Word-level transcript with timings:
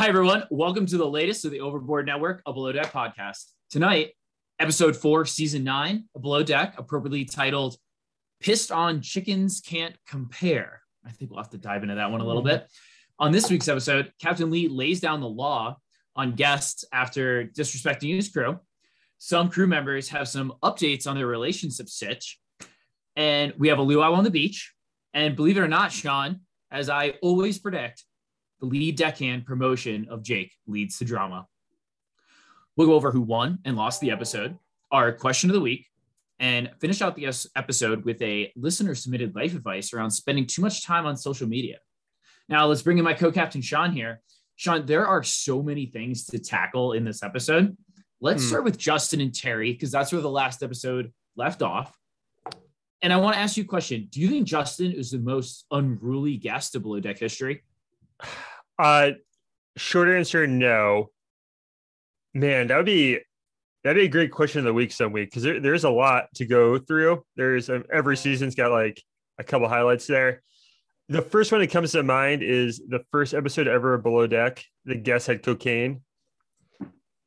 Hi, 0.00 0.08
everyone. 0.08 0.44
Welcome 0.48 0.86
to 0.86 0.96
the 0.96 1.06
latest 1.06 1.44
of 1.44 1.50
the 1.50 1.60
Overboard 1.60 2.06
Network, 2.06 2.40
a 2.46 2.54
Below 2.54 2.72
Deck 2.72 2.90
podcast. 2.90 3.50
Tonight, 3.68 4.12
episode 4.58 4.96
four, 4.96 5.26
season 5.26 5.62
nine, 5.62 6.08
a 6.16 6.18
Below 6.18 6.42
Deck, 6.42 6.72
appropriately 6.78 7.26
titled 7.26 7.76
Pissed 8.40 8.72
on 8.72 9.02
Chickens 9.02 9.60
Can't 9.60 9.94
Compare. 10.08 10.80
I 11.04 11.10
think 11.10 11.30
we'll 11.30 11.42
have 11.42 11.50
to 11.50 11.58
dive 11.58 11.82
into 11.82 11.96
that 11.96 12.10
one 12.10 12.22
a 12.22 12.26
little 12.26 12.40
bit. 12.40 12.66
On 13.18 13.30
this 13.30 13.50
week's 13.50 13.68
episode, 13.68 14.10
Captain 14.18 14.50
Lee 14.50 14.68
lays 14.68 15.00
down 15.00 15.20
the 15.20 15.28
law 15.28 15.76
on 16.16 16.32
guests 16.32 16.82
after 16.94 17.44
disrespecting 17.44 18.16
his 18.16 18.30
crew. 18.30 18.58
Some 19.18 19.50
crew 19.50 19.66
members 19.66 20.08
have 20.08 20.28
some 20.28 20.54
updates 20.62 21.06
on 21.06 21.14
their 21.14 21.26
relationship 21.26 21.90
sitch. 21.90 22.38
And 23.16 23.52
we 23.58 23.68
have 23.68 23.78
a 23.78 23.82
luau 23.82 24.14
on 24.14 24.24
the 24.24 24.30
beach. 24.30 24.72
And 25.12 25.36
believe 25.36 25.58
it 25.58 25.60
or 25.60 25.68
not, 25.68 25.92
Sean, 25.92 26.40
as 26.70 26.88
I 26.88 27.16
always 27.20 27.58
predict, 27.58 28.06
the 28.60 28.66
lead 28.66 28.96
deckhand 28.96 29.46
promotion 29.46 30.06
of 30.10 30.22
Jake 30.22 30.52
leads 30.66 30.98
to 30.98 31.04
drama. 31.04 31.46
We'll 32.76 32.86
go 32.88 32.94
over 32.94 33.10
who 33.10 33.20
won 33.22 33.58
and 33.64 33.76
lost 33.76 34.00
the 34.00 34.10
episode, 34.10 34.56
our 34.90 35.12
question 35.12 35.50
of 35.50 35.54
the 35.54 35.60
week, 35.60 35.86
and 36.38 36.70
finish 36.80 37.02
out 37.02 37.16
the 37.16 37.26
episode 37.56 38.04
with 38.04 38.20
a 38.22 38.52
listener 38.56 38.94
submitted 38.94 39.34
life 39.34 39.54
advice 39.54 39.92
around 39.92 40.10
spending 40.10 40.46
too 40.46 40.62
much 40.62 40.84
time 40.84 41.06
on 41.06 41.16
social 41.16 41.48
media. 41.48 41.78
Now, 42.48 42.66
let's 42.66 42.82
bring 42.82 42.98
in 42.98 43.04
my 43.04 43.14
co 43.14 43.30
captain, 43.30 43.60
Sean, 43.60 43.92
here. 43.92 44.20
Sean, 44.56 44.86
there 44.86 45.06
are 45.06 45.22
so 45.22 45.62
many 45.62 45.86
things 45.86 46.26
to 46.26 46.38
tackle 46.38 46.92
in 46.92 47.04
this 47.04 47.22
episode. 47.22 47.76
Let's 48.20 48.42
Hmm. 48.42 48.48
start 48.48 48.64
with 48.64 48.78
Justin 48.78 49.20
and 49.20 49.34
Terry, 49.34 49.72
because 49.72 49.90
that's 49.90 50.12
where 50.12 50.20
the 50.20 50.30
last 50.30 50.62
episode 50.62 51.12
left 51.36 51.62
off. 51.62 51.96
And 53.02 53.12
I 53.12 53.16
want 53.16 53.34
to 53.34 53.40
ask 53.40 53.56
you 53.56 53.64
a 53.64 53.66
question. 53.66 54.08
Do 54.10 54.20
you 54.20 54.28
think 54.28 54.46
Justin 54.46 54.92
is 54.92 55.10
the 55.10 55.18
most 55.18 55.64
unruly 55.70 56.36
guest 56.36 56.74
of 56.74 56.82
Below 56.82 57.00
Deck 57.00 57.18
history? 57.18 57.62
Uh, 58.78 59.12
short 59.76 60.08
answer, 60.08 60.46
no. 60.46 61.10
Man, 62.34 62.68
that 62.68 62.76
would 62.76 62.86
be 62.86 63.18
that'd 63.84 64.00
be 64.00 64.06
a 64.06 64.10
great 64.10 64.30
question 64.30 64.60
of 64.60 64.64
the 64.64 64.72
week 64.74 64.92
some 64.92 65.12
week 65.12 65.30
because 65.30 65.42
there, 65.42 65.60
there's 65.60 65.84
a 65.84 65.90
lot 65.90 66.26
to 66.36 66.46
go 66.46 66.78
through. 66.78 67.24
There's 67.36 67.68
um, 67.70 67.84
every 67.92 68.16
season's 68.16 68.54
got 68.54 68.70
like 68.70 69.02
a 69.38 69.44
couple 69.44 69.68
highlights 69.68 70.06
there. 70.06 70.42
The 71.08 71.22
first 71.22 71.50
one 71.50 71.60
that 71.60 71.70
comes 71.70 71.92
to 71.92 72.02
mind 72.02 72.42
is 72.42 72.80
the 72.88 73.02
first 73.10 73.34
episode 73.34 73.66
ever 73.66 73.94
of 73.94 74.02
Below 74.02 74.26
Deck. 74.28 74.64
The 74.84 74.94
guest 74.94 75.26
had 75.26 75.42
cocaine, 75.42 76.02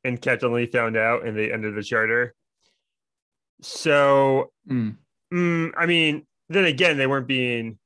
and 0.03 0.21
Captain 0.21 0.53
Lee 0.53 0.67
found 0.67 0.95
out, 0.95 1.25
and 1.25 1.37
they 1.37 1.51
ended 1.51 1.75
the 1.75 1.83
charter. 1.83 2.33
So, 3.61 4.51
Mm. 4.69 4.97
mm, 5.33 5.71
I 5.77 5.85
mean, 5.85 6.25
then 6.49 6.65
again, 6.65 6.97
they 6.97 7.07
weren't 7.07 7.27
being 7.27 7.77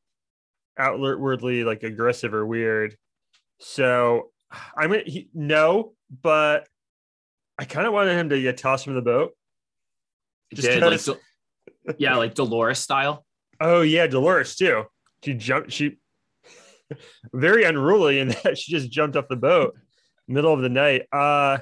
outwardly 0.78 1.64
like 1.64 1.84
aggressive 1.84 2.34
or 2.34 2.46
weird. 2.46 2.96
So 3.60 4.32
I'm 4.78 4.92
gonna 4.92 5.04
he, 5.06 5.30
no, 5.34 5.94
but 6.22 6.68
I 7.58 7.66
kind 7.66 7.88
of 7.88 7.94
wanted 7.94 8.18
him 8.18 8.30
to 8.30 8.42
get 8.42 8.58
tossed 8.58 8.86
from 8.86 8.96
the 8.96 9.02
boat. 9.02 9.32
Just 10.54 10.68
Did, 10.68 10.82
like, 10.82 11.04
Del- 11.04 11.96
yeah, 11.98 12.16
like 12.16 12.36
Dolores 12.36 12.80
style. 12.80 13.26
Oh 13.60 13.82
yeah, 13.82 14.08
Dolores 14.08 14.56
too. 14.56 14.84
She 15.24 15.34
jumped. 15.34 15.72
She 15.72 15.98
very 17.34 17.64
unruly 17.64 18.20
in 18.20 18.30
that 18.44 18.58
she 18.58 18.72
just 18.72 18.92
jumped 18.92 19.18
off 19.18 19.28
the 19.28 19.36
boat 19.36 19.76
middle 20.28 20.54
of 20.54 20.62
the 20.62 20.70
night. 20.70 21.08
Uh, 21.12 21.60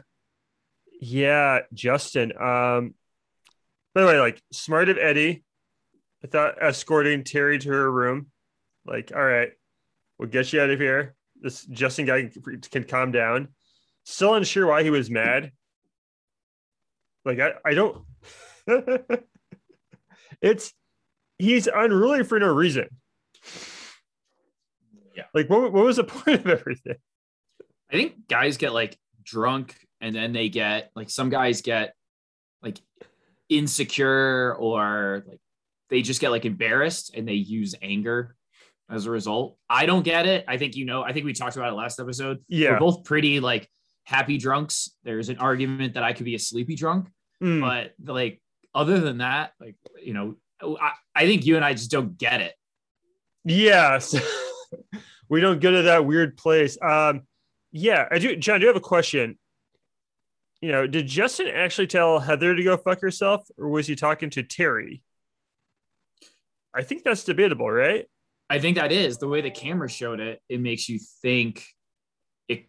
yeah, 0.99 1.59
Justin. 1.73 2.31
Um, 2.31 2.95
by 3.93 4.01
the 4.01 4.07
way, 4.07 4.19
like 4.19 4.41
smart 4.51 4.89
of 4.89 4.97
Eddie. 4.97 5.43
I 6.23 6.27
thought 6.27 6.61
escorting 6.61 7.23
Terry 7.23 7.59
to 7.59 7.69
her 7.69 7.91
room. 7.91 8.27
Like, 8.85 9.11
all 9.15 9.23
right, 9.23 9.51
we'll 10.17 10.29
get 10.29 10.53
you 10.53 10.61
out 10.61 10.69
of 10.69 10.79
here. 10.79 11.15
This 11.41 11.65
Justin 11.65 12.05
guy 12.05 12.27
can, 12.27 12.61
can 12.61 12.83
calm 12.83 13.11
down. 13.11 13.49
Still 14.03 14.35
unsure 14.35 14.67
why 14.67 14.83
he 14.83 14.89
was 14.89 15.09
mad. 15.09 15.51
Like, 17.23 17.39
I, 17.39 17.53
I 17.65 17.73
don't. 17.73 18.05
it's 20.41 20.73
he's 21.37 21.67
unruly 21.67 22.23
for 22.23 22.39
no 22.39 22.53
reason. 22.53 22.87
Yeah. 25.15 25.25
Like 25.33 25.49
what, 25.49 25.71
what 25.71 25.85
was 25.85 25.97
the 25.97 26.03
point 26.05 26.41
of 26.41 26.47
everything? 26.47 26.95
I 27.91 27.95
think 27.95 28.27
guys 28.27 28.57
get 28.57 28.73
like 28.73 28.97
drunk 29.23 29.75
and 30.01 30.15
then 30.15 30.33
they 30.33 30.49
get 30.49 30.91
like 30.95 31.09
some 31.09 31.29
guys 31.29 31.61
get 31.61 31.93
like 32.61 32.79
insecure 33.49 34.55
or 34.55 35.23
like 35.27 35.39
they 35.89 36.01
just 36.01 36.21
get 36.21 36.31
like 36.31 36.45
embarrassed 36.45 37.13
and 37.15 37.27
they 37.27 37.33
use 37.33 37.75
anger 37.81 38.35
as 38.89 39.05
a 39.05 39.11
result. 39.11 39.57
I 39.69 39.85
don't 39.85 40.03
get 40.03 40.25
it. 40.27 40.45
I 40.47 40.57
think 40.57 40.75
you 40.75 40.85
know, 40.85 41.01
I 41.03 41.13
think 41.13 41.25
we 41.25 41.33
talked 41.33 41.55
about 41.55 41.71
it 41.71 41.75
last 41.75 41.99
episode. 41.99 42.39
Yeah. 42.47 42.71
We're 42.71 42.79
both 42.79 43.03
pretty 43.03 43.39
like 43.39 43.69
happy 44.03 44.37
drunks. 44.37 44.89
There's 45.03 45.29
an 45.29 45.37
argument 45.37 45.95
that 45.95 46.03
I 46.03 46.13
could 46.13 46.25
be 46.25 46.35
a 46.35 46.39
sleepy 46.39 46.75
drunk, 46.75 47.09
Mm. 47.43 47.61
but 47.61 47.93
like 48.13 48.41
other 48.73 48.99
than 48.99 49.17
that, 49.19 49.51
like 49.59 49.75
you 50.01 50.13
know, 50.13 50.35
I, 50.61 50.91
I 51.15 51.25
think 51.25 51.45
you 51.45 51.55
and 51.55 51.65
I 51.65 51.73
just 51.73 51.91
don't 51.91 52.17
get 52.17 52.41
it. 52.41 52.53
Yes. 53.43 54.15
we 55.29 55.41
don't 55.41 55.59
go 55.59 55.71
to 55.71 55.81
that 55.83 56.05
weird 56.05 56.37
place. 56.37 56.77
Um, 56.81 57.21
yeah, 57.71 58.07
I 58.09 58.19
do. 58.19 58.35
John, 58.35 58.59
do 58.59 58.65
you 58.65 58.67
have 58.67 58.77
a 58.77 58.79
question? 58.81 59.37
You 60.61 60.71
know, 60.71 60.87
did 60.87 61.07
Justin 61.07 61.47
actually 61.47 61.87
tell 61.87 62.19
Heather 62.19 62.55
to 62.55 62.63
go 62.63 62.77
fuck 62.77 63.01
herself, 63.01 63.43
or 63.57 63.67
was 63.67 63.85
he 63.85 63.95
talking 63.95 64.29
to 64.31 64.43
Terry? 64.43 65.03
I 66.73 66.83
think 66.83 67.03
that's 67.03 67.23
debatable, 67.23 67.69
right? 67.69 68.05
I 68.49 68.59
think 68.59 68.77
that 68.77 68.91
is 68.91 69.17
the 69.17 69.27
way 69.27 69.41
the 69.41 69.51
camera 69.51 69.89
showed 69.89 70.19
it. 70.19 70.41
It 70.49 70.61
makes 70.61 70.87
you 70.87 70.99
think 71.21 71.65
it 72.47 72.67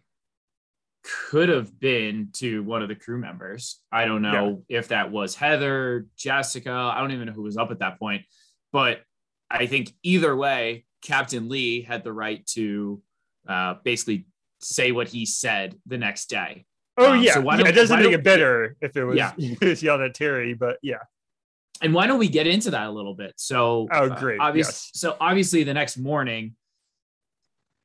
could 1.03 1.49
have 1.49 1.79
been 1.79 2.29
to 2.33 2.63
one 2.63 2.81
of 2.81 2.89
the 2.89 2.95
crew 2.95 3.19
members. 3.19 3.79
I 3.91 4.05
don't 4.05 4.21
know 4.21 4.63
if 4.69 4.87
that 4.89 5.11
was 5.11 5.35
Heather, 5.35 6.07
Jessica. 6.17 6.71
I 6.71 6.99
don't 6.99 7.11
even 7.11 7.27
know 7.27 7.33
who 7.33 7.43
was 7.43 7.57
up 7.57 7.71
at 7.71 7.79
that 7.79 7.99
point. 7.99 8.23
But 8.71 9.01
I 9.49 9.67
think 9.67 9.93
either 10.03 10.35
way, 10.35 10.85
Captain 11.01 11.47
Lee 11.47 11.81
had 11.81 12.03
the 12.03 12.11
right 12.11 12.45
to 12.47 13.01
uh, 13.47 13.75
basically 13.83 14.25
say 14.59 14.91
what 14.91 15.07
he 15.07 15.25
said 15.25 15.75
the 15.85 15.97
next 15.97 16.29
day. 16.29 16.65
Oh 16.97 17.13
Um, 17.13 17.21
yeah, 17.21 17.35
so 17.35 17.41
why 17.41 17.59
yeah 17.59 17.67
it 17.67 17.73
doesn't 17.73 17.99
make 17.99 18.11
it 18.11 18.23
better 18.23 18.75
if 18.81 18.97
it 18.97 19.05
was, 19.05 19.17
Yeah. 19.17 19.33
yelling 19.61 20.05
at 20.05 20.15
Terry, 20.15 20.55
but 20.55 20.77
yeah. 20.81 21.03
And 21.81 21.93
why 21.93 22.07
don't 22.07 22.19
we 22.19 22.27
get 22.29 22.47
into 22.47 22.71
that 22.71 22.87
a 22.87 22.91
little 22.91 23.13
bit? 23.13 23.33
So, 23.37 23.87
Oh, 23.91 24.09
great, 24.09 24.39
obviously, 24.39 24.71
yes. 24.71 24.91
so 24.93 25.15
obviously, 25.19 25.63
the 25.63 25.73
next 25.73 25.97
morning, 25.97 26.55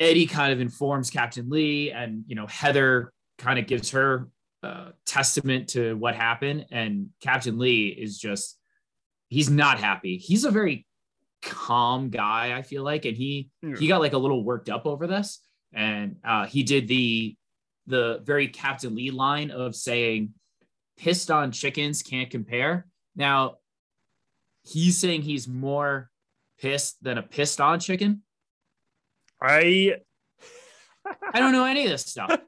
Eddie 0.00 0.26
kind 0.26 0.52
of 0.52 0.60
informs 0.60 1.10
Captain 1.10 1.48
Lee, 1.48 1.90
and 1.90 2.24
you 2.26 2.34
know 2.34 2.46
Heather 2.46 3.12
kind 3.38 3.58
of 3.58 3.66
gives 3.66 3.90
her 3.90 4.28
uh, 4.62 4.90
testament 5.06 5.68
to 5.70 5.94
what 5.96 6.14
happened, 6.14 6.66
and 6.70 7.08
Captain 7.20 7.58
Lee 7.58 7.88
is 7.88 8.18
just 8.18 8.58
he's 9.28 9.48
not 9.50 9.78
happy. 9.78 10.16
He's 10.18 10.44
a 10.44 10.50
very 10.50 10.86
calm 11.42 12.10
guy, 12.10 12.56
I 12.56 12.62
feel 12.62 12.82
like, 12.84 13.04
and 13.04 13.16
he 13.16 13.50
Yeah. 13.62 13.76
he 13.76 13.86
got 13.88 14.00
like 14.00 14.12
a 14.12 14.18
little 14.18 14.44
worked 14.44 14.68
up 14.68 14.86
over 14.86 15.06
this, 15.06 15.40
and 15.72 16.16
uh, 16.24 16.46
he 16.46 16.62
did 16.62 16.88
the 16.88 17.36
the 17.86 18.20
very 18.24 18.48
Captain 18.48 18.94
Lee 18.94 19.10
line 19.10 19.50
of 19.50 19.74
saying, 19.76 20.34
"Pissed 20.98 21.30
on 21.30 21.52
chickens 21.52 22.02
can't 22.02 22.30
compare." 22.30 22.86
Now 23.14 23.56
he's 24.62 24.98
saying 24.98 25.22
he's 25.22 25.48
more 25.48 26.10
pissed 26.60 27.02
than 27.02 27.18
a 27.18 27.22
pissed 27.22 27.60
on 27.60 27.80
chicken. 27.80 28.22
I 29.40 29.96
I 31.34 31.40
don't 31.40 31.52
know 31.52 31.64
any 31.64 31.84
of 31.84 31.90
this 31.90 32.06
stuff. 32.06 32.40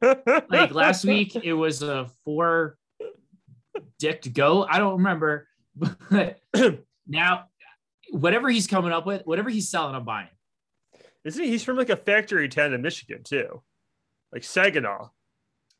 Like 0.48 0.72
last 0.72 1.04
week, 1.06 1.34
it 1.36 1.52
was 1.52 1.82
a 1.82 2.08
four 2.24 2.76
dick 3.98 4.22
to 4.22 4.30
go. 4.30 4.64
I 4.64 4.78
don't 4.78 4.98
remember, 4.98 5.48
but 6.10 6.38
now 7.06 7.46
whatever 8.10 8.48
he's 8.48 8.66
coming 8.66 8.92
up 8.92 9.06
with, 9.06 9.26
whatever 9.26 9.50
he's 9.50 9.68
selling, 9.68 9.94
I'm 9.94 10.04
buying. 10.04 10.28
Isn't 11.24 11.42
he? 11.42 11.50
He's 11.50 11.64
from 11.64 11.76
like 11.76 11.90
a 11.90 11.96
factory 11.96 12.48
town 12.48 12.74
in 12.74 12.82
Michigan 12.82 13.22
too, 13.24 13.62
like 14.32 14.44
Saginaw. 14.44 15.08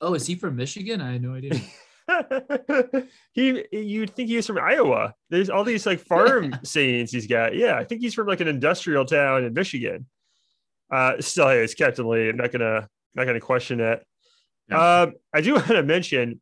Oh, 0.00 0.14
is 0.14 0.26
he 0.26 0.34
from 0.34 0.56
Michigan? 0.56 1.00
I 1.00 1.12
had 1.12 1.22
no 1.22 1.34
idea. 1.34 1.52
he 3.32 3.64
you'd 3.72 4.14
think 4.14 4.28
he 4.28 4.36
was 4.36 4.46
from 4.46 4.58
Iowa. 4.58 5.14
There's 5.30 5.50
all 5.50 5.64
these 5.64 5.86
like 5.86 6.00
farm 6.00 6.54
sayings 6.62 7.10
he's 7.10 7.26
got. 7.26 7.54
Yeah, 7.54 7.76
I 7.76 7.84
think 7.84 8.02
he's 8.02 8.14
from 8.14 8.26
like 8.26 8.40
an 8.40 8.48
industrial 8.48 9.04
town 9.04 9.44
in 9.44 9.54
Michigan. 9.54 10.06
Uh 10.90 11.20
still 11.20 11.48
hey, 11.48 11.62
it's 11.62 11.74
Captain 11.74 12.08
Lee. 12.08 12.28
I'm 12.28 12.36
not 12.36 12.52
gonna 12.52 12.88
not 13.14 13.24
gonna 13.24 13.40
question 13.40 13.78
that. 13.78 14.02
Yeah. 14.68 15.02
Um 15.02 15.14
I 15.32 15.40
do 15.40 15.54
want 15.54 15.68
to 15.68 15.82
mention, 15.82 16.40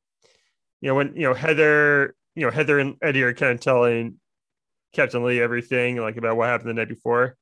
you 0.81 0.89
know, 0.89 0.95
when 0.97 1.15
you 1.15 1.23
know 1.23 1.35
Heather, 1.35 2.15
you 2.35 2.45
know, 2.45 2.51
Heather 2.51 2.79
and 2.79 2.97
Eddie 3.01 3.23
are 3.23 3.35
kind 3.35 3.53
of 3.53 3.61
telling 3.61 4.19
Captain 4.93 5.25
Lee 5.25 5.41
everything 5.41 5.97
like 5.97 6.17
about 6.17 6.37
what 6.37 6.49
happened 6.49 6.71
the 6.71 6.75
night 6.75 6.89
before. 6.89 7.37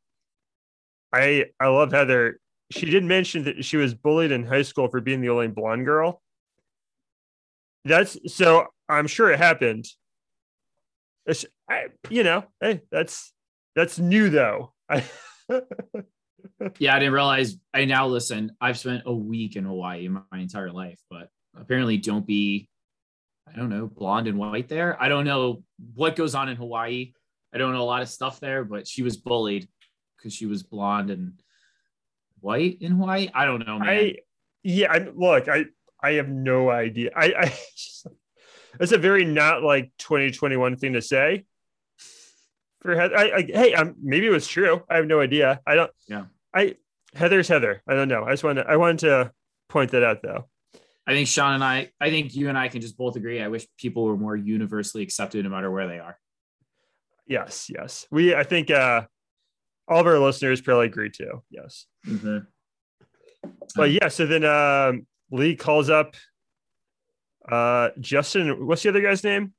I 1.13 1.47
I 1.59 1.69
love 1.69 1.93
Heather. 1.93 2.39
She 2.71 2.87
did 2.87 3.03
mention 3.03 3.45
that 3.45 3.65
she 3.65 3.77
was 3.77 3.95
bullied 3.95 4.31
in 4.31 4.45
high 4.45 4.63
school 4.63 4.89
for 4.89 5.01
being 5.01 5.21
the 5.23 5.31
only 5.31 5.49
blonde 5.49 5.87
girl. 5.87 6.23
That's 7.85 8.17
so 8.35 8.67
I'm 8.89 9.07
sure 9.07 9.31
it 9.31 9.39
happened. 9.39 9.87
It's, 11.27 11.45
I, 11.69 11.87
you 12.09 12.25
know, 12.25 12.45
hey, 12.61 12.83
that's 12.91 13.33
that's 13.75 13.99
new 13.99 14.31
though. 14.31 14.73
Yeah, 16.79 16.95
I 16.95 16.99
didn't 16.99 17.15
realize. 17.15 17.57
I 17.73 17.85
now 17.85 18.07
listen. 18.07 18.53
I've 18.61 18.79
spent 18.79 19.03
a 19.07 19.15
week 19.15 19.57
in 19.57 19.65
Hawaii 19.65 20.09
my, 20.09 20.21
my 20.31 20.39
entire 20.39 20.71
life, 20.71 21.01
but 21.11 21.29
apparently, 21.57 21.97
don't 21.97 22.27
be. 22.27 22.69
I 23.53 23.57
don't 23.57 23.69
know, 23.69 23.87
blonde 23.87 24.29
and 24.29 24.39
white 24.39 24.69
there. 24.69 25.01
I 25.03 25.09
don't 25.09 25.25
know 25.25 25.65
what 25.95 26.15
goes 26.15 26.37
on 26.37 26.49
in 26.49 26.57
Hawaii. 26.57 27.15
I 27.53 27.59
don't 27.59 27.73
know 27.73 27.83
a 27.83 27.83
lot 27.83 28.03
of 28.03 28.09
stuff 28.09 28.39
there, 28.39 28.65
but 28.65 28.87
she 28.87 29.03
was 29.03 29.17
bullied 29.17 29.69
because 30.17 30.33
she 30.33 30.47
was 30.47 30.63
blonde 30.63 31.11
and 31.11 31.33
white 32.39 32.79
in 32.81 32.93
Hawaii. 32.93 33.29
I 33.35 33.45
don't 33.47 33.67
know, 33.67 33.81
man. 33.81 33.89
I 33.89 34.17
yeah, 34.63 34.93
I 34.93 35.09
look, 35.13 35.49
I 35.49 35.65
I 36.03 36.13
have 36.13 36.29
no 36.29 36.71
idea. 36.71 37.11
I 37.15 37.27
I 37.27 37.55
it's 38.81 38.93
a 38.93 38.99
very 38.99 39.25
not 39.25 39.63
like 39.63 39.93
2021 39.99 40.77
thing 40.77 40.95
to 40.95 41.03
say. 41.03 41.45
For 42.83 42.97
Heather, 42.97 43.17
I, 43.17 43.33
I 43.37 43.43
hey, 43.43 43.75
um, 43.75 43.95
maybe 44.03 44.27
it 44.27 44.31
was 44.31 44.47
true. 44.47 44.83
I 44.89 44.97
have 44.97 45.07
no 45.07 45.21
idea. 45.21 45.61
I 45.67 45.75
don't. 45.75 45.91
Yeah. 46.09 46.25
I 46.55 46.77
Heather's 47.15 47.49
Heather. 47.49 47.83
I 47.87 47.95
don't 47.95 48.09
know. 48.09 48.25
I 48.25 48.31
just 48.31 48.45
wanted 48.45 48.65
to, 48.65 48.71
I 48.71 48.77
wanted 48.77 49.01
to 49.01 49.33
point 49.69 49.91
that 49.91 50.03
out 50.03 50.23
though. 50.23 50.49
I 51.07 51.13
think 51.13 51.29
Sean 51.29 51.55
and 51.55 51.65
I, 51.65 51.91
I 52.01 52.11
think 52.11 52.35
you 52.35 52.49
and 52.49 52.57
I 52.57 52.69
can 52.69 52.81
just 52.81 52.97
both 52.97 53.17
agree. 53.17 53.43
I 53.43 53.49
wish 53.49 53.67
people 53.77 54.05
were 54.05 54.17
more 54.17 54.37
universally 54.37 55.03
accepted 55.03 55.45
no 55.45 55.51
matter 55.51 55.71
where 55.71 55.89
they 55.89 55.99
are. 55.99 56.17
Yes, 57.27 57.71
yes. 57.75 58.07
We 58.11 58.35
I 58.35 58.45
think 58.45 58.71
uh 58.71 59.03
all 59.89 60.01
of 60.01 60.07
our 60.07 60.19
listeners 60.19 60.61
probably 60.61 60.87
agree 60.87 61.11
too. 61.11 61.43
Yes. 61.51 61.87
But 63.75 63.91
yeah, 63.91 64.09
so 64.09 64.27
then 64.27 64.45
um 64.45 65.07
Lee 65.31 65.57
calls 65.57 65.91
up 65.91 66.15
uh 67.51 67.91
Justin. 68.01 68.67
What's 68.67 68.83
the 68.83 68.89
other 68.91 69.01
guy's 69.01 69.25
name? 69.25 69.53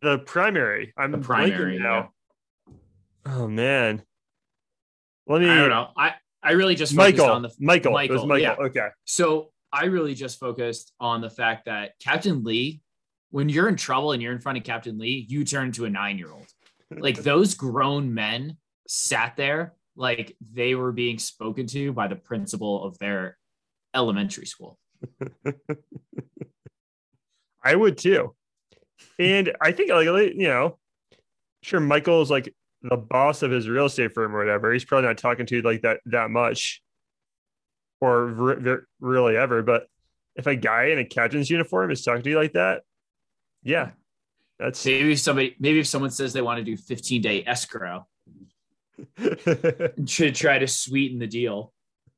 The 0.00 0.18
primary. 0.18 0.92
I'm 0.96 1.10
The 1.12 1.18
primary, 1.18 1.78
now. 1.78 2.12
Oh 3.26 3.48
man. 3.48 4.02
Let 5.26 5.40
me 5.42 5.48
I 5.48 5.56
don't 5.56 5.68
know. 5.68 5.88
I, 5.96 6.14
I 6.42 6.52
really 6.52 6.74
just 6.74 6.94
focused 6.94 7.18
Michael. 7.18 7.34
on 7.34 7.42
the 7.42 7.50
Michael. 7.58 7.96
It 7.98 8.10
was 8.10 8.24
Michael, 8.24 8.26
Michael. 8.26 8.42
yeah. 8.42 8.66
Okay. 8.66 8.88
So 9.04 9.50
I 9.72 9.86
really 9.86 10.14
just 10.14 10.38
focused 10.38 10.92
on 11.00 11.20
the 11.20 11.28
fact 11.28 11.66
that 11.66 11.92
Captain 12.00 12.44
Lee, 12.44 12.80
when 13.30 13.48
you're 13.48 13.68
in 13.68 13.76
trouble 13.76 14.12
and 14.12 14.22
you're 14.22 14.32
in 14.32 14.38
front 14.38 14.56
of 14.56 14.64
Captain 14.64 14.98
Lee, 14.98 15.26
you 15.28 15.44
turn 15.44 15.72
to 15.72 15.84
a 15.84 15.90
nine 15.90 16.16
year 16.16 16.30
old. 16.30 16.46
Like 16.90 17.16
those 17.22 17.54
grown 17.54 18.14
men 18.14 18.56
sat 18.86 19.36
there 19.36 19.74
like 19.98 20.36
they 20.52 20.74
were 20.76 20.92
being 20.92 21.18
spoken 21.18 21.66
to 21.66 21.92
by 21.92 22.06
the 22.06 22.16
principal 22.16 22.84
of 22.84 22.96
their 22.98 23.36
elementary 23.94 24.46
school. 24.46 24.78
I 27.64 27.74
would 27.74 27.98
too. 27.98 28.34
And 29.18 29.52
I 29.60 29.72
think 29.72 29.90
like 29.90 30.06
you 30.06 30.46
know, 30.48 30.78
sure 31.62 31.80
Michael's 31.80 32.30
like 32.30 32.54
the 32.82 32.96
boss 32.96 33.42
of 33.42 33.50
his 33.50 33.68
real 33.68 33.86
estate 33.86 34.12
firm 34.12 34.34
or 34.34 34.38
whatever. 34.38 34.72
He's 34.72 34.84
probably 34.84 35.08
not 35.08 35.18
talking 35.18 35.46
to 35.46 35.56
you 35.56 35.62
like 35.62 35.82
that 35.82 35.98
that 36.06 36.30
much, 36.30 36.80
or 38.00 38.26
re- 38.26 38.76
really 39.00 39.36
ever. 39.36 39.62
But 39.62 39.88
if 40.36 40.46
a 40.46 40.54
guy 40.54 40.86
in 40.86 41.00
a 41.00 41.04
captain's 41.04 41.50
uniform 41.50 41.90
is 41.90 42.02
talking 42.02 42.22
to 42.22 42.30
you 42.30 42.38
like 42.38 42.52
that, 42.52 42.82
yeah, 43.64 43.90
that's 44.60 44.84
Maybe 44.86 45.12
if 45.12 45.18
somebody, 45.18 45.56
maybe 45.58 45.80
if 45.80 45.88
someone 45.88 46.12
says 46.12 46.32
they 46.32 46.42
want 46.42 46.58
to 46.58 46.64
do 46.64 46.76
15 46.76 47.20
day 47.20 47.42
escrow 47.44 48.06
should 50.06 50.34
try 50.34 50.58
to 50.58 50.66
sweeten 50.66 51.18
the 51.18 51.26
deal. 51.26 51.72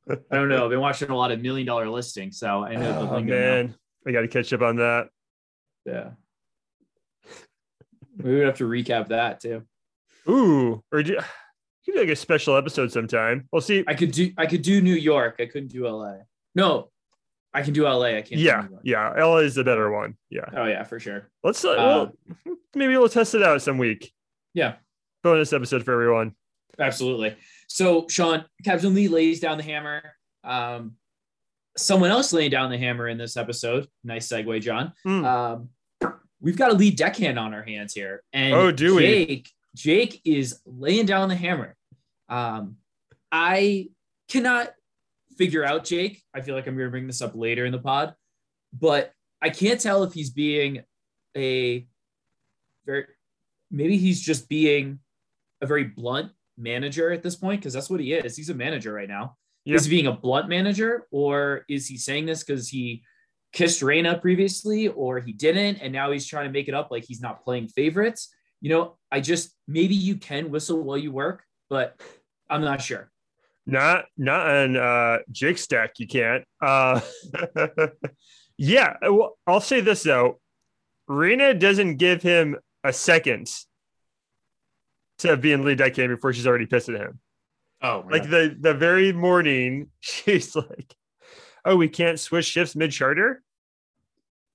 I 0.08 0.36
don't 0.36 0.48
know. 0.48 0.64
I've 0.64 0.70
been 0.70 0.80
watching 0.80 1.10
a 1.10 1.16
lot 1.16 1.30
of 1.30 1.40
million 1.40 1.66
dollar 1.66 1.88
listings, 1.88 2.38
so 2.38 2.64
I 2.64 2.74
know 2.74 3.08
oh, 3.10 3.18
now. 3.18 3.34
man, 3.34 3.74
I 4.06 4.12
got 4.12 4.22
to 4.22 4.28
catch 4.28 4.52
up 4.52 4.62
on 4.62 4.76
that. 4.76 5.08
Yeah. 5.84 6.10
We 8.16 8.34
would 8.34 8.46
have 8.46 8.58
to 8.58 8.68
recap 8.68 9.08
that 9.08 9.40
too. 9.40 9.62
Ooh, 10.28 10.82
or 10.92 11.02
do, 11.02 11.12
you 11.86 11.94
do 11.94 12.00
like 12.00 12.08
a 12.08 12.16
special 12.16 12.56
episode 12.56 12.92
sometime. 12.92 13.48
We'll 13.52 13.62
see. 13.62 13.84
I 13.86 13.94
could 13.94 14.12
do 14.12 14.32
I 14.36 14.46
could 14.46 14.62
do 14.62 14.80
New 14.80 14.94
York. 14.94 15.36
I 15.38 15.46
couldn't 15.46 15.68
do 15.68 15.86
LA. 15.86 16.16
No, 16.54 16.90
I 17.54 17.62
can 17.62 17.72
do 17.72 17.84
LA. 17.84 18.06
I 18.16 18.22
can't. 18.22 18.40
Yeah, 18.40 18.62
do 18.62 18.68
New 18.68 18.72
York. 18.74 18.82
yeah. 19.16 19.24
LA 19.24 19.38
is 19.38 19.54
the 19.54 19.64
better 19.64 19.90
one. 19.90 20.16
Yeah. 20.28 20.46
Oh 20.54 20.66
yeah, 20.66 20.82
for 20.84 20.98
sure. 20.98 21.30
Let's 21.44 21.64
uh, 21.64 21.74
well, 21.76 22.12
maybe 22.74 22.96
we'll 22.96 23.08
test 23.08 23.34
it 23.34 23.42
out 23.42 23.62
some 23.62 23.78
week. 23.78 24.12
Yeah, 24.52 24.74
Bonus 25.22 25.52
episode 25.52 25.84
for 25.84 25.92
everyone. 25.92 26.34
Absolutely. 26.78 27.36
So 27.68 28.06
Sean, 28.08 28.44
Captain 28.64 28.94
Lee 28.94 29.08
lays 29.08 29.40
down 29.40 29.58
the 29.58 29.64
hammer. 29.64 30.02
Um, 30.44 30.96
someone 31.76 32.10
else 32.10 32.32
laying 32.32 32.50
down 32.50 32.70
the 32.70 32.78
hammer 32.78 33.08
in 33.08 33.18
this 33.18 33.36
episode. 33.36 33.86
Nice 34.04 34.28
segue, 34.28 34.60
John. 34.60 34.92
Hmm. 35.04 35.24
Um, 35.24 35.68
we've 36.40 36.56
got 36.56 36.70
a 36.70 36.74
lead 36.74 36.96
deckhand 36.96 37.38
on 37.38 37.54
our 37.54 37.62
hands 37.62 37.94
here, 37.94 38.22
and 38.32 38.54
Oh, 38.54 38.70
do 38.72 38.96
we? 38.96 39.02
Jake, 39.26 39.50
Jake 39.74 40.20
is 40.24 40.60
laying 40.64 41.06
down 41.06 41.28
the 41.28 41.36
hammer. 41.36 41.76
Um, 42.28 42.76
I 43.30 43.88
cannot 44.28 44.70
figure 45.36 45.64
out 45.64 45.84
Jake. 45.84 46.22
I 46.34 46.40
feel 46.40 46.54
like 46.54 46.66
I'm 46.66 46.76
going 46.76 46.86
to 46.86 46.90
bring 46.90 47.06
this 47.06 47.22
up 47.22 47.32
later 47.34 47.64
in 47.66 47.72
the 47.72 47.78
pod, 47.78 48.14
but 48.72 49.12
I 49.42 49.50
can't 49.50 49.80
tell 49.80 50.02
if 50.02 50.12
he's 50.12 50.30
being 50.30 50.82
a 51.36 51.86
very 52.84 53.06
maybe 53.70 53.96
he's 53.96 54.20
just 54.20 54.48
being 54.48 54.98
a 55.60 55.66
very 55.66 55.84
blunt 55.84 56.32
manager 56.60 57.10
at 57.10 57.22
this 57.22 57.36
point 57.36 57.60
because 57.60 57.72
that's 57.72 57.90
what 57.90 58.00
he 58.00 58.12
is. 58.12 58.36
He's 58.36 58.50
a 58.50 58.54
manager 58.54 58.92
right 58.92 59.08
now. 59.08 59.36
Is 59.66 59.84
he 59.84 59.90
being 59.90 60.06
a 60.06 60.12
blunt 60.12 60.48
manager 60.48 61.06
or 61.10 61.64
is 61.68 61.86
he 61.86 61.96
saying 61.96 62.26
this 62.26 62.42
because 62.42 62.68
he 62.68 63.02
kissed 63.52 63.82
Rayna 63.82 64.20
previously 64.20 64.88
or 64.88 65.20
he 65.20 65.32
didn't 65.32 65.76
and 65.76 65.92
now 65.92 66.10
he's 66.10 66.26
trying 66.26 66.46
to 66.46 66.52
make 66.52 66.68
it 66.68 66.74
up 66.74 66.90
like 66.90 67.04
he's 67.04 67.20
not 67.20 67.44
playing 67.44 67.68
favorites? 67.68 68.34
You 68.60 68.70
know, 68.70 68.98
I 69.10 69.20
just 69.20 69.54
maybe 69.68 69.94
you 69.94 70.16
can 70.16 70.50
whistle 70.50 70.82
while 70.82 70.98
you 70.98 71.12
work, 71.12 71.44
but 71.68 72.00
I'm 72.48 72.62
not 72.62 72.82
sure. 72.82 73.10
Not 73.66 74.06
not 74.16 74.46
on 74.48 74.76
uh 74.76 75.18
Jake's 75.30 75.62
stack, 75.62 75.92
you 75.98 76.06
can't. 76.06 76.44
Uh 76.60 77.00
yeah, 78.56 78.96
well, 79.02 79.38
I'll 79.46 79.60
say 79.60 79.80
this 79.80 80.02
though. 80.02 80.40
Rayna 81.08 81.58
doesn't 81.58 81.96
give 81.96 82.22
him 82.22 82.56
a 82.82 82.92
second 82.92 83.50
to 85.22 85.36
be 85.36 85.52
in 85.52 85.64
lead 85.64 85.78
deckhand 85.78 86.10
before 86.10 86.32
she's 86.32 86.46
already 86.46 86.66
pissed 86.66 86.88
at 86.88 86.96
him. 87.00 87.20
Oh, 87.82 88.04
Like 88.10 88.24
the 88.24 88.56
the 88.58 88.74
very 88.74 89.12
morning, 89.12 89.88
she's 90.00 90.54
like, 90.54 90.94
Oh, 91.64 91.76
we 91.76 91.88
can't 91.88 92.18
switch 92.20 92.46
shifts 92.46 92.76
mid 92.76 92.92
charter? 92.92 93.42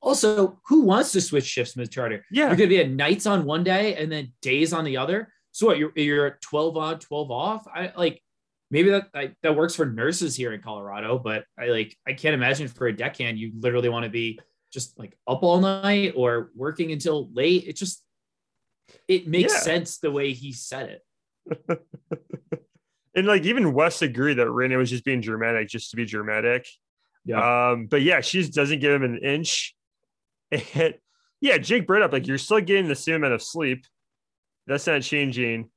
also, 0.01 0.59
who 0.67 0.81
wants 0.81 1.11
to 1.13 1.19
switch 1.21 1.45
shifts 1.45 1.75
mid 1.75 1.89
charter? 1.91 2.23
Yeah. 2.31 2.47
You're 2.47 2.57
going 2.57 2.69
to 2.69 2.75
be 2.75 2.79
at 2.79 2.91
nights 2.91 3.25
on 3.25 3.43
one 3.43 3.63
day 3.63 3.95
and 3.95 4.11
then 4.11 4.33
days 4.41 4.71
on 4.71 4.85
the 4.85 4.97
other. 4.97 5.33
So 5.51 5.65
what? 5.65 5.79
You're 5.79 5.91
you're 5.95 6.37
12 6.41 6.77
on, 6.77 6.99
12 6.99 7.31
off. 7.31 7.65
I 7.73 7.91
like 7.97 8.21
maybe 8.69 8.91
that 8.91 9.07
I, 9.15 9.31
that 9.41 9.55
works 9.55 9.73
for 9.73 9.85
nurses 9.87 10.35
here 10.35 10.53
in 10.53 10.61
Colorado, 10.61 11.17
but 11.17 11.45
I 11.57 11.67
like 11.67 11.97
I 12.07 12.13
can't 12.13 12.35
imagine 12.35 12.67
for 12.67 12.85
a 12.87 12.95
deckhand 12.95 13.39
you 13.39 13.51
literally 13.59 13.89
want 13.89 14.03
to 14.03 14.09
be 14.09 14.39
just 14.71 14.99
like 14.99 15.17
up 15.27 15.41
all 15.41 15.59
night 15.59 16.13
or 16.15 16.51
working 16.55 16.91
until 16.91 17.31
late. 17.33 17.63
It 17.67 17.75
just 17.75 18.03
it 19.07 19.27
makes 19.27 19.53
Yeah. 19.53 19.59
sense 19.59 19.97
the 19.97 20.11
way 20.11 20.33
he 20.33 20.51
said 20.53 20.99
it. 21.49 21.81
And 23.17 23.25
like 23.25 23.45
even 23.45 23.73
Wes 23.73 24.01
agreed 24.01 24.33
that 24.35 24.47
Rayna 24.47 24.77
was 24.77 24.89
just 24.89 25.05
being 25.05 25.21
dramatic 25.21 25.69
just 25.69 25.91
to 25.91 25.95
be 25.95 26.03
dramatic. 26.05 26.67
Yeah. 27.23 27.69
Um, 27.69 27.85
but 27.87 28.01
yeah, 28.01 28.19
she 28.19 28.39
just 28.41 28.53
doesn't 28.53 28.79
give 28.79 28.91
him 28.91 29.03
an 29.03 29.19
inch. 29.19 29.73
And 30.75 30.95
yeah, 31.39 31.57
Jake 31.57 31.87
brought 31.87 32.01
up 32.01 32.11
like 32.11 32.27
you're 32.27 32.37
still 32.37 32.59
getting 32.59 32.87
the 32.89 32.95
same 32.95 33.15
amount 33.15 33.33
of 33.33 33.41
sleep. 33.41 33.85
That's 34.67 34.85
not 34.85 35.01
changing. 35.01 35.69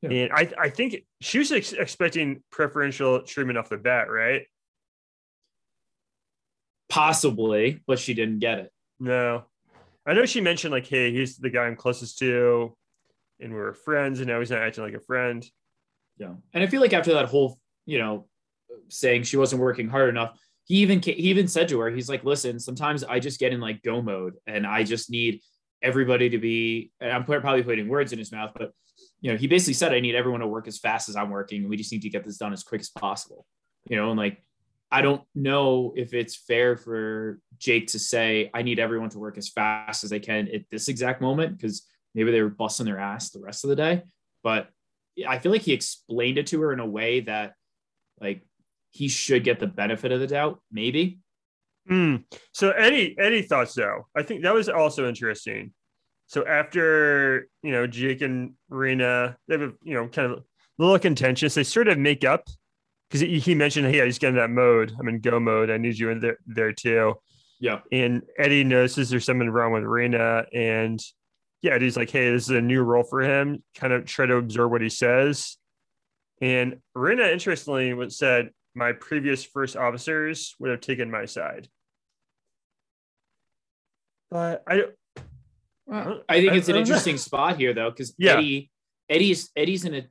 Yeah. 0.00 0.10
And 0.10 0.32
I, 0.32 0.52
I 0.58 0.70
think 0.70 1.04
she 1.20 1.38
was 1.38 1.52
ex- 1.52 1.72
expecting 1.72 2.42
preferential 2.50 3.22
treatment 3.22 3.58
off 3.58 3.68
the 3.68 3.76
bat, 3.78 4.10
right? 4.10 4.42
Possibly, 6.88 7.80
but 7.86 7.98
she 7.98 8.14
didn't 8.14 8.40
get 8.40 8.58
it. 8.58 8.72
No, 9.00 9.44
I 10.06 10.14
know 10.14 10.26
she 10.26 10.40
mentioned 10.40 10.72
like, 10.72 10.86
hey, 10.86 11.12
he's 11.12 11.36
the 11.36 11.50
guy 11.50 11.64
I'm 11.64 11.76
closest 11.76 12.18
to, 12.18 12.76
and 13.40 13.52
we 13.52 13.58
were 13.58 13.74
friends, 13.74 14.20
and 14.20 14.28
now 14.28 14.40
he's 14.40 14.50
not 14.50 14.62
acting 14.62 14.84
like 14.84 14.94
a 14.94 15.00
friend. 15.00 15.44
Yeah. 16.18 16.34
And 16.52 16.62
I 16.62 16.66
feel 16.66 16.80
like 16.80 16.92
after 16.92 17.14
that 17.14 17.26
whole, 17.26 17.58
you 17.86 17.98
know, 17.98 18.26
saying 18.88 19.24
she 19.24 19.36
wasn't 19.36 19.62
working 19.62 19.88
hard 19.88 20.08
enough, 20.08 20.38
he 20.64 20.76
even 20.76 21.00
he 21.02 21.12
even 21.12 21.48
said 21.48 21.68
to 21.68 21.80
her, 21.80 21.90
he's 21.90 22.08
like, 22.08 22.24
listen, 22.24 22.58
sometimes 22.58 23.04
I 23.04 23.18
just 23.18 23.40
get 23.40 23.52
in 23.52 23.60
like 23.60 23.82
go 23.82 24.00
mode 24.00 24.34
and 24.46 24.66
I 24.66 24.84
just 24.84 25.10
need 25.10 25.40
everybody 25.82 26.30
to 26.30 26.38
be. 26.38 26.92
And 27.00 27.10
I'm 27.10 27.24
probably 27.24 27.62
putting 27.62 27.88
words 27.88 28.12
in 28.12 28.18
his 28.18 28.32
mouth, 28.32 28.52
but 28.56 28.72
you 29.20 29.30
know, 29.30 29.38
he 29.38 29.46
basically 29.46 29.74
said, 29.74 29.92
I 29.92 30.00
need 30.00 30.14
everyone 30.14 30.40
to 30.40 30.46
work 30.46 30.68
as 30.68 30.78
fast 30.78 31.08
as 31.08 31.16
I'm 31.16 31.30
working. 31.30 31.62
And 31.62 31.70
we 31.70 31.76
just 31.76 31.92
need 31.92 32.02
to 32.02 32.10
get 32.10 32.24
this 32.24 32.38
done 32.38 32.52
as 32.52 32.62
quick 32.62 32.80
as 32.80 32.90
possible. 32.90 33.46
You 33.88 33.96
know, 33.96 34.10
and 34.10 34.18
like 34.18 34.44
I 34.92 35.00
don't 35.00 35.22
know 35.34 35.94
if 35.96 36.12
it's 36.12 36.36
fair 36.36 36.76
for 36.76 37.40
Jake 37.58 37.88
to 37.88 37.98
say, 37.98 38.50
I 38.52 38.62
need 38.62 38.78
everyone 38.78 39.08
to 39.10 39.18
work 39.18 39.38
as 39.38 39.48
fast 39.48 40.04
as 40.04 40.10
they 40.10 40.20
can 40.20 40.48
at 40.48 40.64
this 40.70 40.88
exact 40.88 41.22
moment 41.22 41.56
because 41.56 41.86
maybe 42.14 42.30
they 42.30 42.42
were 42.42 42.50
busting 42.50 42.84
their 42.84 43.00
ass 43.00 43.30
the 43.30 43.40
rest 43.40 43.64
of 43.64 43.70
the 43.70 43.76
day. 43.76 44.02
But 44.44 44.68
I 45.26 45.38
feel 45.38 45.50
like 45.50 45.62
he 45.62 45.72
explained 45.72 46.36
it 46.36 46.48
to 46.48 46.60
her 46.60 46.72
in 46.74 46.80
a 46.80 46.86
way 46.86 47.20
that, 47.20 47.54
like, 48.20 48.42
he 48.90 49.08
should 49.08 49.44
get 49.44 49.60
the 49.60 49.66
benefit 49.66 50.12
of 50.12 50.20
the 50.20 50.26
doubt, 50.26 50.60
maybe. 50.70 51.20
Mm. 51.90 52.24
So, 52.52 52.70
any 52.70 53.16
any 53.18 53.42
thoughts 53.42 53.74
though. 53.74 54.06
I 54.14 54.22
think 54.22 54.42
that 54.42 54.54
was 54.54 54.68
also 54.68 55.08
interesting. 55.08 55.72
So 56.32 56.46
after 56.46 57.48
you 57.62 57.72
know 57.72 57.86
Jake 57.86 58.22
and 58.22 58.54
Rayna, 58.70 59.36
they 59.48 59.54
have 59.58 59.62
a 59.62 59.72
you 59.82 59.94
know 59.94 60.08
kind 60.08 60.32
of 60.32 60.38
a 60.38 60.42
little 60.78 60.98
contentious. 60.98 61.54
They 61.54 61.64
sort 61.64 61.88
of 61.88 61.98
make 61.98 62.24
up 62.24 62.46
because 63.12 63.28
he, 63.28 63.38
he, 63.38 63.54
mentioned, 63.54 63.86
"Hey, 63.92 64.00
I 64.00 64.06
just 64.06 64.22
get 64.22 64.30
in 64.30 64.36
that 64.36 64.48
mode. 64.48 64.94
I'm 64.98 65.06
in 65.06 65.20
go 65.20 65.38
mode. 65.38 65.70
I 65.70 65.76
need 65.76 65.98
you 65.98 66.08
in 66.08 66.18
there 66.18 66.38
there 66.46 66.72
too." 66.72 67.14
Yeah. 67.60 67.80
And 67.92 68.22
Eddie 68.38 68.64
notices 68.64 69.10
there's 69.10 69.26
something 69.26 69.50
wrong 69.50 69.72
with 69.72 69.82
Rayna, 69.82 70.46
and 70.54 70.98
yeah, 71.60 71.72
Eddie's 71.72 71.96
like, 71.96 72.08
"Hey, 72.08 72.30
this 72.30 72.44
is 72.44 72.56
a 72.56 72.62
new 72.62 72.80
role 72.80 73.02
for 73.02 73.20
him. 73.20 73.62
Kind 73.74 73.92
of 73.92 74.06
try 74.06 74.24
to 74.24 74.36
observe 74.36 74.70
what 74.70 74.80
he 74.80 74.88
says." 74.88 75.58
And 76.40 76.78
Rayna, 76.96 77.30
interestingly, 77.30 77.92
what 77.92 78.12
said, 78.12 78.48
"My 78.74 78.92
previous 78.92 79.44
first 79.44 79.76
officers 79.76 80.54
would 80.58 80.70
have 80.70 80.80
taken 80.80 81.10
my 81.10 81.26
side." 81.26 81.68
But 84.30 84.62
I, 84.66 84.84
well, 85.84 86.22
I 86.30 86.40
think 86.40 86.54
it's 86.54 86.70
an 86.70 86.76
interesting 86.76 87.18
spot 87.18 87.58
here, 87.58 87.74
though, 87.74 87.90
because 87.90 88.14
yeah. 88.16 88.38
Eddie, 88.38 88.70
Eddie's 89.10 89.50
Eddie's 89.54 89.84
in 89.84 89.94
a 89.94 90.02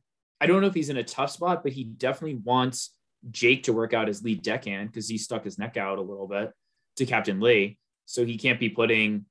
I 0.41 0.47
don't 0.47 0.59
know 0.59 0.67
if 0.67 0.73
he's 0.73 0.89
in 0.89 0.97
a 0.97 1.03
tough 1.03 1.29
spot, 1.31 1.61
but 1.61 1.71
he 1.71 1.83
definitely 1.83 2.41
wants 2.43 2.95
Jake 3.29 3.63
to 3.63 3.73
work 3.73 3.93
out 3.93 4.07
his 4.07 4.23
lead 4.23 4.41
deckhand 4.41 4.89
because 4.89 5.07
he 5.07 5.19
stuck 5.19 5.43
his 5.43 5.59
neck 5.59 5.77
out 5.77 5.99
a 5.99 6.01
little 6.01 6.27
bit 6.27 6.51
to 6.97 7.05
Captain 7.05 7.39
Lee. 7.39 7.77
So 8.07 8.25
he 8.25 8.37
can't 8.37 8.59
be 8.59 8.69
putting 8.69 9.25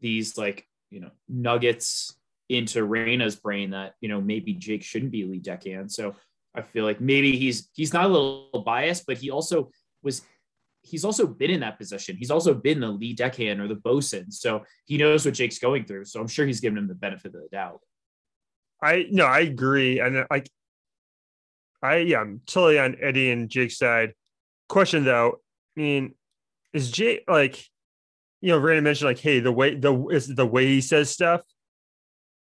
these 0.00 0.38
like, 0.38 0.66
you 0.90 1.00
know, 1.00 1.10
nuggets 1.28 2.16
into 2.48 2.86
Rayna's 2.86 3.36
brain 3.36 3.70
that, 3.70 3.94
you 4.00 4.08
know, 4.08 4.20
maybe 4.20 4.54
Jake 4.54 4.82
shouldn't 4.82 5.12
be 5.12 5.24
lead 5.24 5.42
deckhand. 5.42 5.92
So 5.92 6.16
I 6.54 6.62
feel 6.62 6.84
like 6.84 7.02
maybe 7.02 7.36
he's 7.36 7.68
he's 7.74 7.92
not 7.92 8.06
a 8.06 8.08
little 8.08 8.62
biased, 8.64 9.06
but 9.06 9.18
he 9.18 9.30
also 9.30 9.70
was 10.02 10.22
he's 10.80 11.04
also 11.04 11.26
been 11.26 11.50
in 11.50 11.60
that 11.60 11.78
position. 11.78 12.16
He's 12.16 12.30
also 12.30 12.54
been 12.54 12.80
the 12.80 12.88
lead 12.88 13.18
deckhand 13.18 13.60
or 13.60 13.68
the 13.68 13.74
bosun. 13.74 14.30
So 14.30 14.64
he 14.86 14.96
knows 14.96 15.26
what 15.26 15.34
Jake's 15.34 15.58
going 15.58 15.84
through. 15.84 16.06
So 16.06 16.18
I'm 16.18 16.28
sure 16.28 16.46
he's 16.46 16.60
giving 16.60 16.78
him 16.78 16.88
the 16.88 16.94
benefit 16.94 17.34
of 17.34 17.42
the 17.42 17.48
doubt. 17.52 17.80
I 18.82 19.06
no, 19.10 19.24
I 19.24 19.40
agree, 19.40 20.00
and 20.00 20.26
like, 20.30 20.50
I 21.82 21.96
yeah, 21.98 22.20
I'm 22.20 22.40
totally 22.46 22.78
on 22.78 22.96
Eddie 23.00 23.30
and 23.30 23.48
Jake's 23.48 23.78
side. 23.78 24.12
Question 24.68 25.04
though, 25.04 25.40
I 25.76 25.80
mean, 25.80 26.14
is 26.72 26.90
Jake 26.90 27.24
like, 27.28 27.64
you 28.40 28.50
know, 28.50 28.60
Brandon 28.60 28.84
mentioned 28.84 29.08
like, 29.08 29.18
hey, 29.18 29.40
the 29.40 29.52
way 29.52 29.74
the 29.74 30.06
is 30.08 30.26
the 30.26 30.46
way 30.46 30.66
he 30.66 30.80
says 30.80 31.10
stuff. 31.10 31.42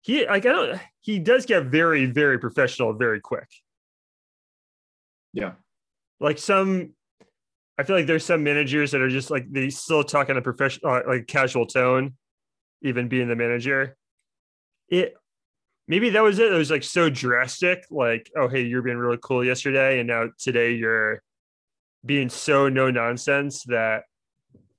He 0.02 0.26
like 0.26 0.46
I 0.46 0.50
don't. 0.50 0.82
He 1.02 1.20
does 1.20 1.46
get 1.46 1.66
very 1.66 2.06
very 2.06 2.40
professional 2.40 2.94
very 2.94 3.20
quick. 3.20 3.48
Yeah, 5.34 5.54
like 6.20 6.38
some. 6.38 6.94
I 7.78 7.84
feel 7.84 7.96
like 7.96 8.08
there's 8.08 8.26
some 8.26 8.44
managers 8.44 8.92
that 8.92 9.02
are 9.02 9.10
just 9.10 9.30
like 9.30 9.46
they 9.52 9.70
still 9.70 10.04
talk 10.04 10.30
in 10.30 10.38
a 10.38 10.42
professional, 10.42 10.94
uh, 10.94 11.02
like 11.08 11.28
casual 11.28 11.68
tone, 11.68 12.16
even 12.82 13.08
being 13.08 13.28
the 13.28 13.36
manager. 13.36 13.96
It 14.90 15.14
maybe 15.88 16.12
that 16.12 16.24
was 16.24 16.40
it. 16.40 16.52
It 16.52 16.58
was 16.58 16.72
like 16.72 16.84
so 16.84 17.10
drastic, 17.10 17.86
like, 17.90 18.32
oh 18.36 18.48
hey, 18.48 18.62
you're 18.62 18.82
being 18.82 18.98
really 18.98 19.20
cool 19.22 19.44
yesterday, 19.44 20.00
and 20.00 20.08
now 20.08 20.30
today 20.38 20.74
you're 20.74 21.22
being 22.06 22.30
so 22.30 22.70
no 22.70 22.92
nonsense 22.92 23.64
that 23.64 24.04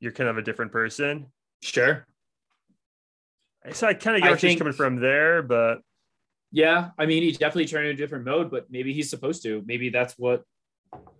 you're 0.00 0.12
kind 0.12 0.30
of 0.30 0.38
a 0.38 0.42
different 0.42 0.72
person. 0.72 1.26
Sure. 1.62 2.06
So 3.72 3.86
I 3.86 3.94
kind 3.94 4.16
of 4.16 4.22
get 4.22 4.30
where 4.30 4.38
she's 4.38 4.56
coming 4.56 4.72
from 4.72 5.00
there, 5.00 5.42
but 5.42 5.80
yeah, 6.50 6.90
I 6.98 7.04
mean, 7.06 7.22
he's 7.22 7.36
definitely 7.36 7.66
turned 7.66 7.86
into 7.86 8.02
a 8.02 8.06
different 8.06 8.24
mode, 8.24 8.50
but 8.50 8.70
maybe 8.70 8.94
he's 8.94 9.10
supposed 9.10 9.42
to. 9.42 9.62
Maybe 9.66 9.90
that's 9.90 10.14
what 10.14 10.44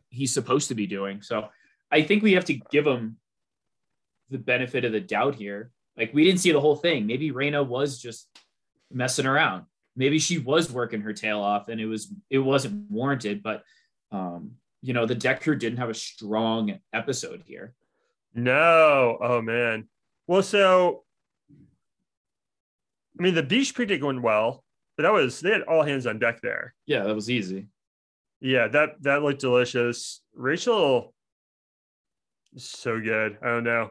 he's 0.09 0.33
supposed 0.33 0.69
to 0.69 0.75
be 0.75 0.87
doing. 0.87 1.21
So 1.21 1.49
I 1.91 2.03
think 2.03 2.23
we 2.23 2.33
have 2.33 2.47
to 2.47 2.55
give 2.55 2.87
him 2.87 3.19
the 4.31 4.39
benefit 4.39 4.85
of 4.85 4.93
the 4.93 5.01
doubt 5.01 5.35
here. 5.35 5.71
Like 5.97 6.15
we 6.15 6.25
didn't 6.25 6.41
see 6.41 6.53
the 6.53 6.61
whole 6.61 6.77
thing. 6.77 7.07
Maybe 7.07 7.31
Rayna 7.31 7.67
was 7.67 8.01
just 8.01 8.29
messing 8.91 9.27
around 9.27 9.65
maybe 9.99 10.19
she 10.19 10.39
was 10.39 10.73
working 10.73 11.03
her 11.03 11.13
tail 11.13 11.41
off 11.41 11.69
and 11.69 11.81
it 11.81 11.87
was 11.87 12.11
it 12.31 12.39
wasn't 12.39 12.89
warranted 12.91 13.43
but 13.43 13.65
um 14.13 14.53
you 14.81 14.95
know 14.95 15.05
the 15.05 15.15
deck 15.15 15.43
crew 15.43 15.57
didn't 15.57 15.79
have 15.79 15.91
a 15.91 15.95
strong 15.95 16.79
episode 16.93 17.43
here. 17.45 17.75
No. 18.33 19.19
Oh 19.21 19.43
man. 19.43 19.89
Well 20.27 20.43
so 20.43 21.03
i 23.19 23.23
mean 23.23 23.35
the 23.35 23.43
beach 23.43 23.75
picnic 23.75 24.03
went 24.03 24.23
well 24.23 24.63
but 24.97 25.03
that 25.03 25.13
was 25.13 25.41
they 25.41 25.51
had 25.51 25.63
all 25.63 25.83
hands 25.83 26.07
on 26.07 26.19
deck 26.19 26.41
there. 26.41 26.75
Yeah 26.87 27.03
that 27.03 27.15
was 27.15 27.29
easy. 27.29 27.67
Yeah 28.41 28.69
that 28.69 29.03
that 29.03 29.23
looked 29.23 29.41
delicious. 29.41 30.23
Rachel 30.33 31.13
so 32.57 33.01
good. 33.01 33.37
I 33.43 33.47
don't 33.47 33.65
know. 33.65 33.91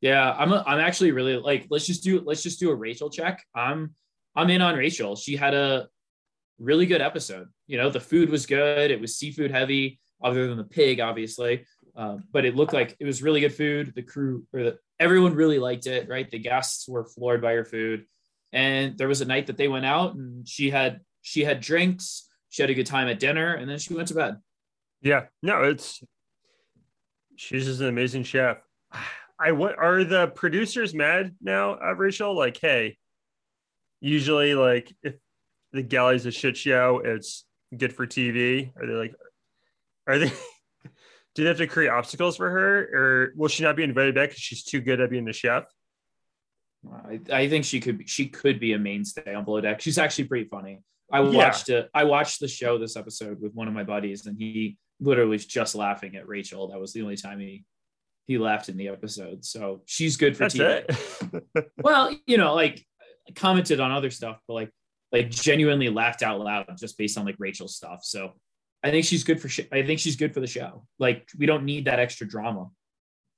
Yeah 0.00 0.34
i'm 0.36 0.52
a, 0.52 0.64
i'm 0.66 0.80
actually 0.80 1.12
really 1.12 1.36
like 1.36 1.68
let's 1.70 1.86
just 1.86 2.02
do 2.02 2.20
let's 2.26 2.42
just 2.42 2.58
do 2.58 2.70
a 2.70 2.74
rachel 2.74 3.08
check. 3.08 3.44
I'm 3.54 3.94
I'm 4.34 4.50
in 4.50 4.62
on 4.62 4.76
Rachel. 4.76 5.16
She 5.16 5.36
had 5.36 5.54
a 5.54 5.88
really 6.58 6.86
good 6.86 7.00
episode. 7.00 7.48
You 7.66 7.78
know, 7.78 7.90
the 7.90 8.00
food 8.00 8.30
was 8.30 8.46
good. 8.46 8.90
It 8.90 9.00
was 9.00 9.16
seafood 9.16 9.50
heavy, 9.50 10.00
other 10.22 10.48
than 10.48 10.56
the 10.56 10.64
pig, 10.64 11.00
obviously. 11.00 11.64
Um, 11.96 12.24
but 12.32 12.44
it 12.44 12.56
looked 12.56 12.72
like 12.72 12.96
it 13.00 13.04
was 13.04 13.22
really 13.22 13.40
good 13.40 13.54
food. 13.54 13.92
The 13.94 14.02
crew 14.02 14.46
or 14.52 14.62
the, 14.62 14.78
everyone 14.98 15.34
really 15.34 15.58
liked 15.58 15.86
it, 15.86 16.08
right? 16.08 16.30
The 16.30 16.38
guests 16.38 16.88
were 16.88 17.04
floored 17.04 17.42
by 17.42 17.52
her 17.52 17.64
food. 17.64 18.06
And 18.52 18.96
there 18.96 19.08
was 19.08 19.20
a 19.20 19.26
night 19.26 19.46
that 19.48 19.56
they 19.56 19.68
went 19.68 19.86
out 19.86 20.14
and 20.14 20.46
she 20.48 20.70
had 20.70 21.00
she 21.22 21.44
had 21.44 21.60
drinks, 21.60 22.28
she 22.50 22.62
had 22.62 22.70
a 22.70 22.74
good 22.74 22.86
time 22.86 23.08
at 23.08 23.20
dinner, 23.20 23.54
and 23.54 23.68
then 23.68 23.78
she 23.78 23.94
went 23.94 24.08
to 24.08 24.14
bed. 24.14 24.36
Yeah, 25.00 25.26
no, 25.42 25.62
it's 25.64 26.02
she's 27.36 27.66
just 27.66 27.80
an 27.80 27.88
amazing 27.88 28.24
chef. 28.24 28.58
I 29.40 29.52
what 29.52 29.76
are 29.76 30.04
the 30.04 30.28
producers 30.28 30.94
mad 30.94 31.34
now 31.40 31.74
at 31.74 31.98
Rachel? 31.98 32.36
Like, 32.36 32.58
hey, 32.60 32.98
usually 34.02 34.54
like 34.54 34.94
if 35.02 35.14
the 35.72 35.82
galley's 35.82 36.26
a 36.26 36.30
shit 36.30 36.56
show, 36.56 37.00
it's 37.02 37.44
good 37.74 37.94
for 37.94 38.06
TV. 38.06 38.72
Are 38.76 38.86
they 38.86 38.92
like, 38.92 39.14
are 40.06 40.18
they? 40.18 40.28
do 41.34 41.42
they 41.42 41.48
have 41.48 41.58
to 41.58 41.66
create 41.66 41.88
obstacles 41.88 42.36
for 42.36 42.50
her, 42.50 42.78
or 42.92 43.32
will 43.36 43.48
she 43.48 43.62
not 43.62 43.76
be 43.76 43.84
invited 43.84 44.14
back 44.14 44.30
because 44.30 44.42
she's 44.42 44.64
too 44.64 44.80
good 44.80 45.00
at 45.00 45.08
being 45.08 45.24
the 45.24 45.32
chef? 45.32 45.64
I, 47.08 47.20
I 47.32 47.48
think 47.48 47.64
she 47.64 47.80
could 47.80 47.98
be, 47.98 48.06
she 48.06 48.28
could 48.28 48.58
be 48.58 48.72
a 48.72 48.78
mainstay 48.78 49.34
on 49.34 49.44
Below 49.44 49.60
Deck. 49.60 49.80
She's 49.80 49.98
actually 49.98 50.24
pretty 50.24 50.48
funny. 50.48 50.82
I 51.10 51.20
watched 51.20 51.68
yeah. 51.68 51.78
it. 51.78 51.90
I 51.94 52.04
watched 52.04 52.40
the 52.40 52.48
show 52.48 52.78
this 52.78 52.96
episode 52.96 53.40
with 53.40 53.52
one 53.54 53.68
of 53.68 53.74
my 53.74 53.84
buddies, 53.84 54.26
and 54.26 54.36
he 54.36 54.78
literally 54.98 55.30
was 55.30 55.46
just 55.46 55.74
laughing 55.74 56.16
at 56.16 56.26
Rachel. 56.26 56.68
That 56.68 56.80
was 56.80 56.92
the 56.92 57.02
only 57.02 57.16
time 57.16 57.38
he 57.38 57.64
he 58.26 58.38
laughed 58.38 58.68
in 58.68 58.76
the 58.76 58.88
episode. 58.88 59.44
So 59.44 59.82
she's 59.84 60.16
good 60.16 60.36
for 60.36 60.48
That's 60.48 60.54
TV. 60.54 61.42
well, 61.82 62.16
you 62.26 62.36
know, 62.36 62.54
like 62.54 62.84
commented 63.34 63.80
on 63.80 63.92
other 63.92 64.10
stuff, 64.10 64.38
but 64.46 64.54
like 64.54 64.70
like 65.12 65.30
genuinely 65.30 65.90
laughed 65.90 66.22
out 66.22 66.40
loud 66.40 66.66
just 66.78 66.96
based 66.96 67.18
on 67.18 67.26
like 67.26 67.36
Rachel's 67.38 67.76
stuff. 67.76 68.00
So 68.02 68.32
I 68.82 68.90
think 68.90 69.04
she's 69.04 69.24
good 69.24 69.40
for 69.40 69.48
sh- 69.48 69.68
I 69.70 69.82
think 69.82 70.00
she's 70.00 70.16
good 70.16 70.34
for 70.34 70.40
the 70.40 70.46
show. 70.46 70.86
Like 70.98 71.28
we 71.38 71.46
don't 71.46 71.64
need 71.64 71.84
that 71.84 72.00
extra 72.00 72.26
drama. 72.26 72.68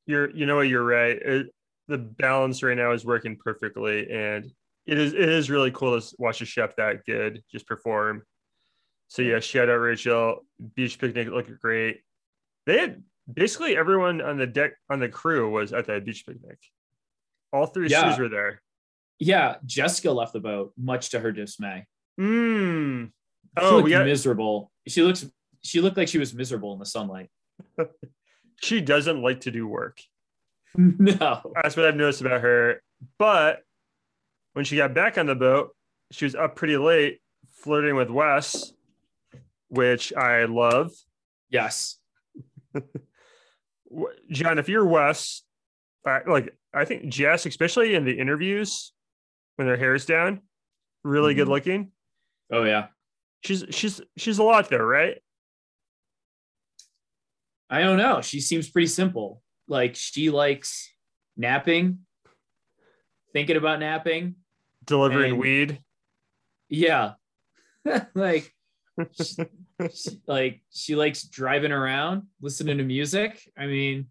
You're 0.06 0.30
you 0.30 0.46
know 0.46 0.56
what 0.56 0.68
you're 0.68 0.84
right. 0.84 1.16
It, 1.16 1.46
the 1.88 1.98
balance 1.98 2.62
right 2.62 2.76
now 2.76 2.92
is 2.92 3.04
working 3.04 3.36
perfectly 3.36 4.10
and 4.10 4.50
it 4.86 4.98
is 4.98 5.12
it 5.12 5.28
is 5.28 5.50
really 5.50 5.70
cool 5.70 6.00
to 6.00 6.16
watch 6.18 6.40
a 6.40 6.46
chef 6.46 6.76
that 6.76 7.04
good 7.04 7.42
just 7.50 7.66
perform. 7.66 8.22
So 9.08 9.22
yeah, 9.22 9.40
shout 9.40 9.68
out 9.68 9.76
Rachel. 9.76 10.44
Beach 10.74 10.98
picnic 10.98 11.28
looked 11.28 11.60
great. 11.60 12.00
They 12.66 12.78
had 12.78 13.02
basically 13.32 13.76
everyone 13.76 14.20
on 14.20 14.38
the 14.38 14.46
deck 14.46 14.72
on 14.90 15.00
the 15.00 15.08
crew 15.08 15.50
was 15.50 15.72
at 15.72 15.86
that 15.86 16.04
beach 16.04 16.24
picnic. 16.26 16.58
All 17.52 17.66
three 17.66 17.88
yeah. 17.88 18.18
were 18.18 18.28
there. 18.28 18.60
Yeah, 19.18 19.56
Jessica 19.64 20.10
left 20.10 20.32
the 20.32 20.40
boat, 20.40 20.72
much 20.76 21.10
to 21.10 21.20
her 21.20 21.32
dismay. 21.32 21.86
Hmm. 22.18 23.06
Oh, 23.56 23.84
she 23.84 23.90
got... 23.90 24.06
miserable. 24.06 24.70
She 24.86 25.02
looks. 25.02 25.26
She 25.62 25.80
looked 25.80 25.96
like 25.96 26.08
she 26.08 26.18
was 26.18 26.34
miserable 26.34 26.72
in 26.72 26.78
the 26.78 26.86
sunlight. 26.86 27.30
she 28.60 28.80
doesn't 28.80 29.22
like 29.22 29.42
to 29.42 29.50
do 29.50 29.66
work. 29.66 30.00
No, 30.76 31.40
that's 31.54 31.76
what 31.76 31.86
I've 31.86 31.94
noticed 31.94 32.20
about 32.20 32.40
her. 32.40 32.82
But 33.16 33.60
when 34.54 34.64
she 34.64 34.76
got 34.76 34.92
back 34.92 35.18
on 35.18 35.26
the 35.26 35.36
boat, 35.36 35.70
she 36.10 36.24
was 36.24 36.34
up 36.34 36.56
pretty 36.56 36.76
late, 36.76 37.20
flirting 37.58 37.94
with 37.94 38.10
Wes, 38.10 38.72
which 39.68 40.12
I 40.12 40.46
love. 40.46 40.90
Yes. 41.48 41.98
John, 44.32 44.58
if 44.58 44.68
you're 44.68 44.84
Wes, 44.84 45.42
like 46.04 46.52
I 46.72 46.84
think 46.84 47.06
Jess, 47.06 47.46
especially 47.46 47.94
in 47.94 48.04
the 48.04 48.18
interviews 48.18 48.93
when 49.56 49.66
their 49.68 49.76
hair's 49.76 50.06
down, 50.06 50.40
really 51.02 51.34
good 51.34 51.46
Mhm. 51.48 51.50
looking. 51.50 51.92
Oh 52.52 52.64
yeah. 52.64 52.88
She's 53.44 53.64
she's 53.70 54.00
she's 54.16 54.38
a 54.38 54.42
lot 54.42 54.68
though, 54.68 54.78
right? 54.78 55.18
I 57.70 57.80
don't 57.80 57.98
know. 57.98 58.20
She 58.20 58.40
seems 58.40 58.70
pretty 58.70 58.86
simple. 58.88 59.42
Like 59.68 59.94
she 59.96 60.30
likes 60.30 60.90
napping, 61.36 62.00
thinking 63.32 63.56
about 63.56 63.80
napping. 63.80 64.36
Delivering 64.84 65.32
And- 65.32 65.40
weed. 65.40 65.82
Yeah. 66.68 67.14
like 68.14 68.52
she, 69.12 69.34
she- 69.94 70.20
like 70.26 70.62
she 70.70 70.94
likes 70.94 71.24
driving 71.24 71.72
around, 71.72 72.24
listening 72.40 72.78
to 72.78 72.84
music. 72.84 73.40
I 73.58 73.66
mean, 73.66 74.10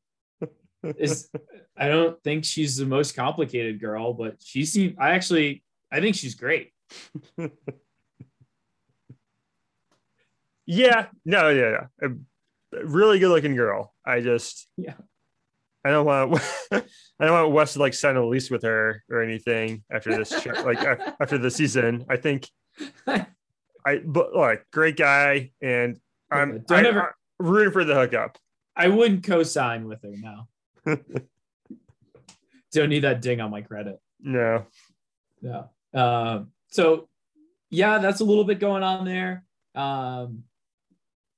is 0.83 1.29
I 1.77 1.87
don't 1.87 2.21
think 2.23 2.45
she's 2.45 2.77
the 2.77 2.85
most 2.85 3.15
complicated 3.15 3.79
girl, 3.79 4.13
but 4.13 4.35
she 4.43 4.65
seems 4.65 4.93
hmm. 4.95 5.01
I 5.01 5.11
actually 5.11 5.63
I 5.91 6.01
think 6.01 6.15
she's 6.15 6.35
great. 6.35 6.71
Yeah, 10.65 11.07
no, 11.25 11.49
yeah, 11.49 11.85
yeah. 12.01 12.07
A 12.09 12.85
really 12.85 13.19
good 13.19 13.29
looking 13.29 13.55
girl. 13.55 13.93
I 14.05 14.21
just, 14.21 14.67
Yeah. 14.77 14.95
I 15.85 15.89
don't 15.89 16.05
want, 16.05 16.41
I 16.71 16.81
don't 17.19 17.31
want 17.33 17.51
Wes 17.51 17.73
to 17.73 17.79
like 17.79 17.93
sign 17.93 18.15
a 18.15 18.25
lease 18.25 18.49
with 18.49 18.63
her 18.63 19.03
or 19.09 19.21
anything 19.21 19.83
after 19.91 20.15
this, 20.15 20.29
show, 20.41 20.51
like 20.65 20.79
after 21.19 21.37
the 21.37 21.51
season. 21.51 22.05
I 22.09 22.15
think, 22.15 22.47
I, 23.05 23.99
but 24.05 24.33
like, 24.33 24.65
great 24.71 24.95
guy, 24.95 25.51
and 25.61 25.99
I'm, 26.31 26.63
Don't 26.65 26.85
I, 26.85 26.89
ever- 26.89 27.15
I'm 27.39 27.45
rooting 27.45 27.73
for 27.73 27.83
the 27.83 27.95
hookup. 27.95 28.37
I 28.75 28.87
wouldn't 28.87 29.23
co-sign 29.23 29.87
with 29.87 30.01
her 30.03 30.13
now. 30.15 30.47
Don't 32.71 32.89
need 32.89 33.01
that 33.01 33.21
ding 33.21 33.39
on 33.41 33.51
my 33.51 33.61
credit. 33.61 33.99
No, 34.19 34.65
Yeah. 35.41 35.63
Um, 35.93 36.51
so 36.69 37.07
yeah, 37.69 37.99
that's 37.99 38.19
a 38.19 38.23
little 38.23 38.43
bit 38.43 38.59
going 38.59 38.83
on 38.83 39.05
there. 39.05 39.43
Um, 39.75 40.43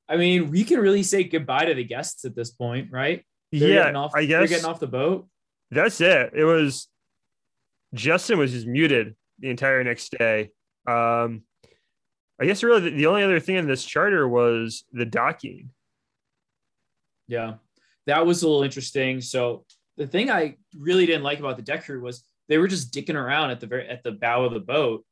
I 0.08 0.18
mean, 0.18 0.52
we 0.52 0.64
can 0.64 0.80
really 0.80 1.04
say 1.04 1.24
goodbye 1.24 1.66
to 1.66 1.74
the 1.74 1.84
guests 1.84 2.26
at 2.26 2.36
this 2.36 2.52
point, 2.52 2.92
right? 2.92 3.26
They're 3.52 3.70
yeah, 3.70 3.92
off, 3.94 4.12
I 4.14 4.26
they're 4.26 4.42
guess 4.42 4.50
getting 4.50 4.66
off 4.66 4.80
the 4.80 4.88
boat. 4.88 5.28
that's 5.72 6.00
it. 6.02 6.32
It 6.34 6.44
was 6.44 6.88
Justin 7.94 8.38
was 8.38 8.52
just 8.52 8.68
muted 8.68 9.16
the 9.40 9.50
entire 9.50 9.84
next 9.84 10.16
day. 10.18 10.52
Um, 10.88 11.44
I 12.40 12.46
guess 12.46 12.64
really 12.64 12.90
the, 12.90 12.98
the 12.98 13.06
only 13.08 13.24
other 13.24 13.40
thing 13.40 13.56
in 13.56 13.68
this 13.68 13.86
charter 13.86 14.28
was 14.28 14.84
the 14.92 15.06
docking. 15.06 15.72
Yeah, 17.28 17.56
that 18.08 18.26
was 18.26 18.44
a 18.44 18.48
little 18.48 18.64
interesting. 18.64 19.22
So 19.22 19.66
the 19.98 20.08
thing 20.08 20.30
I 20.30 20.58
really 20.78 21.06
didn't 21.06 21.24
like 21.24 21.40
about 21.40 21.58
the 21.58 21.64
deck 21.64 21.86
crew 21.86 22.02
was 22.02 22.24
they 22.48 22.58
were 22.58 22.68
just 22.68 22.94
dicking 22.94 23.16
around 23.16 23.52
at 23.52 23.60
the 23.60 23.68
very 23.68 23.88
at 23.88 24.04
the 24.04 24.12
bow 24.12 24.46
of 24.46 24.54
the 24.54 24.60
boat, 24.60 25.06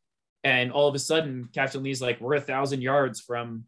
and 0.44 0.72
all 0.72 0.88
of 0.88 0.96
a 0.96 1.00
sudden 1.00 1.50
Captain 1.54 1.84
Lee's 1.84 2.02
like, 2.02 2.20
"We're 2.22 2.36
a 2.36 2.42
thousand 2.42 2.82
yards 2.82 3.20
from 3.22 3.66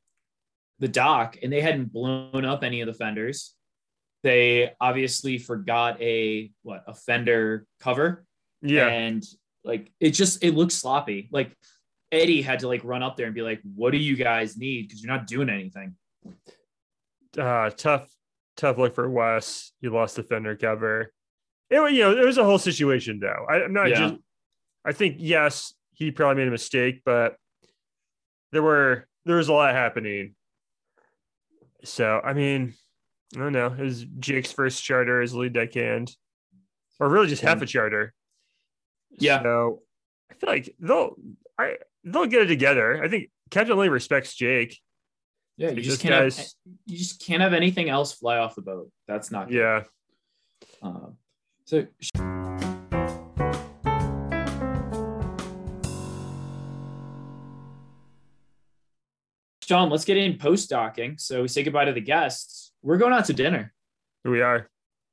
the 0.80 0.88
dock," 0.88 1.38
and 1.42 1.52
they 1.52 1.62
hadn't 1.62 1.92
blown 1.94 2.46
up 2.46 2.64
any 2.64 2.82
of 2.82 2.88
the 2.88 2.94
fenders. 2.94 3.54
They 4.24 4.72
obviously 4.82 5.38
forgot 5.38 6.02
a 6.02 6.52
what 6.64 6.84
a 6.88 6.94
fender 6.94 7.66
cover, 7.80 8.26
Yeah, 8.62 8.88
and 8.88 9.24
like 9.64 9.92
it 10.00 10.12
just 10.12 10.44
it 10.44 10.54
looked 10.54 10.72
sloppy. 10.74 11.30
Like 11.32 11.56
Eddie 12.12 12.42
had 12.42 12.60
to 12.60 12.68
like 12.68 12.84
run 12.84 13.04
up 13.04 13.18
there 13.18 13.26
and 13.26 13.36
be 13.36 13.42
like, 13.42 13.62
"What 13.76 13.92
do 13.92 13.98
you 13.98 14.16
guys 14.16 14.58
need?" 14.58 14.88
Because 14.88 15.02
you're 15.04 15.14
not 15.14 15.28
doing 15.28 15.50
anything. 15.50 15.96
uh, 17.38 17.70
tough, 17.72 18.08
tough 18.58 18.78
look 18.78 18.96
for 18.96 19.10
Wes. 19.10 19.72
He 19.82 19.90
lost 19.90 20.16
the 20.16 20.24
fender 20.24 20.56
cover. 20.56 21.12
It 21.70 21.80
was, 21.80 21.92
you 21.94 22.00
know, 22.02 22.12
it 22.18 22.26
was 22.26 22.38
a 22.38 22.44
whole 22.44 22.58
situation 22.60 23.20
though. 23.20 23.46
I, 23.50 23.64
I'm 23.64 23.74
not 23.74 23.90
Yeah. 23.90 24.00
just. 24.10 24.16
I 24.86 24.92
think 24.92 25.16
yes, 25.20 25.74
he 25.94 26.12
probably 26.12 26.42
made 26.44 26.48
a 26.48 26.52
mistake, 26.52 27.02
but 27.04 27.38
there 28.52 28.62
were 28.62 29.08
there 29.26 29.38
was 29.38 29.48
a 29.48 29.54
lot 29.54 29.74
happening. 29.74 30.36
So 31.84 32.22
I 32.24 32.34
mean, 32.34 32.74
I 33.36 33.40
don't 33.40 33.52
know. 33.54 33.68
It 33.68 33.82
was 33.82 34.06
Jake's 34.20 34.52
first 34.52 34.84
charter 34.84 35.22
as 35.22 35.34
lead 35.34 35.54
deckhand, 35.54 36.16
or 37.00 37.10
really 37.10 37.28
just 37.28 37.42
half 37.42 37.62
a 37.62 37.66
charter. 37.66 38.14
Yeah. 39.18 39.42
So 39.42 39.82
I 40.32 40.34
feel 40.36 40.50
like 40.50 40.76
they'll 40.80 41.16
I 41.60 41.78
they'll 42.04 42.28
get 42.28 42.44
it 42.44 42.48
together. 42.48 43.04
I 43.04 43.08
think 43.08 43.30
Captain 43.50 43.78
Lee 43.78 43.90
respects 43.90 44.36
Jake. 44.36 44.80
Yeah, 45.58 45.72
you 45.72 45.82
just 45.82 46.02
can't. 46.02 46.14
Have, 46.14 46.46
you 46.86 46.98
just 46.98 47.26
can't 47.26 47.42
have 47.42 47.54
anything 47.54 47.90
else 47.90 48.12
fly 48.12 48.38
off 48.38 48.56
the 48.56 48.62
boat. 48.62 48.92
That's 49.08 49.32
not. 49.32 49.48
good. 49.48 49.56
Yeah. 49.56 49.84
Um, 50.82 51.18
so 51.64 51.88
Sean, 59.64 59.90
let's 59.90 60.06
get 60.06 60.18
in 60.18 60.38
post 60.38 60.70
docking. 60.70 61.18
So 61.18 61.42
we 61.42 61.48
say 61.48 61.64
goodbye 61.64 61.86
to 61.86 61.94
the 61.94 62.02
guests. 62.02 62.72
We're 62.84 62.98
going 62.98 63.14
out 63.14 63.26
to 63.26 63.34
dinner. 63.34 63.74
Here 64.24 64.32
we 64.32 64.42
are. 64.42 64.70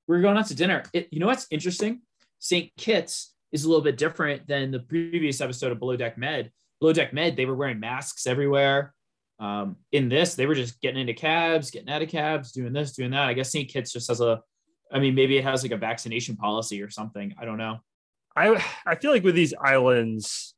We're 0.07 0.21
going 0.21 0.37
out 0.37 0.47
to 0.49 0.55
dinner. 0.55 0.83
It, 0.93 1.09
you 1.11 1.21
know 1.21 1.27
what's 1.27 1.47
interesting? 1.51 2.03
St. 2.39 2.71
Kitts 2.77 3.33
is 3.53 3.65
a 3.65 3.69
little 3.69 3.83
bit 3.83 3.97
different 3.97 4.47
than 4.47 4.71
the 4.71 4.81
previous 4.81 5.41
episode 5.41 5.73
of 5.73 5.79
Below 5.79 5.97
Deck 5.97 6.19
Med. 6.19 6.51
Below 6.81 6.93
Deck 6.93 7.13
Med, 7.13 7.37
they 7.37 7.47
were 7.47 7.55
wearing 7.55 7.81
masks 7.81 8.27
everywhere. 8.27 8.93
Um, 9.43 9.77
in 9.91 10.09
this, 10.09 10.37
they 10.37 10.47
were 10.47 10.55
just 10.55 10.81
getting 10.81 11.01
into 11.01 11.15
cabs, 11.15 11.73
getting 11.73 11.89
out 11.89 12.01
of 12.01 12.09
cabs, 12.09 12.53
doing 12.53 12.73
this, 12.73 12.93
doing 12.93 13.11
that. 13.11 13.29
I 13.29 13.35
guess 13.35 13.51
St. 13.51 13.69
Kitts 13.69 13.93
just 13.93 14.07
has 14.07 14.21
a, 14.21 14.41
I 14.93 15.01
mean, 15.01 15.17
maybe 15.17 15.37
it 15.37 15.43
has 15.43 15.65
like 15.65 15.73
a 15.73 15.77
vaccination 15.77 16.37
policy 16.37 16.81
or 16.81 16.89
something. 16.89 17.35
I 17.37 17.45
don't 17.45 17.59
know. 17.59 17.81
I 18.37 18.65
I 18.87 18.95
feel 18.95 19.11
like 19.11 19.25
with 19.25 19.35
these 19.35 19.53
islands, 19.61 20.55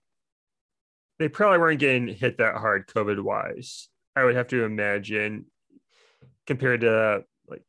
they 1.18 1.28
probably 1.28 1.58
weren't 1.58 1.80
getting 1.80 2.08
hit 2.08 2.36
that 2.38 2.56
hard 2.56 2.86
COVID 2.88 3.20
wise. 3.20 3.88
I 4.14 4.24
would 4.24 4.36
have 4.36 4.48
to 4.48 4.64
imagine 4.64 5.46
compared 6.46 6.82
to 6.82 7.24
like 7.48 7.62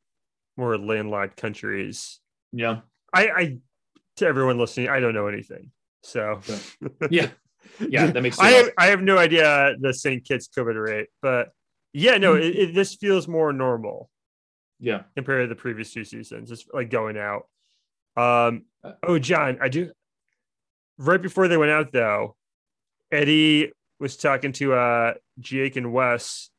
more 0.57 0.77
landlocked 0.77 1.37
countries. 1.37 2.19
Yeah. 2.51 2.81
I, 3.13 3.29
I 3.29 3.57
to 4.17 4.27
everyone 4.27 4.59
listening, 4.59 4.89
I 4.89 4.99
don't 4.99 5.13
know 5.13 5.27
anything. 5.27 5.71
So 6.03 6.41
Yeah. 7.09 7.29
Yeah. 7.79 8.07
That 8.07 8.21
makes 8.21 8.39
I 8.39 8.51
sense. 8.51 8.65
have 8.67 8.73
I 8.77 8.85
have 8.87 9.01
no 9.01 9.17
idea 9.17 9.75
the 9.79 9.93
St. 9.93 10.23
Kitts 10.23 10.47
COVID 10.55 10.81
rate, 10.83 11.07
but 11.21 11.49
yeah, 11.93 12.17
no, 12.17 12.35
it, 12.35 12.55
it, 12.55 12.75
this 12.75 12.95
feels 12.95 13.27
more 13.27 13.53
normal 13.53 14.09
Yeah. 14.79 15.03
compared 15.15 15.43
to 15.47 15.47
the 15.53 15.59
previous 15.59 15.91
two 15.93 16.03
seasons. 16.03 16.51
It's 16.51 16.65
like 16.73 16.89
going 16.89 17.17
out. 17.17 17.47
Um, 18.17 18.65
Uh, 18.83 18.93
oh, 19.03 19.19
John, 19.19 19.57
I 19.61 19.69
do. 19.69 19.91
Right 20.97 21.21
before 21.21 21.47
they 21.47 21.57
went 21.57 21.71
out, 21.71 21.91
though, 21.91 22.35
Eddie 23.11 23.71
was 23.99 24.15
talking 24.17 24.51
to 24.53 24.73
uh 24.73 25.13
Jake 25.39 25.75
and 25.75 25.91
Wes 25.93 26.49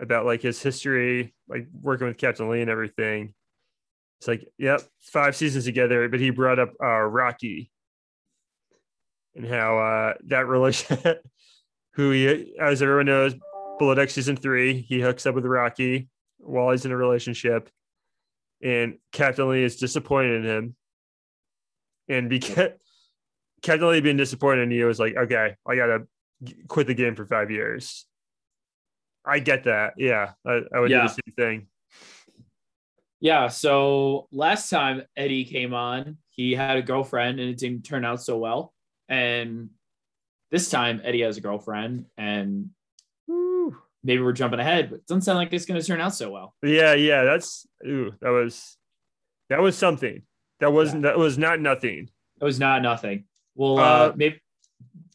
about 0.00 0.26
like 0.26 0.42
his 0.42 0.60
history, 0.62 1.34
like 1.48 1.68
working 1.80 2.06
with 2.08 2.16
Captain 2.18 2.48
Lee 2.48 2.60
and 2.62 2.70
everything. 2.70 3.32
It's 4.20 4.28
like, 4.28 4.48
yep, 4.58 4.80
five 5.00 5.36
seasons 5.36 5.64
together, 5.66 6.08
but 6.08 6.18
he 6.20 6.30
brought 6.30 6.58
up 6.58 6.72
uh 6.82 7.00
Rocky 7.02 7.70
and 9.36 9.46
how 9.46 9.78
uh 9.78 10.14
that 10.26 10.46
relation 10.46 10.98
who 11.94 12.10
he 12.10 12.54
as 12.60 12.82
everyone 12.82 13.06
knows, 13.06 13.34
Below 13.78 13.94
Deck 13.94 14.10
season 14.10 14.36
three, 14.36 14.80
he 14.80 15.00
hooks 15.00 15.26
up 15.26 15.34
with 15.34 15.44
Rocky 15.44 16.08
while 16.38 16.70
he's 16.70 16.84
in 16.84 16.92
a 16.92 16.96
relationship, 16.96 17.70
and 18.62 18.98
Captain 19.12 19.48
Lee 19.48 19.62
is 19.64 19.76
disappointed 19.76 20.44
in 20.44 20.44
him. 20.44 20.76
And 22.08 22.28
because 22.28 22.70
Captain 23.62 23.88
Lee 23.88 24.00
being 24.00 24.16
disappointed 24.18 24.62
in 24.62 24.70
you 24.70 24.88
is 24.88 25.00
like, 25.00 25.16
okay, 25.16 25.56
I 25.66 25.76
gotta 25.76 26.06
quit 26.68 26.86
the 26.86 26.94
game 26.94 27.14
for 27.14 27.24
five 27.24 27.50
years. 27.50 28.04
I 29.24 29.38
get 29.38 29.64
that. 29.64 29.94
Yeah, 29.96 30.32
I, 30.46 30.60
I 30.74 30.80
would 30.80 30.90
Yeah. 30.90 31.02
do 31.02 31.08
the 31.08 31.14
same 31.14 31.34
thing. 31.36 31.66
Yeah. 33.20 33.48
So 33.48 34.28
last 34.32 34.68
time 34.68 35.02
Eddie 35.16 35.46
came 35.46 35.72
on, 35.72 36.18
he 36.28 36.52
had 36.54 36.76
a 36.76 36.82
girlfriend 36.82 37.40
and 37.40 37.48
it 37.48 37.56
didn't 37.56 37.84
turn 37.86 38.04
out 38.04 38.22
so 38.22 38.36
well. 38.36 38.73
And 39.08 39.70
this 40.50 40.70
time 40.70 41.00
Eddie 41.04 41.22
has 41.22 41.36
a 41.36 41.40
girlfriend 41.40 42.06
and 42.16 42.70
maybe 44.02 44.22
we're 44.22 44.32
jumping 44.32 44.60
ahead, 44.60 44.90
but 44.90 44.96
it 44.96 45.06
doesn't 45.06 45.22
sound 45.22 45.38
like 45.38 45.52
it's 45.52 45.66
going 45.66 45.80
to 45.80 45.86
turn 45.86 46.00
out 46.00 46.14
so 46.14 46.30
well. 46.30 46.54
Yeah, 46.62 46.94
yeah, 46.94 47.24
that's 47.24 47.66
ooh, 47.86 48.12
that 48.20 48.30
was 48.30 48.76
that 49.50 49.60
was 49.60 49.76
something. 49.76 50.22
That 50.60 50.72
wasn't 50.72 51.02
that 51.02 51.18
was 51.18 51.36
not 51.38 51.60
nothing. 51.60 52.08
It 52.40 52.44
was 52.44 52.58
not 52.60 52.82
nothing. 52.82 53.24
Well, 53.54 53.78
uh, 53.78 53.82
Uh, 53.82 54.12
maybe 54.16 54.40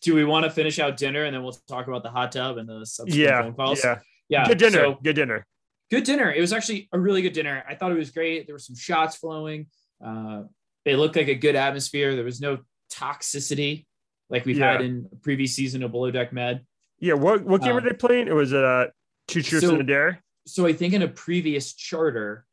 do 0.01 0.15
we 0.15 0.23
want 0.23 0.45
to 0.45 0.49
finish 0.51 0.79
out 0.79 0.97
dinner 0.97 1.23
and 1.25 1.35
then 1.35 1.43
we'll 1.43 1.57
talk 1.67 1.87
about 1.87 2.03
the 2.03 2.09
hot 2.09 2.31
tub 2.31 2.57
and 2.57 2.67
the 2.69 2.85
subsequent 2.85 3.19
Yeah, 3.19 3.41
phone 3.41 3.53
calls? 3.53 3.83
yeah. 3.83 3.99
Yeah. 4.29 4.47
Good 4.47 4.57
dinner. 4.59 4.77
So 4.79 4.97
good 5.03 5.15
dinner. 5.15 5.45
good 5.91 6.03
dinner. 6.03 6.31
It 6.31 6.39
was 6.39 6.53
actually 6.53 6.87
a 6.93 6.99
really 6.99 7.21
good 7.21 7.33
dinner. 7.33 7.63
I 7.67 7.75
thought 7.75 7.91
it 7.91 7.97
was 7.97 8.11
great. 8.11 8.45
There 8.47 8.53
were 8.55 8.59
some 8.59 8.75
shots 8.75 9.15
flowing. 9.17 9.67
Uh, 10.03 10.43
it 10.85 10.95
looked 10.97 11.15
like 11.15 11.27
a 11.27 11.35
good 11.35 11.55
atmosphere. 11.55 12.15
There 12.15 12.23
was 12.23 12.39
no 12.39 12.59
toxicity 12.91 13.85
like 14.29 14.45
we've 14.45 14.57
Yeah. 14.57 14.73
had 14.73 14.81
in 14.81 15.07
previous 15.21 15.53
season 15.53 15.83
of 15.83 15.91
Below 15.91 16.11
Deck 16.11 16.31
Med. 16.33 16.65
Yeah, 16.99 17.13
what 17.13 17.43
what 17.43 17.61
game 17.61 17.69
Um, 17.71 17.75
were 17.75 17.89
they 17.89 17.95
playing? 17.95 18.27
It 18.27 18.33
was 18.35 18.53
uh 18.53 18.87
two 19.27 19.41
truths 19.41 19.65
so- 19.65 19.71
and 19.73 19.81
a 19.81 19.85
dare. 19.85 20.23
So 20.47 20.65
I 20.65 20.73
think 20.73 20.93
in 20.93 21.01
a 21.03 21.07
previous 21.07 21.73
charter, 21.73 22.45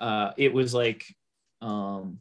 uh, 0.00 0.32
it 0.36 0.52
was 0.52 0.74
like 0.74 1.04
um, 1.62 2.18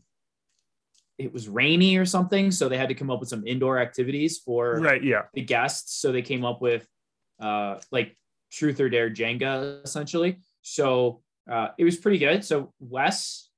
it 1.18 1.34
was 1.34 1.50
rainy 1.50 1.98
or 1.98 2.06
something, 2.06 2.50
so 2.52 2.70
they 2.70 2.78
had 2.78 2.90
to 2.90 2.96
come 2.96 3.12
up 3.12 3.20
with 3.20 3.28
some 3.30 3.46
indoor 3.46 3.78
activities 3.80 4.38
for 4.40 4.80
Right. 4.80 5.04
Yeah. 5.04 5.24
the 5.34 5.42
guests. 5.42 5.96
So 5.98 6.12
they 6.12 6.22
came 6.22 6.46
up 6.46 6.62
with 6.62 6.88
uh, 7.40 7.80
like 7.92 8.18
Truth 8.52 8.80
or 8.80 8.90
Dare 8.90 9.10
Jenga 9.10 9.84
essentially. 9.84 10.40
So 10.62 11.22
uh, 11.50 11.70
it 11.78 11.84
was 11.84 11.98
pretty 11.98 12.18
good. 12.20 12.46
So 12.46 12.74
Wes 12.80 13.50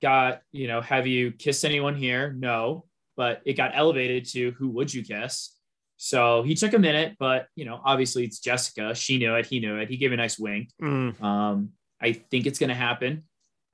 got 0.00 0.40
you 0.52 0.68
know, 0.68 0.80
have 0.80 1.06
you 1.06 1.32
kissed 1.32 1.64
anyone 1.64 1.96
here? 1.96 2.32
No, 2.32 2.86
but 3.18 3.42
it 3.44 3.54
got 3.54 3.72
elevated 3.74 4.24
to 4.30 4.52
who 4.52 4.68
would 4.70 4.94
you 4.94 5.02
kiss? 5.02 5.54
So 5.96 6.44
he 6.44 6.54
took 6.54 6.72
a 6.72 6.78
minute, 6.78 7.16
but 7.18 7.48
you 7.56 7.64
know, 7.64 7.80
obviously 7.84 8.22
it's 8.24 8.38
Jessica. 8.38 8.94
She 8.94 9.18
knew 9.18 9.34
it. 9.34 9.46
He 9.46 9.58
knew 9.58 9.76
it. 9.76 9.90
He 9.90 9.96
gave 9.96 10.12
a 10.12 10.16
nice 10.16 10.38
wink. 10.38 10.70
Mm, 10.80 11.20
Um, 11.20 11.70
I 12.00 12.12
think 12.12 12.46
it's 12.46 12.60
going 12.60 12.68
to 12.68 12.76
happen. 12.76 13.24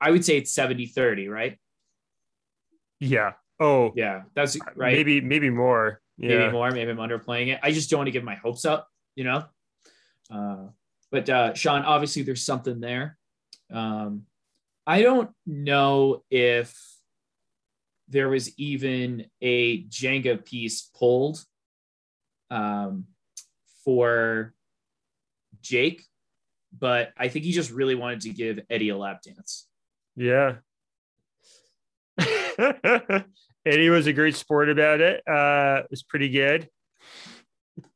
I 0.01 0.09
would 0.09 0.25
say 0.25 0.35
it's 0.37 0.51
70 0.51 0.87
30, 0.87 1.27
right? 1.29 1.57
yeah. 2.99 3.33
Oh, 3.59 3.93
Yeah, 3.95 4.23
that's 4.33 4.57
right. 4.75 4.93
Maybe, 4.93 5.21
maybe 5.21 5.49
more. 5.49 6.01
Yeah. 6.17 6.39
Maybe 6.39 6.51
more. 6.51 6.71
Maybe 6.71 6.91
I'm 6.91 6.97
underplaying 6.97 7.53
it. 7.53 7.59
I 7.63 7.71
just 7.71 7.89
don't 7.89 7.99
want 7.99 8.07
to 8.07 8.11
give 8.11 8.23
my 8.23 8.35
hopes 8.35 8.65
up, 8.65 8.87
you 9.15 9.23
know? 9.23 9.45
Uh, 10.29 10.67
but 11.11 11.29
uh, 11.29 11.53
Sean, 11.53 11.83
obviously 11.83 12.23
there's 12.23 12.43
something 12.43 12.79
there. 12.81 13.17
Um, 13.71 14.23
I 14.87 15.03
don't 15.03 15.29
know 15.45 16.23
if 16.29 16.75
there 18.07 18.29
was 18.29 18.57
even 18.57 19.25
a 19.41 19.83
Jenga 19.85 20.43
piece 20.43 20.83
pulled 20.97 21.43
um, 22.51 23.05
for 23.83 24.53
Jake, 25.61 26.03
but 26.77 27.11
I 27.17 27.27
think 27.29 27.45
he 27.45 27.51
just 27.51 27.71
really 27.71 27.95
wanted 27.95 28.21
to 28.21 28.29
give 28.29 28.59
Eddie 28.69 28.89
a 28.89 28.97
lap 28.97 29.21
dance. 29.23 29.67
Yeah. 30.15 30.57
Eddie 33.65 33.89
was 33.89 34.07
a 34.07 34.13
great 34.13 34.35
sport 34.35 34.69
about 34.69 35.01
it. 35.01 35.23
Uh, 35.27 35.81
it 35.83 35.87
was 35.89 36.03
pretty 36.03 36.29
good. 36.29 36.69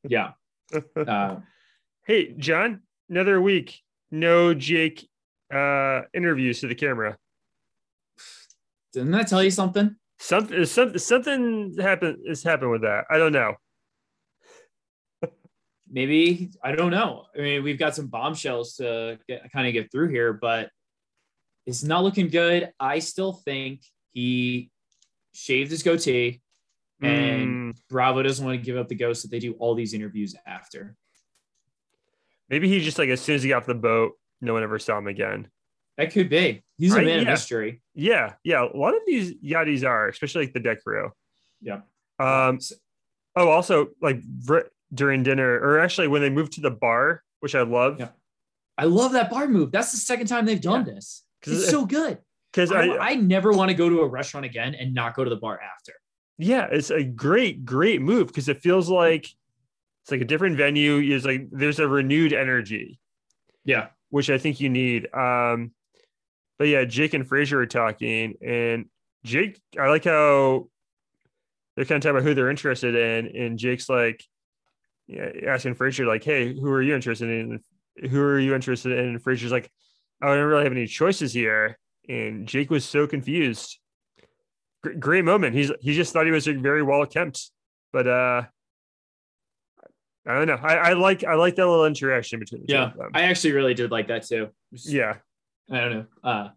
Yeah. 0.08 0.32
Uh, 0.96 1.38
Hey, 2.06 2.34
John, 2.34 2.82
another 3.08 3.40
week. 3.40 3.80
No 4.10 4.56
Jake 4.56 5.08
uh 5.54 6.02
interviews 6.14 6.62
to 6.62 6.68
the 6.68 6.74
camera. 6.76 7.18
didn't 8.94 9.12
that 9.12 9.28
tell 9.28 9.44
you 9.44 9.52
something? 9.52 9.96
Something 10.20 10.66
something 10.66 11.00
something 11.00 11.76
happened 11.80 12.18
has 12.28 12.44
happened 12.44 12.72
with 12.72 12.82
that. 12.82 13.06
I 13.10 13.18
don't 13.18 13.32
know. 13.32 13.56
maybe 15.90 16.52
I 16.64 16.74
don't 16.74 16.92
know. 16.92 17.26
I 17.36 17.42
mean, 17.42 17.64
we've 17.64 17.80
got 17.80 17.96
some 17.96 18.08
bombshells 18.08 18.76
to 18.76 19.18
get, 19.28 19.52
kind 19.52 19.68
of 19.68 19.74
get 19.74 19.92
through 19.92 20.10
here, 20.10 20.34
but 20.34 20.70
it's 21.66 21.84
not 21.84 22.04
looking 22.04 22.28
good. 22.28 22.72
I 22.80 23.00
still 23.00 23.34
think 23.34 23.82
he 24.12 24.70
shaved 25.34 25.72
his 25.72 25.84
goatee, 25.84 26.42
and 27.02 27.74
Mm, 27.74 27.78
Bravo 27.90 28.22
doesn't 28.22 28.46
want 28.46 28.60
to 28.60 28.66
give 28.66 28.78
up 28.78 28.88
the 28.90 28.96
ghost 28.96 29.22
that 29.22 29.32
they 29.32 29.40
do 29.40 29.54
all 29.54 29.74
these 29.74 29.94
interviews 29.94 30.36
after. 30.46 30.96
maybe 32.50 32.68
he 32.68 32.82
just 32.82 32.98
like 32.98 33.10
as 33.10 33.22
soon 33.22 33.36
as 33.36 33.44
he 33.44 33.50
got 33.50 33.58
off 33.62 33.68
the 33.68 33.74
boat, 33.76 34.14
no 34.42 34.54
one 34.54 34.64
ever 34.64 34.80
saw 34.80 34.98
him 34.98 35.08
again. 35.08 35.48
That 36.00 36.14
could 36.14 36.30
be. 36.30 36.64
He's 36.78 36.94
Right, 36.94 37.04
a 37.04 37.06
man 37.06 37.20
of 37.20 37.26
mystery. 37.28 37.82
Yeah, 37.94 38.36
yeah. 38.46 38.64
A 38.66 38.76
lot 38.76 38.96
of 38.96 39.02
these 39.06 39.34
yachties 39.44 39.86
are, 39.86 40.08
especially 40.08 40.46
like 40.46 40.54
the 40.54 40.62
deck 40.62 40.82
crew. 40.82 41.12
Yeah. 41.62 41.82
Um, 42.20 42.62
So- 42.62 42.76
Oh, 43.36 43.50
also 43.50 43.90
like 44.02 44.22
during 44.94 45.24
dinner, 45.24 45.60
or 45.60 45.80
actually 45.80 46.08
when 46.08 46.22
they 46.22 46.30
moved 46.30 46.54
to 46.54 46.62
the 46.62 46.72
bar, 46.72 47.22
which 47.42 47.54
I 47.54 47.62
love, 47.64 48.00
Yeah. 48.00 48.10
I 48.78 48.86
love 48.86 49.12
that 49.12 49.30
bar 49.30 49.48
move. 49.48 49.72
That's 49.74 49.92
the 49.92 49.98
second 49.98 50.28
time 50.28 50.46
they've 50.46 50.60
done 50.60 50.86
this. 50.86 51.26
'Cause 51.42 51.54
It's 51.60 51.68
it- 51.68 51.72
so 51.72 51.86
good. 51.86 52.18
because 52.52 52.72
I, 52.72 52.86
I, 52.88 53.10
I 53.12 53.16
never 53.16 53.52
want 53.52 53.70
to 53.70 53.76
go 53.76 53.88
to 53.90 54.00
a 54.00 54.08
restaurant 54.08 54.46
again 54.46 54.74
and 54.76 54.94
not 54.94 55.16
go 55.16 55.24
to 55.26 55.30
the 55.30 55.36
bar 55.38 55.60
after. 55.62 55.94
yeah, 56.38 56.68
it's 56.72 56.90
a 56.92 57.04
great, 57.04 57.66
great 57.66 58.02
move 58.02 58.28
because 58.28 58.48
it 58.48 58.62
feels 58.62 58.90
like 58.90 59.26
it's 60.04 60.12
like 60.12 60.22
a 60.22 60.26
different 60.26 60.56
venue. 60.56 60.98
Is 61.00 61.26
like 61.26 61.50
there's 61.52 61.80
a 61.80 61.88
renewed 61.90 62.32
energy, 62.32 63.00
Yeah. 63.66 63.90
which 64.10 64.30
I 64.30 64.38
think 64.38 64.62
you 64.62 64.70
need. 64.70 65.14
Um, 65.14 65.72
but 66.60 66.68
yeah, 66.68 66.84
Jake 66.86 67.14
and 67.16 67.28
Fraser 67.28 67.60
are 67.62 67.66
talking, 67.66 68.36
and 68.46 68.86
Jake, 69.24 69.60
I 69.80 69.88
like 69.88 70.04
how 70.04 70.68
they're 71.76 71.86
kind 71.86 71.98
of 71.98 72.04
talking 72.04 72.18
about 72.18 72.24
who 72.24 72.36
they're 72.36 72.50
interested 72.52 72.94
in, 72.96 73.36
and 73.36 73.58
Jake's 73.58 73.90
like, 73.90 74.24
yeah, 75.08 75.30
asking 75.48 75.74
Fraser 75.76 76.06
like, 76.06 76.24
"Hey, 76.24 76.54
who 76.54 76.70
are 76.70 76.82
you 76.84 76.94
interested 76.94 77.30
in? 77.30 77.62
Who 78.10 78.22
are 78.22 78.38
you 78.40 78.54
interested 78.54 78.92
in?" 78.92 79.06
And 79.06 79.24
Fraser's 79.24 79.52
like, 79.52 79.72
"I 80.22 80.28
don't 80.28 80.44
really 80.46 80.64
have 80.66 80.72
any 80.74 80.86
choices 80.86 81.34
here," 81.34 81.80
and 82.08 82.48
Jake 82.48 82.70
was 82.70 82.86
so 82.86 83.08
confused. 83.08 83.80
Gr- 84.84 84.92
great 85.00 85.26
moment. 85.26 85.56
He's 85.56 85.72
he 85.82 85.94
just 85.96 86.14
thought 86.14 86.26
he 86.26 86.32
was 86.32 86.46
like, 86.48 86.58
very 86.58 86.84
well 86.84 87.06
kept, 87.06 87.50
but 87.92 88.08
uh, 88.08 88.44
I 90.28 90.34
don't 90.36 90.48
know. 90.48 90.60
I, 90.62 90.76
I 90.76 90.94
like 90.94 91.24
I 91.24 91.34
like 91.36 91.56
that 91.56 91.66
little 91.68 91.86
interaction 91.86 92.40
between 92.40 92.62
the 92.62 92.68
two 92.68 92.74
Yeah. 92.74 92.84
of 92.92 92.98
them. 92.98 93.12
I 93.14 93.24
actually 93.24 93.54
really 93.54 93.74
did 93.74 93.90
like 93.92 94.08
that 94.10 94.28
too. 94.28 94.50
yeah, 94.72 95.16
I 95.72 95.78
don't 95.80 95.92
know. 95.94 96.06
Uh, 96.24 96.50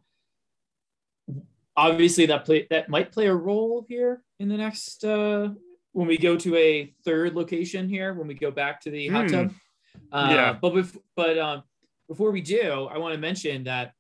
obviously, 1.77 2.27
that 2.27 2.45
play 2.45 2.67
that 2.71 2.89
might 2.89 3.13
play 3.13 3.27
a 3.27 3.35
role 3.35 3.85
here 3.89 4.23
in 4.39 4.49
the 4.49 4.57
next 4.57 5.05
uh, 5.05 5.51
when 5.93 6.07
we 6.07 6.17
go 6.19 6.37
to 6.37 6.57
a 6.57 6.95
third 7.05 7.35
location 7.35 7.89
here 7.89 8.15
when 8.15 8.27
we 8.27 8.35
go 8.35 8.51
back 8.51 8.81
to 8.83 8.91
the 8.91 9.09
hot 9.09 9.27
Hmm. 9.27 9.33
tub. 9.33 9.53
Uh, 10.11 10.29
Yeah. 10.35 10.53
But 10.61 10.73
bef- 10.75 10.99
but 11.17 11.39
um, 11.39 11.63
before 12.09 12.31
we 12.31 12.41
do, 12.41 12.89
I 12.91 12.99
want 12.99 13.15
to 13.15 13.21
mention 13.21 13.65
that 13.65 13.93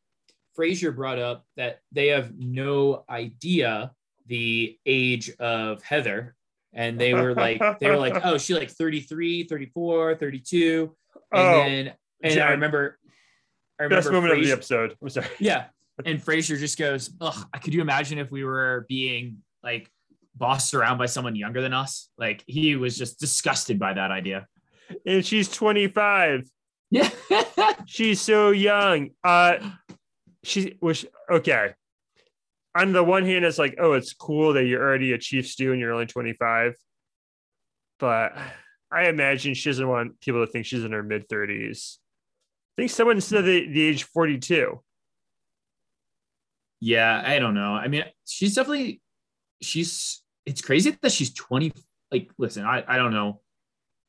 Fraser 0.55 0.92
brought 0.92 1.18
up 1.18 1.44
that 1.57 1.81
they 1.92 2.09
have 2.09 2.35
no 2.38 3.05
idea 3.09 3.92
the 4.27 4.79
age 4.87 5.31
of 5.38 5.83
Heather. 5.83 6.35
And 6.75 6.98
they 6.98 7.12
were 7.12 7.35
like, 7.35 7.61
they 7.81 7.90
were 7.90 7.98
like, 7.98 8.16
oh, 8.25 8.38
she 8.38 8.55
like 8.55 8.70
33, 8.70 9.44
34, 9.44 10.14
32. 10.16 10.96
And 11.33 11.40
Oh, 11.40 11.53
then, 11.53 11.92
and 12.22 12.40
I 12.40 12.51
remember, 12.53 12.98
I 13.83 13.87
remember 13.87 14.03
best 14.03 14.12
moment 14.12 14.38
of 14.38 14.45
the 14.45 14.53
episode. 14.53 14.97
I'm 15.03 15.09
sorry. 15.09 15.27
yeah. 15.40 15.66
And 16.05 16.23
Fraser 16.23 16.57
just 16.57 16.79
goes, 16.79 17.11
Ugh, 17.21 17.47
could 17.62 17.75
you 17.75 17.81
imagine 17.81 18.18
if 18.18 18.31
we 18.31 18.45
were 18.45 18.87
being 18.88 19.38
like 19.62 19.90
bossed 20.37 20.73
around 20.75 20.99
by 20.99 21.07
someone 21.07 21.35
younger 21.35 21.61
than 21.61 21.73
us? 21.73 22.09
Like 22.16 22.45
he 22.47 22.77
was 22.77 22.97
just 22.97 23.18
disgusted 23.18 23.79
by 23.79 23.95
that 23.95 24.12
idea. 24.12 24.47
And 25.05 25.27
she's 25.27 25.49
25. 25.49 26.49
Yeah. 26.90 27.09
She's 27.87 28.21
so 28.21 28.51
young. 28.51 29.11
Uh, 29.25 29.57
she 30.45 30.77
was 30.81 31.07
okay. 31.31 31.73
On 32.77 32.92
the 32.92 33.03
one 33.03 33.25
hand, 33.25 33.45
it's 33.45 33.59
like, 33.59 33.77
oh, 33.79 33.95
it's 33.95 34.12
cool 34.12 34.53
that 34.53 34.66
you're 34.66 34.83
already 34.83 35.12
a 35.12 35.18
chief 35.18 35.49
stew 35.49 35.73
and 35.73 35.81
you're 35.81 35.92
only 35.92 36.07
25. 36.07 36.75
But 37.99 38.37
I 38.90 39.09
imagine 39.09 39.55
she 39.55 39.71
doesn't 39.71 39.88
want 39.88 40.21
people 40.21 40.45
to 40.45 40.53
think 40.53 40.66
she's 40.66 40.85
in 40.85 40.92
her 40.92 41.03
mid 41.03 41.29
30s. 41.29 41.97
I 42.78 42.82
think 42.82 42.90
someone 42.90 43.20
said 43.20 43.44
the, 43.44 43.66
the 43.68 43.82
age 43.82 44.04
42. 44.04 44.80
yeah. 46.80 47.22
I 47.24 47.38
don't 47.38 47.54
know. 47.54 47.74
I 47.74 47.88
mean, 47.88 48.04
she's 48.26 48.54
definitely, 48.54 49.00
she's, 49.61 50.22
it's 50.46 50.61
crazy 50.62 50.96
that 51.02 51.12
she's 51.12 51.32
20. 51.35 51.72
Like, 52.11 52.30
listen, 52.38 52.64
I, 52.64 52.82
I 52.87 52.96
don't 52.96 53.12
know. 53.12 53.40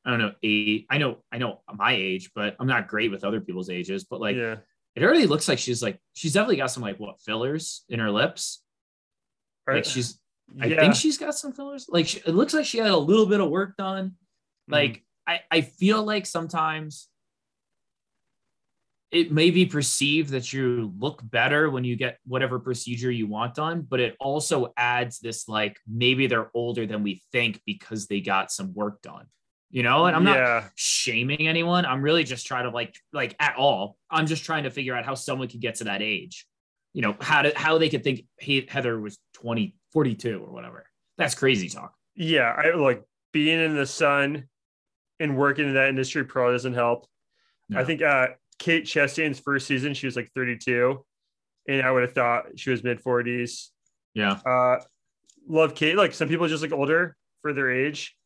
I 0.04 0.10
don't 0.10 0.18
know. 0.18 0.32
Eight. 0.42 0.86
I 0.90 0.98
know, 0.98 1.18
I 1.32 1.38
know 1.38 1.60
my 1.74 1.92
age, 1.92 2.30
but 2.34 2.56
I'm 2.58 2.66
not 2.66 2.88
great 2.88 3.10
with 3.10 3.24
other 3.24 3.40
people's 3.40 3.70
ages. 3.70 4.04
But 4.04 4.20
like, 4.20 4.36
yeah. 4.36 4.56
it 4.96 5.02
already 5.02 5.26
looks 5.26 5.48
like 5.48 5.58
she's 5.58 5.82
like, 5.82 5.98
she's 6.14 6.32
definitely 6.32 6.56
got 6.56 6.70
some 6.70 6.82
like 6.82 6.98
what 6.98 7.20
fillers 7.20 7.84
in 7.88 8.00
her 8.00 8.10
lips. 8.10 8.62
Like 9.66 9.74
Right. 9.76 9.86
she's, 9.86 10.18
I 10.60 10.66
Yeah. 10.66 10.80
think 10.80 10.94
she's 10.94 11.16
got 11.16 11.34
some 11.34 11.52
fillers. 11.52 11.86
Like 11.88 12.06
she, 12.06 12.18
it 12.18 12.34
looks 12.34 12.52
like 12.52 12.66
she 12.66 12.78
had 12.78 12.90
a 12.90 12.96
little 12.96 13.26
bit 13.26 13.40
of 13.40 13.48
work 13.50 13.76
done. 13.76 14.14
Like 14.68 14.96
hmm. 15.26 15.32
I, 15.32 15.40
I 15.50 15.60
feel 15.62 16.02
like 16.02 16.26
sometimes 16.26 17.08
it 19.10 19.30
may 19.30 19.50
be 19.50 19.64
perceived 19.66 20.30
that 20.30 20.52
you 20.52 20.92
look 20.98 21.20
better 21.22 21.70
when 21.70 21.84
you 21.84 21.96
get 21.96 22.18
whatever 22.26 22.58
procedure 22.58 23.10
you 23.10 23.26
want 23.26 23.54
done, 23.54 23.86
but 23.88 24.00
it 24.00 24.16
also 24.18 24.72
adds 24.76 25.20
this 25.20 25.48
like 25.48 25.78
maybe 25.86 26.26
they're 26.26 26.50
older 26.54 26.86
than 26.86 27.02
we 27.02 27.22
think 27.30 27.60
because 27.64 28.06
they 28.06 28.20
got 28.20 28.50
some 28.50 28.74
work 28.74 29.02
done. 29.02 29.26
You 29.70 29.82
know, 29.82 30.06
and 30.06 30.14
I'm 30.14 30.22
not 30.22 30.36
yeah. 30.36 30.68
shaming 30.76 31.48
anyone. 31.48 31.84
I'm 31.84 32.00
really 32.00 32.22
just 32.22 32.46
trying 32.46 32.64
to 32.64 32.70
like 32.70 32.96
like 33.12 33.34
at 33.40 33.56
all. 33.56 33.96
I'm 34.08 34.26
just 34.26 34.44
trying 34.44 34.64
to 34.64 34.70
figure 34.70 34.94
out 34.94 35.04
how 35.04 35.14
someone 35.14 35.48
could 35.48 35.60
get 35.60 35.76
to 35.76 35.84
that 35.84 36.00
age. 36.00 36.46
You 36.92 37.02
know, 37.02 37.16
how 37.20 37.42
to 37.42 37.52
how 37.56 37.78
they 37.78 37.88
could 37.88 38.04
think 38.04 38.24
Heather 38.68 39.00
was 39.00 39.18
20, 39.34 39.74
42 39.92 40.44
or 40.44 40.52
whatever. 40.52 40.86
That's 41.18 41.34
crazy 41.34 41.68
talk. 41.68 41.92
Yeah. 42.14 42.54
I 42.56 42.74
like 42.76 43.02
being 43.32 43.60
in 43.60 43.74
the 43.74 43.86
sun 43.86 44.48
and 45.18 45.36
working 45.36 45.66
in 45.66 45.74
that 45.74 45.88
industry 45.88 46.24
probably 46.24 46.54
doesn't 46.54 46.74
help. 46.74 47.06
I 47.74 47.82
think 47.84 48.02
uh, 48.02 48.28
Kate 48.58 48.84
Chastain's 48.84 49.38
first 49.40 49.66
season, 49.66 49.94
she 49.94 50.06
was 50.06 50.16
like 50.16 50.30
32, 50.34 51.04
and 51.68 51.82
I 51.82 51.90
would 51.90 52.02
have 52.02 52.12
thought 52.12 52.44
she 52.58 52.70
was 52.70 52.82
mid 52.84 53.02
40s. 53.02 53.68
Yeah. 54.14 54.38
Uh, 54.46 54.80
love 55.48 55.74
Kate. 55.74 55.96
Like 55.96 56.14
some 56.14 56.28
people 56.28 56.46
just 56.48 56.62
like 56.62 56.72
older 56.72 57.16
for 57.42 57.52
their 57.52 57.70
age. 57.70 58.16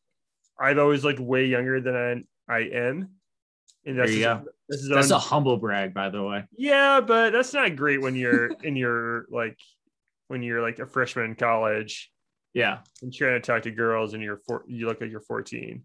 I've 0.59 0.77
always 0.77 1.03
like 1.03 1.17
way 1.19 1.45
younger 1.45 1.81
than 1.81 2.25
I, 2.47 2.53
I 2.53 2.59
am. 2.59 3.09
And 3.85 3.97
that's 3.97 4.11
his- 4.11 4.19
go. 4.19 4.45
that's 4.67 4.81
his 4.81 4.89
That's 4.89 5.11
a 5.11 5.19
humble 5.19 5.57
brag, 5.57 5.93
by 5.93 6.09
the 6.09 6.21
way. 6.21 6.43
yeah, 6.57 7.01
but 7.01 7.31
that's 7.31 7.53
not 7.53 7.75
great 7.75 8.01
when 8.01 8.13
you're 8.15 8.47
in 8.63 8.75
your 8.75 9.25
like 9.29 9.57
when 10.27 10.43
you're 10.43 10.61
like 10.61 10.77
a 10.79 10.85
freshman 10.85 11.25
in 11.25 11.35
college 11.35 12.11
Yeah. 12.53 12.79
and 13.01 13.11
trying 13.11 13.33
to 13.33 13.39
talk 13.39 13.63
to 13.63 13.71
girls 13.71 14.13
and 14.13 14.21
you're 14.21 14.37
four, 14.45 14.63
you 14.67 14.85
look 14.85 15.01
like 15.01 15.09
you're 15.09 15.21
14. 15.21 15.83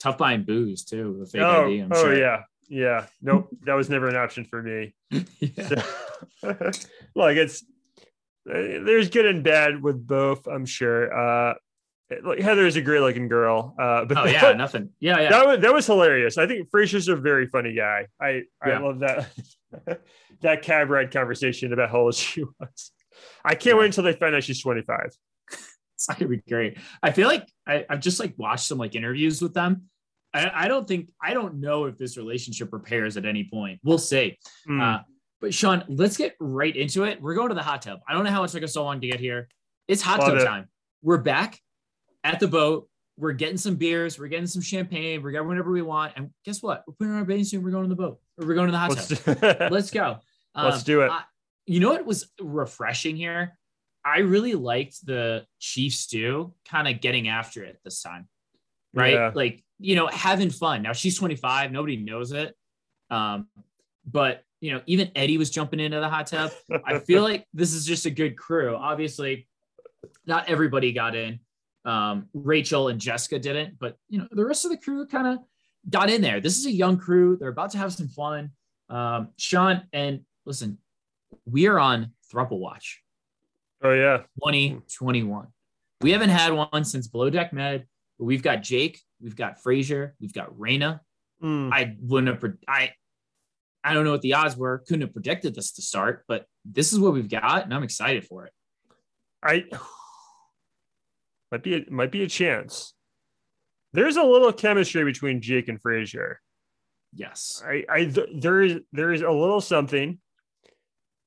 Tough 0.00 0.18
buying 0.18 0.42
booze 0.42 0.84
too. 0.84 1.16
The 1.20 1.26
fake 1.26 1.42
oh, 1.42 1.66
ID. 1.66 1.78
I'm 1.78 1.92
oh 1.92 2.02
sure. 2.02 2.18
yeah, 2.18 2.42
yeah. 2.68 3.06
Nope, 3.22 3.48
that 3.64 3.74
was 3.74 3.88
never 3.90 4.08
an 4.08 4.16
option 4.16 4.44
for 4.44 4.62
me. 4.62 4.94
yeah. 5.40 5.82
So, 6.40 6.56
like 7.14 7.36
it's 7.36 7.62
uh, 8.48 8.52
there's 8.84 9.10
good 9.10 9.26
and 9.26 9.42
bad 9.44 9.82
with 9.82 10.06
both. 10.06 10.46
I'm 10.46 10.64
sure. 10.66 11.12
Uh, 11.12 11.54
like 12.24 12.38
Heather's 12.38 12.76
a 12.76 12.80
great 12.80 13.00
looking 13.00 13.28
girl. 13.28 13.74
Uh, 13.78 14.04
but 14.06 14.16
Oh 14.16 14.24
yeah, 14.24 14.52
nothing. 14.56 14.90
Yeah, 15.00 15.20
yeah. 15.20 15.30
that 15.30 15.46
was 15.46 15.60
that 15.60 15.74
was 15.74 15.86
hilarious. 15.86 16.38
I 16.38 16.46
think 16.46 16.70
Fraser's 16.70 17.08
a 17.08 17.16
very 17.16 17.46
funny 17.46 17.74
guy. 17.74 18.06
I 18.20 18.42
I 18.62 18.68
Yeah. 18.70 18.78
love 18.80 19.00
that 19.00 19.28
that 20.40 20.62
cab 20.62 20.88
ride 20.90 21.10
conversation 21.10 21.72
about 21.72 21.90
how 21.90 21.98
old 22.00 22.14
she 22.14 22.44
was. 22.44 22.92
I 23.44 23.54
can't 23.54 23.74
Yeah. 23.74 23.80
wait 23.80 23.86
until 23.86 24.04
they 24.04 24.12
find 24.14 24.34
out 24.34 24.42
she's 24.44 24.62
25. 24.62 25.10
it's 25.50 26.08
not 26.08 26.18
gonna 26.18 26.30
be 26.30 26.38
great. 26.48 26.78
I 27.02 27.10
feel 27.12 27.28
like 27.28 27.46
I, 27.66 27.84
I've 27.90 28.00
just 28.00 28.20
like 28.20 28.34
watched 28.38 28.66
some 28.66 28.78
like 28.78 28.94
interviews 28.94 29.42
with 29.42 29.52
them. 29.52 29.90
I, 30.34 30.50
I 30.64 30.68
don't 30.68 30.86
think 30.86 31.10
I 31.22 31.32
don't 31.34 31.60
know 31.60 31.84
if 31.86 31.96
this 31.96 32.16
relationship 32.16 32.72
repairs 32.72 33.16
at 33.16 33.24
any 33.24 33.44
point. 33.44 33.80
We'll 33.82 33.98
see. 33.98 34.38
Hmm. 34.66 34.80
Uh, 34.80 34.98
but 35.40 35.54
Sean, 35.54 35.84
let's 35.88 36.16
get 36.16 36.34
right 36.40 36.74
into 36.74 37.04
it. 37.04 37.22
We're 37.22 37.34
going 37.34 37.48
to 37.50 37.54
the 37.54 37.62
hot 37.62 37.82
tub. 37.82 38.00
I 38.08 38.12
don't 38.12 38.24
know 38.24 38.30
how 38.30 38.42
it 38.44 38.50
took 38.50 38.62
us 38.62 38.72
so 38.74 38.84
long 38.84 39.00
to 39.00 39.06
get 39.06 39.20
here. 39.20 39.48
It's 39.86 40.02
hot 40.02 40.18
Love 40.20 40.30
tub 40.30 40.38
it. 40.38 40.44
time. 40.44 40.68
We're 41.02 41.18
back 41.18 41.58
at 42.24 42.40
the 42.40 42.48
boat. 42.48 42.88
We're 43.16 43.32
getting 43.32 43.56
some 43.56 43.76
beers. 43.76 44.18
We're 44.18 44.28
getting 44.28 44.46
some 44.46 44.62
champagne. 44.62 45.22
We're 45.22 45.30
getting 45.30 45.48
whatever 45.48 45.70
we 45.72 45.82
want. 45.82 46.12
And 46.16 46.30
guess 46.44 46.62
what? 46.62 46.84
We're 46.86 46.94
putting 46.94 47.12
on 47.12 47.18
our 47.20 47.24
bathing 47.24 47.44
suit. 47.44 47.62
We're 47.62 47.70
going 47.70 47.84
to 47.84 47.88
the 47.88 47.96
boat. 47.96 48.20
Or 48.40 48.46
we're 48.46 48.54
going 48.54 48.66
to 48.68 48.72
the 48.72 48.78
hot 48.78 48.90
let's 48.90 49.08
tub. 49.08 49.40
do, 49.40 49.56
Let's 49.74 49.90
go. 49.90 50.18
let's 50.54 50.76
Um, 50.78 50.82
do 50.84 51.00
it. 51.02 51.10
I- 51.10 51.22
you 51.66 51.80
know 51.80 51.90
what 51.90 52.04
was 52.06 52.30
refreshing 52.40 53.14
here? 53.16 53.58
I 54.04 54.20
really 54.20 54.54
liked 54.54 55.04
the 55.04 55.44
chief 55.58 55.92
stew 55.92 56.54
kind 56.68 56.88
of 56.88 57.00
getting 57.00 57.28
after 57.28 57.62
it 57.62 57.78
this 57.84 58.00
time, 58.02 58.26
right? 58.94 59.12
Yeah. 59.12 59.32
Like, 59.34 59.62
you 59.78 59.94
know, 59.94 60.06
having 60.08 60.50
fun. 60.50 60.82
Now 60.82 60.92
she's 60.92 61.18
25, 61.18 61.72
nobody 61.72 61.96
knows 61.96 62.32
it. 62.32 62.54
Um, 63.10 63.48
but 64.06 64.42
you 64.60 64.72
know, 64.72 64.82
even 64.86 65.10
Eddie 65.14 65.38
was 65.38 65.50
jumping 65.50 65.80
into 65.80 66.00
the 66.00 66.08
hot 66.08 66.26
tub. 66.26 66.50
I 66.84 66.98
feel 66.98 67.22
like 67.22 67.46
this 67.54 67.72
is 67.72 67.84
just 67.86 68.06
a 68.06 68.10
good 68.10 68.36
crew. 68.36 68.74
Obviously, 68.76 69.46
not 70.26 70.48
everybody 70.48 70.92
got 70.92 71.14
in. 71.14 71.40
Um, 71.84 72.28
Rachel 72.34 72.88
and 72.88 73.00
Jessica 73.00 73.38
didn't, 73.38 73.78
but 73.78 73.96
you 74.08 74.18
know, 74.18 74.28
the 74.30 74.44
rest 74.44 74.64
of 74.64 74.70
the 74.70 74.76
crew 74.76 75.06
kind 75.06 75.26
of 75.26 75.38
got 75.88 76.10
in 76.10 76.20
there. 76.20 76.40
This 76.40 76.58
is 76.58 76.66
a 76.66 76.72
young 76.72 76.98
crew. 76.98 77.36
They're 77.36 77.48
about 77.48 77.70
to 77.70 77.78
have 77.78 77.92
some 77.92 78.08
fun. 78.08 78.50
Um, 78.90 79.28
Sean, 79.36 79.84
and 79.92 80.20
listen, 80.44 80.78
we 81.46 81.66
are 81.66 81.78
on 81.78 82.12
Thruple 82.32 82.58
Watch 82.58 83.02
oh 83.82 83.92
yeah. 83.92 84.18
2021. 84.44 85.46
We 86.00 86.12
haven't 86.12 86.30
had 86.30 86.52
one 86.52 86.84
since 86.84 87.08
Below 87.08 87.30
Deck 87.30 87.52
Med. 87.52 87.86
But 88.18 88.24
we've 88.24 88.42
got 88.42 88.62
Jake, 88.62 89.00
we've 89.20 89.36
got 89.36 89.62
Fraser, 89.62 90.14
we've 90.20 90.32
got 90.32 90.54
Rayna. 90.54 91.00
Hmm. 91.40 91.70
I 91.72 91.96
wouldn't 92.00 92.42
have, 92.42 92.52
I, 92.66 92.92
I 93.84 93.94
don't 93.94 94.04
know 94.04 94.12
what 94.12 94.22
the 94.22 94.34
odds 94.34 94.56
were. 94.56 94.78
Couldn't 94.78 95.02
have 95.02 95.12
predicted 95.12 95.54
this 95.54 95.72
to 95.72 95.82
start, 95.82 96.24
but 96.28 96.46
this 96.64 96.92
is 96.92 96.98
what 96.98 97.12
we've 97.12 97.28
got, 97.28 97.64
and 97.64 97.72
I'm 97.72 97.84
excited 97.84 98.24
for 98.26 98.46
it. 98.46 98.52
I 99.42 99.64
might 101.52 101.62
be 101.62 101.76
a, 101.76 101.84
might 101.90 102.12
be 102.12 102.22
a 102.22 102.28
chance. 102.28 102.94
There's 103.92 104.16
a 104.16 104.22
little 104.22 104.52
chemistry 104.52 105.04
between 105.04 105.40
Jake 105.40 105.68
and 105.68 105.80
Fraser. 105.80 106.40
Yes. 107.14 107.62
I, 107.66 107.84
I 107.88 108.04
th- 108.04 108.28
there 108.34 108.60
is 108.60 108.80
there 108.92 109.12
is 109.12 109.22
a 109.22 109.30
little 109.30 109.60
something, 109.60 110.18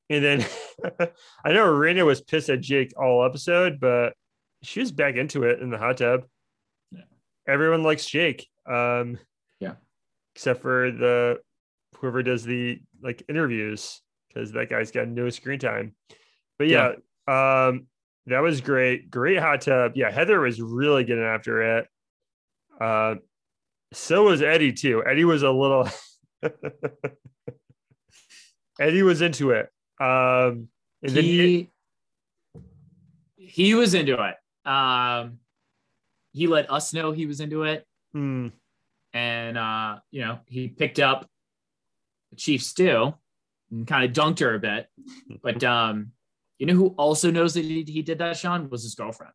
and 0.09 0.23
then 0.23 0.45
I 1.45 1.53
know 1.53 1.65
Rayna 1.65 2.05
was 2.05 2.21
pissed 2.21 2.49
at 2.49 2.61
Jake 2.61 2.93
all 2.97 3.25
episode, 3.25 3.79
but 3.79 4.13
she 4.61 4.79
was 4.79 4.91
back 4.91 5.15
into 5.15 5.43
it 5.43 5.59
in 5.59 5.71
the 5.71 5.77
hot 5.77 5.97
tub. 5.97 6.21
Yeah. 7.47 7.53
Everyone 7.53 7.83
likes 7.83 8.05
Jake, 8.05 8.47
um, 8.65 9.17
Yeah. 9.59 9.75
except 10.35 10.61
for 10.61 10.91
the 10.91 11.39
whoever 11.97 12.23
does 12.23 12.43
the 12.43 12.79
like 13.01 13.23
interviews 13.29 14.01
because 14.27 14.51
that 14.53 14.69
guy's 14.69 14.91
got 14.91 15.07
no 15.07 15.29
screen 15.29 15.59
time. 15.59 15.95
But 16.57 16.67
yeah, 16.67 16.93
um, 17.27 17.87
that 18.27 18.39
was 18.39 18.61
great. 18.61 19.09
Great 19.09 19.39
hot 19.39 19.61
tub. 19.61 19.93
Yeah, 19.95 20.11
Heather 20.11 20.39
was 20.39 20.61
really 20.61 21.03
getting 21.03 21.23
after 21.23 21.77
it. 21.79 21.87
Uh, 22.79 23.15
so 23.93 24.23
was 24.23 24.41
Eddie 24.41 24.73
too. 24.73 25.03
Eddie 25.05 25.25
was 25.25 25.43
a 25.43 25.51
little. 25.51 25.87
Eddie 28.79 29.03
was 29.03 29.21
into 29.21 29.51
it. 29.51 29.69
Um, 29.99 30.69
and 31.03 31.11
then 31.11 31.23
he, 31.23 31.69
he, 33.37 33.45
he 33.45 33.75
was 33.75 33.93
into 33.93 34.13
it. 34.13 34.35
Um, 34.67 35.39
he 36.33 36.47
let 36.47 36.71
us 36.71 36.93
know 36.93 37.11
he 37.11 37.25
was 37.25 37.39
into 37.39 37.63
it. 37.63 37.85
Hmm, 38.13 38.47
and 39.13 39.57
uh, 39.57 39.99
you 40.11 40.21
know, 40.21 40.39
he 40.47 40.67
picked 40.67 40.99
up 40.99 41.27
Chief 42.37 42.63
Stew 42.63 43.13
and 43.71 43.87
kind 43.87 44.05
of 44.05 44.11
dunked 44.11 44.39
her 44.39 44.55
a 44.55 44.59
bit. 44.59 44.87
But 45.41 45.63
um, 45.63 46.11
you 46.57 46.65
know 46.65 46.73
who 46.73 46.87
also 46.97 47.31
knows 47.31 47.53
that 47.55 47.65
he, 47.65 47.83
he 47.87 48.01
did 48.01 48.19
that, 48.19 48.37
Sean, 48.37 48.69
was 48.69 48.83
his 48.83 48.95
girlfriend. 48.95 49.33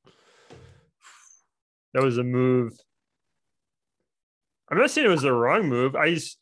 that 1.95 2.03
was 2.03 2.19
a 2.19 2.25
move. 2.25 2.73
I'm 4.71 4.79
not 4.79 4.91
saying 4.91 5.07
it 5.07 5.11
was 5.11 5.23
the 5.23 5.33
wrong 5.33 5.69
move. 5.69 5.95
I 5.95 6.15
just, 6.15 6.39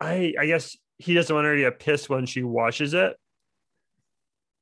I 0.00 0.34
I 0.38 0.46
guess 0.46 0.76
he 0.98 1.14
doesn't 1.14 1.34
want 1.34 1.46
her 1.46 1.56
to 1.56 1.62
get 1.62 1.80
pissed 1.80 2.08
when 2.08 2.26
she 2.26 2.42
washes 2.42 2.94
it, 2.94 3.16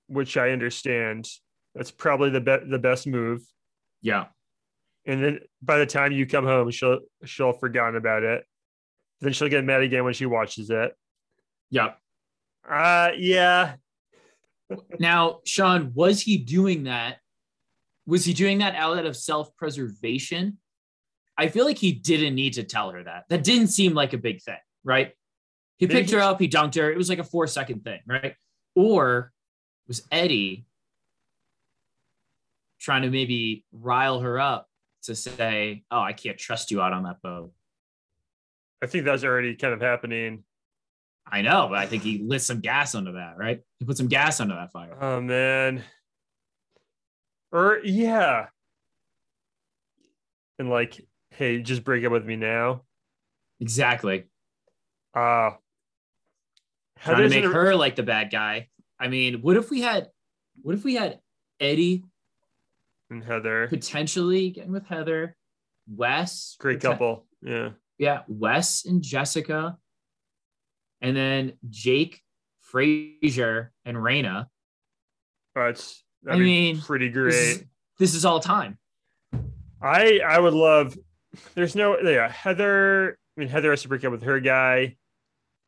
which 0.07 0.37
I 0.37 0.51
understand. 0.51 1.29
That's 1.76 1.90
probably 1.92 2.30
the 2.30 2.40
be- 2.40 2.68
the 2.68 2.78
best 2.78 3.06
move. 3.06 3.42
Yeah. 4.02 4.26
and 5.06 5.22
then 5.22 5.40
by 5.62 5.78
the 5.78 5.86
time 5.86 6.10
you 6.12 6.26
come 6.26 6.44
home 6.44 6.70
she'll 6.70 7.00
she'll 7.24 7.52
have 7.52 7.60
forgotten 7.60 7.96
about 7.96 8.22
it 8.24 8.44
then 9.20 9.32
she'll 9.32 9.48
get 9.48 9.64
mad 9.64 9.82
again 9.82 10.04
when 10.04 10.12
she 10.14 10.26
watches 10.26 10.70
it 10.70 10.92
Yep. 11.70 11.98
uh 12.68 13.10
yeah 13.16 13.74
Now, 14.98 15.40
Sean, 15.44 15.92
was 15.94 16.20
he 16.20 16.38
doing 16.38 16.84
that? 16.84 17.18
Was 18.06 18.24
he 18.24 18.32
doing 18.32 18.58
that 18.58 18.74
out 18.74 19.04
of 19.06 19.16
self-preservation? 19.16 20.58
I 21.38 21.48
feel 21.48 21.64
like 21.64 21.78
he 21.78 21.92
didn't 21.92 22.34
need 22.34 22.54
to 22.54 22.64
tell 22.64 22.90
her 22.90 23.02
that. 23.04 23.24
That 23.28 23.44
didn't 23.44 23.68
seem 23.68 23.94
like 23.94 24.12
a 24.12 24.18
big 24.18 24.42
thing, 24.42 24.58
right? 24.84 25.12
He 25.76 25.86
Maybe 25.86 26.00
picked 26.00 26.10
her 26.12 26.20
up, 26.20 26.40
he 26.40 26.48
dunked 26.48 26.74
her. 26.76 26.90
It 26.90 26.96
was 26.96 27.08
like 27.08 27.18
a 27.20 27.24
four-second 27.24 27.84
thing, 27.84 28.00
right? 28.06 28.34
Or 28.74 29.32
was 29.86 30.02
Eddie 30.10 30.66
trying 32.80 33.02
to 33.02 33.10
maybe 33.10 33.64
rile 33.72 34.20
her 34.20 34.38
up 34.38 34.68
to 35.04 35.14
say, 35.14 35.84
"Oh, 35.90 36.00
I 36.00 36.12
can't 36.12 36.38
trust 36.38 36.70
you 36.70 36.80
out 36.80 36.92
on 36.92 37.04
that 37.04 37.22
boat." 37.22 37.52
i 38.82 38.86
think 38.86 39.04
that's 39.06 39.24
already 39.24 39.54
kind 39.56 39.72
of 39.72 39.80
happening 39.80 40.44
I 41.28 41.42
know, 41.42 41.66
but 41.68 41.78
I 41.78 41.86
think 41.86 42.04
he 42.04 42.22
lit 42.22 42.40
some 42.42 42.60
gas 42.60 42.94
under 42.94 43.12
that, 43.12 43.36
right? 43.36 43.60
He 43.80 43.84
put 43.84 43.96
some 43.96 44.06
gas 44.06 44.38
under 44.38 44.54
that 44.54 44.70
fire. 44.70 44.96
oh 45.00 45.20
man 45.20 45.82
or 47.50 47.80
yeah 47.82 48.46
and 50.58 50.70
like 50.70 51.00
hey 51.30 51.62
just 51.62 51.82
break 51.84 52.04
up 52.04 52.12
with 52.12 52.24
me 52.24 52.36
now 52.36 52.82
Exactly. 53.60 54.24
uh 55.14 55.50
trying 57.02 57.22
to 57.22 57.28
make 57.28 57.44
her 57.44 57.74
like 57.74 57.96
the 57.96 58.02
bad 58.02 58.30
guy. 58.30 58.68
I 58.98 59.08
mean, 59.08 59.42
what 59.42 59.56
if 59.56 59.70
we 59.70 59.80
had, 59.82 60.08
what 60.62 60.74
if 60.74 60.84
we 60.84 60.94
had 60.94 61.20
Eddie 61.60 62.04
and 63.10 63.22
heather 63.22 63.68
potentially 63.68 64.50
getting 64.50 64.72
with 64.72 64.86
Heather, 64.86 65.36
Wes, 65.88 66.56
great 66.58 66.78
poten- 66.78 66.82
couple 66.82 67.26
yeah 67.42 67.70
yeah, 67.98 68.22
Wes 68.28 68.84
and 68.84 69.00
Jessica, 69.02 69.78
and 71.00 71.16
then 71.16 71.54
Jake, 71.70 72.20
Fraser, 72.60 73.72
and 73.86 73.96
Rayna. 73.96 74.48
that's 75.54 76.02
I 76.28 76.36
mean, 76.36 76.80
pretty 76.82 77.08
This 77.08 77.14
great 77.14 77.32
is, 77.32 77.64
this 77.98 78.14
is 78.14 78.24
all 78.26 78.40
time. 78.40 78.78
I 79.80 80.20
I 80.26 80.38
would 80.38 80.52
love. 80.54 80.96
There's 81.54 81.74
no 81.76 81.98
yeah 82.00 82.28
Heather. 82.30 83.16
I 83.36 83.40
mean 83.40 83.48
Heather 83.48 83.70
has 83.70 83.82
to 83.82 83.88
break 83.88 84.04
up 84.04 84.12
with 84.12 84.22
her 84.24 84.40
guy. 84.40 84.96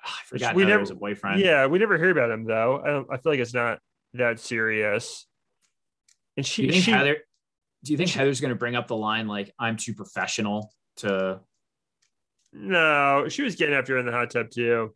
Ah, 0.04 0.18
I 0.20 0.24
forgot 0.26 0.54
we 0.54 0.62
Heather 0.62 0.72
never- 0.74 0.80
was 0.80 0.90
a 0.90 0.94
boyfriend. 0.96 1.40
Yeah, 1.40 1.66
we 1.66 1.78
never 1.78 1.96
hear 1.96 2.10
about 2.10 2.30
him 2.30 2.44
though. 2.44 2.82
I 2.84 2.86
don't. 2.88 3.06
I 3.10 3.16
feel 3.18 3.32
like 3.32 3.40
it's 3.40 3.54
not 3.54 3.78
that 4.14 4.38
serious. 4.40 5.26
And 6.36 6.44
she 6.44 6.70
she 6.72 6.90
Heather? 6.90 7.18
Do 7.84 7.92
you 7.92 7.96
think 7.98 8.10
Heather's 8.10 8.40
going 8.40 8.50
to 8.50 8.56
bring 8.58 8.76
up 8.76 8.88
the 8.88 8.96
line 8.96 9.28
like 9.28 9.52
"I'm 9.58 9.76
too 9.76 9.94
professional 9.94 10.72
to"? 10.96 11.40
no, 12.52 13.28
she 13.28 13.42
was 13.42 13.56
getting 13.56 13.74
after 13.74 13.92
her 13.94 13.98
in 13.98 14.06
the 14.06 14.12
hot 14.12 14.30
tub 14.30 14.50
too. 14.50 14.94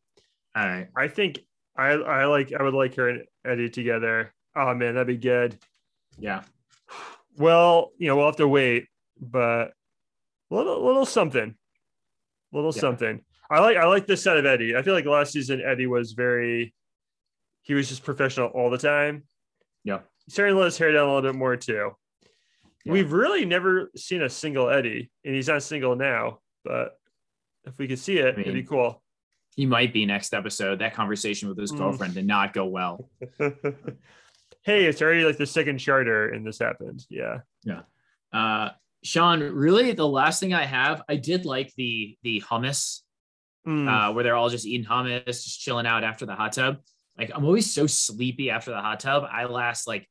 All 0.56 0.66
right. 0.66 0.88
I 0.96 1.08
think 1.08 1.38
I 1.76 1.90
I 1.92 2.24
like 2.26 2.52
I 2.52 2.62
would 2.62 2.74
like 2.74 2.94
her 2.96 3.08
and 3.08 3.24
Eddie 3.44 3.70
together. 3.70 4.34
Oh 4.56 4.74
man, 4.74 4.94
that'd 4.94 5.06
be 5.06 5.16
good. 5.16 5.58
Yeah. 6.18 6.42
Well, 7.36 7.92
you 7.98 8.08
know 8.08 8.16
we'll 8.16 8.26
have 8.26 8.36
to 8.36 8.48
wait, 8.48 8.86
but 9.20 9.72
a 10.50 10.54
little 10.54 10.84
little 10.84 11.06
something. 11.06 11.54
little 12.52 12.72
Yeah. 12.74 12.80
something. 12.80 13.24
I 13.50 13.60
like 13.60 13.76
I 13.76 13.86
like 13.86 14.06
this 14.06 14.22
side 14.22 14.38
of 14.38 14.46
Eddie. 14.46 14.76
I 14.76 14.82
feel 14.82 14.94
like 14.94 15.04
last 15.06 15.32
season 15.32 15.60
Eddie 15.64 15.86
was 15.86 16.12
very 16.12 16.74
he 17.62 17.74
was 17.74 17.88
just 17.88 18.04
professional 18.04 18.48
all 18.48 18.70
the 18.70 18.78
time. 18.78 19.24
Yeah. 19.84 20.00
He's 20.26 20.34
starting 20.34 20.54
to 20.54 20.58
let 20.58 20.66
his 20.66 20.78
hair 20.78 20.92
down 20.92 21.08
a 21.08 21.14
little 21.14 21.32
bit 21.32 21.38
more 21.38 21.56
too. 21.56 21.92
Yeah. 22.84 22.92
We've 22.92 23.12
really 23.12 23.44
never 23.44 23.90
seen 23.96 24.22
a 24.22 24.28
single 24.28 24.68
Eddie, 24.68 25.10
and 25.24 25.34
he's 25.34 25.48
not 25.48 25.62
single 25.62 25.94
now, 25.96 26.40
but 26.64 26.98
if 27.64 27.78
we 27.78 27.86
could 27.86 27.98
see 27.98 28.18
it, 28.18 28.38
it'd 28.38 28.54
be 28.54 28.62
cool. 28.64 29.02
He 29.54 29.66
might 29.66 29.92
be 29.92 30.04
next 30.06 30.34
episode. 30.34 30.78
That 30.80 30.94
conversation 30.94 31.48
with 31.48 31.58
his 31.58 31.72
Mm. 31.72 31.78
girlfriend 31.78 32.14
did 32.14 32.26
not 32.26 32.52
go 32.54 32.64
well. 32.66 33.08
hey, 34.62 34.84
it's 34.86 35.02
already 35.02 35.24
like 35.24 35.36
the 35.36 35.46
second 35.46 35.78
charter 35.78 36.28
and 36.30 36.46
this 36.46 36.58
happened. 36.58 37.04
Yeah. 37.08 37.40
Uh, 38.32 38.70
Sean, 39.04 39.40
really, 39.40 39.92
the 39.92 40.08
last 40.08 40.40
thing 40.40 40.54
I 40.54 40.64
have, 40.64 41.02
I 41.08 41.16
did 41.16 41.44
like 41.44 41.72
the 41.76 42.16
the 42.22 42.40
hummus 42.40 43.00
Mm. 43.66 43.86
uh, 43.88 44.12
where 44.12 44.24
they're 44.24 44.34
all 44.34 44.48
just 44.48 44.66
eating 44.66 44.84
hummus, 44.86 45.24
just 45.24 45.60
chilling 45.60 45.86
out 45.86 46.02
after 46.02 46.26
the 46.26 46.34
hot 46.34 46.52
tub. 46.52 46.78
Like 47.16 47.30
I'm 47.32 47.44
always 47.44 47.72
so 47.72 47.86
sleepy 47.86 48.50
after 48.50 48.72
the 48.72 48.80
hot 48.80 48.98
tub. 48.98 49.24
I 49.30 49.44
last 49.44 49.86
like 49.86 50.08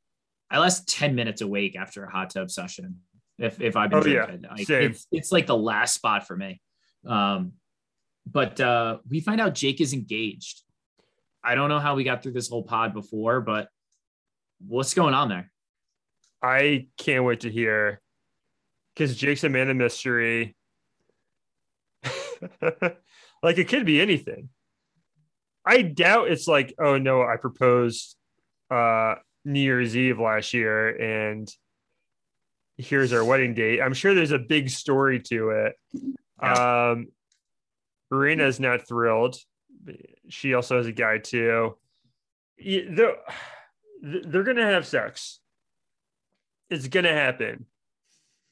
I 0.52 0.60
last 0.60 0.88
10 0.90 1.16
minutes 1.16 1.42
awake 1.42 1.76
after 1.78 2.04
a 2.04 2.12
hot 2.12 2.30
tub 2.30 2.52
session. 2.52 2.98
If 3.40 3.60
if 3.62 3.76
I've 3.76 3.90
been 3.90 4.00
Oh, 4.04 4.06
yeah. 4.06 4.26
drinking. 4.26 4.50
Like, 4.52 4.70
it's 4.70 5.08
it's 5.12 5.32
like 5.32 5.48
the 5.48 5.58
last 5.58 5.96
spot 5.96 6.28
for 6.28 6.36
me. 6.36 6.62
Um 7.08 7.54
but 8.30 8.60
uh 8.60 8.98
we 9.10 9.22
find 9.22 9.40
out 9.42 9.56
Jake 9.56 9.82
is 9.82 9.94
engaged. 9.94 10.62
I 11.44 11.56
don't 11.56 11.70
know 11.70 11.80
how 11.80 11.96
we 11.96 12.04
got 12.04 12.22
through 12.22 12.34
this 12.34 12.50
whole 12.50 12.64
pod 12.64 12.94
before, 12.94 13.42
but 13.42 13.70
what's 14.68 14.94
going 14.94 15.14
on 15.16 15.30
there? 15.30 15.52
I 16.44 16.88
can't 16.98 17.24
wait 17.24 17.40
to 17.42 17.50
hear 17.50 18.00
because 18.94 19.16
Jake's 19.16 19.44
a 19.44 19.50
man 19.50 19.70
of 19.70 19.78
mystery. 19.78 20.56
like 22.62 23.58
it 23.58 23.70
could 23.70 23.86
be 23.86 24.02
anything. 24.02 24.50
I 25.66 25.82
doubt 25.84 26.30
it's 26.32 26.48
like, 26.48 26.74
oh 26.80 26.98
no, 26.98 27.22
I 27.22 27.38
proposed 27.38 28.16
uh 28.70 29.16
New 29.46 29.60
Year's 29.60 29.96
Eve 29.96 30.20
last 30.20 30.54
year 30.54 30.90
and 30.90 31.50
here's 32.78 33.14
our 33.14 33.24
wedding 33.24 33.54
date. 33.54 33.82
I'm 33.82 33.94
sure 33.94 34.14
there's 34.14 34.32
a 34.32 34.40
big 34.40 34.70
story 34.70 35.20
to 35.24 35.50
it. 35.50 35.76
Um 36.40 37.08
Rayna's 38.12 38.60
not 38.60 38.88
thrilled. 38.88 39.38
She 40.30 40.54
also 40.54 40.78
has 40.78 40.88
a 40.88 40.92
guy 40.92 41.18
too. 41.18 41.78
Yeah, 42.58 42.82
They're, 42.90 43.16
they're 44.02 44.44
gonna 44.44 44.66
have 44.66 44.86
sex 44.86 45.42
it's 46.72 46.88
gonna 46.88 47.14
happen. 47.14 47.66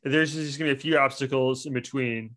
There's 0.04 0.34
just 0.34 0.60
gonna 0.60 0.71
be 0.73 0.78
a 0.78 0.80
few 0.80 0.97
obstacles 0.97 1.65
in 1.65 1.73
between. 1.73 2.36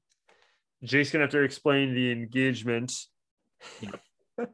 Jake's 0.84 1.10
gonna 1.10 1.24
have 1.24 1.32
to 1.32 1.42
explain 1.42 1.92
the 1.92 2.12
engagement. 2.12 2.92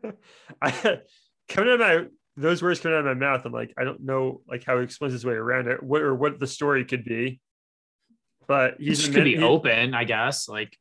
I 0.62 1.00
coming 1.48 1.70
out 1.70 1.74
of 1.74 1.80
my 1.80 2.06
those 2.38 2.62
words 2.62 2.80
coming 2.80 2.96
out 2.96 3.06
of 3.06 3.16
my 3.18 3.26
mouth. 3.26 3.44
I'm 3.44 3.52
like, 3.52 3.74
I 3.76 3.84
don't 3.84 4.00
know 4.00 4.40
like 4.48 4.64
how 4.64 4.78
he 4.78 4.84
explains 4.84 5.12
his 5.12 5.24
way 5.24 5.34
around 5.34 5.68
it, 5.68 5.82
what 5.82 6.02
or 6.02 6.14
what 6.14 6.38
the 6.38 6.46
story 6.46 6.84
could 6.84 7.04
be. 7.04 7.40
But 8.46 8.76
he's 8.78 8.98
This 8.98 9.08
a 9.08 9.10
could 9.10 9.16
man, 9.18 9.24
be 9.24 9.36
he- 9.36 9.42
open, 9.42 9.94
I 9.94 10.04
guess. 10.04 10.48
Like, 10.48 10.76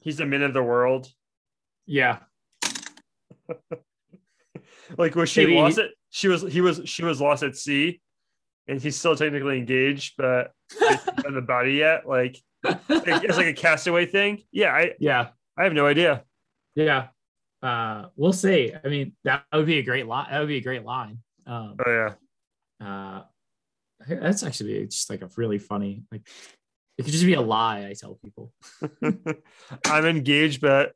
he's 0.00 0.20
a 0.20 0.26
man 0.26 0.42
of 0.42 0.52
the 0.52 0.62
world. 0.62 1.08
yeah. 1.86 2.18
Like 4.96 5.14
was 5.14 5.28
she 5.28 5.42
Maybe- 5.44 5.56
lost 5.56 5.78
it? 5.78 5.90
She 6.10 6.28
was 6.28 6.42
he 6.42 6.60
was 6.62 6.80
she 6.86 7.04
was 7.04 7.20
lost 7.20 7.42
at 7.42 7.54
sea, 7.56 8.00
and 8.66 8.80
he's 8.80 8.96
still 8.96 9.14
technically 9.14 9.58
engaged, 9.58 10.14
but 10.16 10.52
on 11.26 11.34
the 11.34 11.42
body 11.42 11.74
yet. 11.74 12.04
Like 12.08 12.38
it's 12.64 13.36
like 13.36 13.46
a 13.46 13.52
castaway 13.52 14.06
thing. 14.06 14.42
Yeah, 14.50 14.72
I 14.72 14.94
Yeah. 14.98 15.28
I 15.56 15.64
have 15.64 15.72
no 15.74 15.86
idea. 15.86 16.24
Yeah. 16.74 17.08
Uh, 17.62 18.06
we'll 18.16 18.32
see. 18.32 18.72
I 18.84 18.88
mean, 18.88 19.14
that 19.24 19.44
would 19.52 19.66
be 19.66 19.78
a 19.78 19.82
great 19.82 20.06
line. 20.06 20.28
That 20.30 20.38
would 20.40 20.48
be 20.48 20.58
a 20.58 20.62
great 20.62 20.84
line. 20.84 21.18
Um, 21.46 21.76
Oh 21.84 22.14
yeah. 22.80 22.86
uh, 22.86 23.22
that's 24.08 24.42
actually 24.44 24.84
just 24.86 25.10
like 25.10 25.22
a 25.22 25.30
really 25.36 25.58
funny, 25.58 26.04
like, 26.12 26.22
it 26.96 27.04
could 27.04 27.12
just 27.12 27.24
be 27.24 27.34
a 27.34 27.40
lie. 27.40 27.86
I 27.88 27.94
tell 27.94 28.18
people. 28.24 28.52
I'm 29.86 30.04
engaged, 30.06 30.60
but 30.60 30.92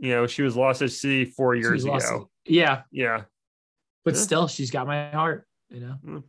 you 0.00 0.10
know, 0.10 0.26
she 0.26 0.42
was 0.42 0.56
lost 0.56 0.82
at 0.82 0.90
sea 0.90 1.24
four 1.24 1.54
years 1.54 1.84
ago. 1.84 2.28
Yeah. 2.46 2.82
Yeah. 2.90 3.22
But 4.04 4.14
Yeah. 4.14 4.20
still, 4.20 4.48
she's 4.48 4.70
got 4.70 4.86
my 4.86 5.10
heart, 5.10 5.46
you 5.70 5.80
know? 5.80 6.22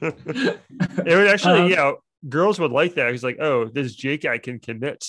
it 0.00 0.58
would 1.06 1.26
actually, 1.28 1.60
Um, 1.60 1.70
yeah, 1.70 1.92
girls 2.28 2.58
would 2.60 2.70
like 2.70 2.94
that. 2.94 3.10
He's 3.12 3.24
like, 3.24 3.38
oh, 3.40 3.66
this 3.66 3.94
Jake 3.94 4.24
I 4.24 4.38
can 4.38 4.60
commit. 4.60 5.04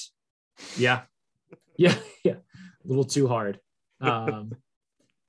Yeah. 0.76 1.04
Yeah. 1.78 1.96
Yeah. 2.26 2.34
A 2.34 2.88
little 2.88 3.06
too 3.06 3.28
hard. 3.28 3.60
Um, 4.02 4.52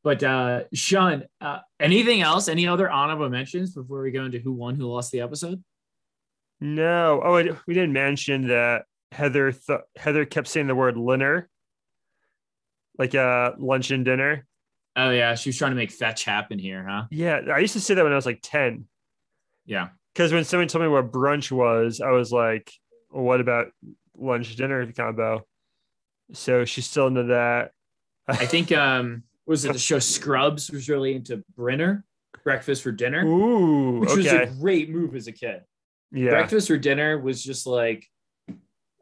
but 0.02 0.22
uh, 0.22 0.62
Sean, 0.72 1.24
uh, 1.40 1.58
anything 1.78 2.20
else? 2.22 2.48
Any 2.48 2.66
other 2.66 2.90
honorable 2.90 3.28
mentions 3.28 3.74
before 3.74 4.02
we 4.02 4.10
go 4.10 4.24
into 4.24 4.38
who 4.38 4.52
won, 4.52 4.74
who 4.76 4.86
lost 4.86 5.12
the 5.12 5.20
episode? 5.20 5.62
No. 6.60 7.20
Oh, 7.24 7.36
I- 7.36 7.56
we 7.66 7.74
didn't 7.74 7.92
mention 7.92 8.48
that 8.48 8.84
Heather 9.12 9.52
th- 9.52 9.80
Heather 9.96 10.24
kept 10.24 10.46
saying 10.48 10.66
the 10.68 10.74
word 10.74 10.94
dinner, 10.94 11.48
like 12.98 13.14
uh 13.14 13.52
lunch 13.58 13.90
and 13.90 14.04
dinner. 14.04 14.46
Oh, 14.96 15.10
yeah. 15.10 15.34
She 15.34 15.48
was 15.48 15.56
trying 15.56 15.70
to 15.70 15.76
make 15.76 15.90
fetch 15.92 16.24
happen 16.24 16.58
here, 16.58 16.84
huh? 16.86 17.04
Yeah, 17.10 17.40
I 17.54 17.58
used 17.60 17.72
to 17.74 17.80
say 17.80 17.94
that 17.94 18.02
when 18.02 18.12
I 18.12 18.16
was 18.16 18.26
like 18.26 18.40
10. 18.42 18.86
Yeah. 19.64 19.88
Because 20.12 20.32
when 20.32 20.44
someone 20.44 20.66
told 20.66 20.82
me 20.82 20.88
what 20.88 21.12
brunch 21.12 21.52
was, 21.52 22.00
I 22.00 22.10
was 22.10 22.32
like, 22.32 22.70
well, 23.10 23.22
what 23.22 23.40
about 23.40 23.68
lunch 24.16 24.54
dinner 24.56 24.90
combo? 24.92 25.46
So 26.32 26.64
she's 26.64 26.86
still 26.86 27.06
into 27.06 27.22
that. 27.24 27.70
I 28.30 28.46
think 28.46 28.72
um 28.72 29.22
was 29.46 29.64
it 29.64 29.72
the 29.72 29.78
show 29.78 29.98
Scrubs 29.98 30.70
was 30.70 30.88
really 30.88 31.14
into 31.14 31.42
Brinner, 31.56 32.04
breakfast 32.44 32.82
for 32.82 32.92
dinner, 32.92 33.24
Ooh, 33.26 34.00
which 34.00 34.16
was 34.16 34.26
a 34.26 34.46
great 34.60 34.90
move 34.90 35.14
as 35.16 35.26
a 35.26 35.32
kid. 35.32 35.62
yeah. 36.12 36.30
Breakfast 36.30 36.68
for 36.68 36.76
dinner 36.78 37.18
was 37.18 37.42
just 37.42 37.66
like 37.66 38.06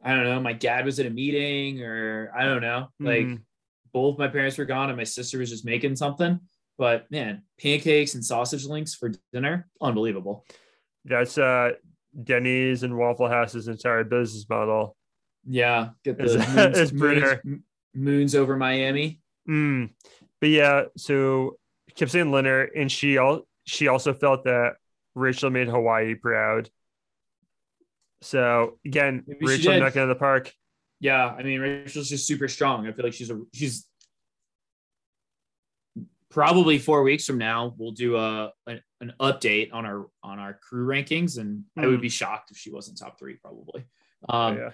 I 0.03 0.15
don't 0.15 0.23
know, 0.23 0.39
my 0.39 0.53
dad 0.53 0.85
was 0.85 0.99
at 0.99 1.05
a 1.05 1.09
meeting 1.09 1.83
or 1.83 2.31
I 2.35 2.45
don't 2.45 2.61
know, 2.61 2.87
like 2.99 3.25
Mhm. 3.25 3.41
both 3.93 4.17
my 4.17 4.27
parents 4.29 4.57
were 4.57 4.65
gone 4.65 4.89
and 4.89 4.97
my 4.97 5.03
sister 5.03 5.37
was 5.39 5.49
just 5.49 5.65
making 5.65 5.95
something. 5.97 6.39
But 6.77 7.11
man, 7.11 7.43
pancakes 7.61 8.15
and 8.15 8.23
sausage 8.23 8.65
links 8.65 8.95
for 8.95 9.11
dinner, 9.33 9.67
unbelievable. 9.81 10.45
That's 11.05 11.37
uh 11.37 11.73
Denny's 12.23 12.83
and 12.83 12.97
Waffle 12.97 13.27
House's 13.29 13.67
entire 13.67 14.03
business 14.03 14.47
model. 14.49 14.95
Yeah, 15.45 15.89
get 16.03 16.17
the 16.17 16.23
Is- 16.23 16.37
moons, 16.55 16.77
is 16.79 16.93
moons, 16.93 17.61
moons 17.93 18.35
over 18.35 18.55
Miami. 18.57 19.19
Mm. 19.47 19.91
But 20.41 20.49
yeah, 20.49 20.83
so 20.97 21.57
saying 21.95 22.27
Linner, 22.27 22.67
and 22.75 22.91
she 22.91 23.17
all 23.17 23.47
she 23.65 23.87
also 23.87 24.13
felt 24.13 24.45
that 24.45 24.75
Rachel 25.15 25.49
made 25.49 25.67
Hawaii 25.67 26.15
proud. 26.15 26.69
So 28.21 28.77
again, 28.85 29.23
Maybe 29.27 29.45
Rachel 29.45 29.79
knocking 29.79 30.01
out 30.01 30.03
of 30.03 30.09
the 30.09 30.15
park. 30.15 30.53
Yeah, 30.99 31.25
I 31.27 31.43
mean 31.43 31.59
Rachel's 31.59 32.09
just 32.09 32.27
super 32.27 32.47
strong. 32.47 32.87
I 32.87 32.91
feel 32.91 33.05
like 33.05 33.13
she's 33.13 33.29
a 33.31 33.41
she's 33.53 33.85
probably 36.29 36.77
four 36.77 37.01
weeks 37.01 37.25
from 37.25 37.39
now 37.39 37.73
we'll 37.77 37.91
do 37.91 38.15
a 38.15 38.51
an, 38.67 38.81
an 39.01 39.13
update 39.19 39.73
on 39.73 39.85
our 39.85 40.07
on 40.23 40.39
our 40.39 40.53
crew 40.53 40.85
rankings, 40.87 41.37
and 41.39 41.63
I 41.77 41.87
would 41.87 41.95
Hmm. 41.95 42.01
be 42.01 42.09
shocked 42.09 42.51
if 42.51 42.57
she 42.57 42.71
wasn't 42.71 42.97
top 42.97 43.17
three 43.19 43.35
probably. 43.35 43.85
Oh, 44.27 44.37
Um, 44.37 44.57
yeah. 44.57 44.71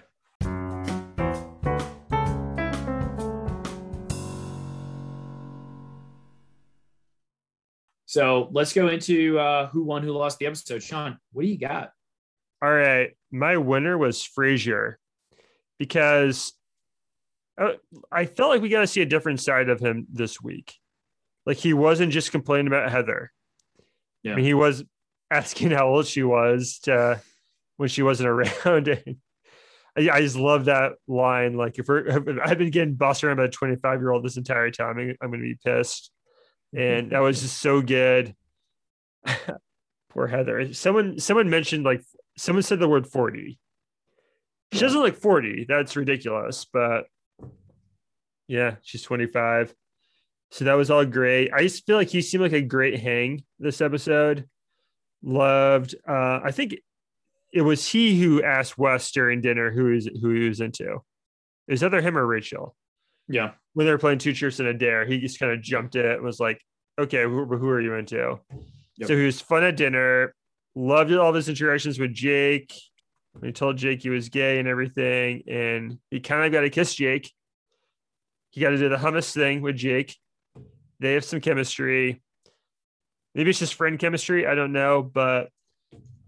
So 8.06 8.48
let's 8.52 8.72
go 8.72 8.88
into 8.88 9.38
uh, 9.38 9.66
who 9.68 9.82
won, 9.82 10.02
who 10.02 10.12
lost 10.12 10.38
the 10.38 10.46
episode. 10.46 10.82
Sean, 10.82 11.18
what 11.32 11.42
do 11.42 11.48
you 11.48 11.58
got? 11.58 11.90
All 12.62 12.72
right. 12.72 13.10
My 13.30 13.56
winner 13.56 13.98
was 13.98 14.22
Fraser 14.22 14.98
because 15.78 16.52
uh, 17.58 17.72
I 18.10 18.26
felt 18.26 18.50
like 18.50 18.62
we 18.62 18.68
got 18.68 18.80
to 18.80 18.86
see 18.86 19.02
a 19.02 19.06
different 19.06 19.40
side 19.40 19.68
of 19.68 19.80
him 19.80 20.06
this 20.10 20.40
week. 20.40 20.74
Like 21.44 21.56
he 21.56 21.74
wasn't 21.74 22.12
just 22.12 22.30
complaining 22.30 22.68
about 22.68 22.90
Heather. 22.90 23.32
Yeah. 24.22 24.32
I 24.32 24.36
mean, 24.36 24.44
he 24.44 24.54
was 24.54 24.84
asking 25.30 25.72
how 25.72 25.88
old 25.88 26.06
she 26.06 26.22
was 26.22 26.78
to 26.84 27.20
when 27.76 27.88
she 27.88 28.02
wasn't 28.02 28.28
around. 28.64 28.88
And 28.88 29.16
I, 29.96 30.10
I 30.10 30.20
just 30.20 30.36
love 30.36 30.66
that 30.66 30.92
line. 31.08 31.56
Like 31.56 31.78
if, 31.78 31.88
we're, 31.88 32.06
if 32.06 32.38
I've 32.44 32.58
been 32.58 32.70
getting 32.70 32.94
bossed 32.94 33.24
around 33.24 33.36
by 33.36 33.44
a 33.44 33.48
25 33.48 34.00
year 34.00 34.12
old 34.12 34.24
this 34.24 34.36
entire 34.36 34.70
time, 34.70 34.98
I'm, 34.98 35.16
I'm 35.20 35.30
going 35.30 35.40
to 35.40 35.44
be 35.44 35.58
pissed. 35.64 36.12
And 36.76 37.10
that 37.10 37.20
was 37.20 37.40
just 37.40 37.58
so 37.58 37.80
good. 37.80 38.34
Poor 40.10 40.26
Heather. 40.26 40.74
Someone, 40.74 41.18
someone 41.18 41.48
mentioned 41.48 41.84
like 41.84 42.02
someone 42.36 42.62
said 42.62 42.78
the 42.78 42.88
word 42.88 43.06
40. 43.06 43.58
She 44.72 44.78
doesn't 44.78 45.00
look 45.00 45.16
40. 45.16 45.64
That's 45.68 45.96
ridiculous. 45.96 46.66
But 46.70 47.06
yeah, 48.46 48.76
she's 48.82 49.02
25. 49.02 49.74
So 50.50 50.66
that 50.66 50.74
was 50.74 50.90
all 50.90 51.04
great. 51.04 51.50
I 51.52 51.62
just 51.62 51.86
feel 51.86 51.96
like 51.96 52.08
he 52.08 52.20
seemed 52.20 52.42
like 52.42 52.52
a 52.52 52.60
great 52.60 53.00
hang 53.00 53.44
this 53.58 53.80
episode. 53.80 54.48
Loved. 55.22 55.94
Uh, 56.06 56.40
I 56.44 56.52
think 56.52 56.76
it 57.52 57.62
was 57.62 57.88
he 57.88 58.20
who 58.20 58.42
asked 58.42 58.76
Wes 58.76 59.10
during 59.12 59.40
dinner 59.40 59.70
who 59.70 59.94
is 59.94 60.08
who 60.20 60.30
he 60.30 60.48
was 60.48 60.60
into. 60.60 60.98
Was 61.68 61.82
either 61.82 62.02
him 62.02 62.18
or 62.18 62.26
Rachel 62.26 62.76
Yeah. 63.28 63.52
when 63.74 63.86
they 63.86 63.92
were 63.92 63.98
playing 63.98 64.18
two 64.18 64.32
Cheers 64.32 64.60
and 64.60 64.68
a 64.68 64.74
dare. 64.74 65.04
He 65.04 65.18
just 65.18 65.38
kind 65.38 65.52
of 65.52 65.60
jumped 65.62 65.96
it 65.96 66.16
and 66.16 66.22
was 66.22 66.40
like, 66.40 66.60
"Okay, 66.98 67.22
who, 67.22 67.44
who 67.44 67.68
are 67.68 67.80
you 67.80 67.94
into?" 67.94 68.38
Yep. 68.98 69.08
So 69.08 69.16
he 69.16 69.26
was 69.26 69.40
fun 69.40 69.64
at 69.64 69.76
dinner. 69.76 70.34
Loved 70.74 71.12
all 71.12 71.30
of 71.30 71.34
his 71.34 71.48
interactions 71.48 71.98
with 71.98 72.14
Jake. 72.14 72.72
He 73.42 73.52
told 73.52 73.76
Jake 73.76 74.02
he 74.02 74.10
was 74.10 74.28
gay 74.28 74.58
and 74.58 74.68
everything, 74.68 75.42
and 75.48 75.98
he 76.10 76.20
kind 76.20 76.44
of 76.44 76.52
got 76.52 76.62
to 76.62 76.70
kiss 76.70 76.94
Jake. 76.94 77.30
He 78.50 78.60
got 78.60 78.70
to 78.70 78.78
do 78.78 78.88
the 78.88 78.96
hummus 78.96 79.34
thing 79.34 79.60
with 79.60 79.76
Jake. 79.76 80.16
They 81.00 81.12
have 81.12 81.24
some 81.24 81.40
chemistry. 81.40 82.22
Maybe 83.34 83.50
it's 83.50 83.58
just 83.58 83.74
friend 83.74 83.98
chemistry. 83.98 84.46
I 84.46 84.54
don't 84.54 84.72
know, 84.72 85.02
but 85.02 85.50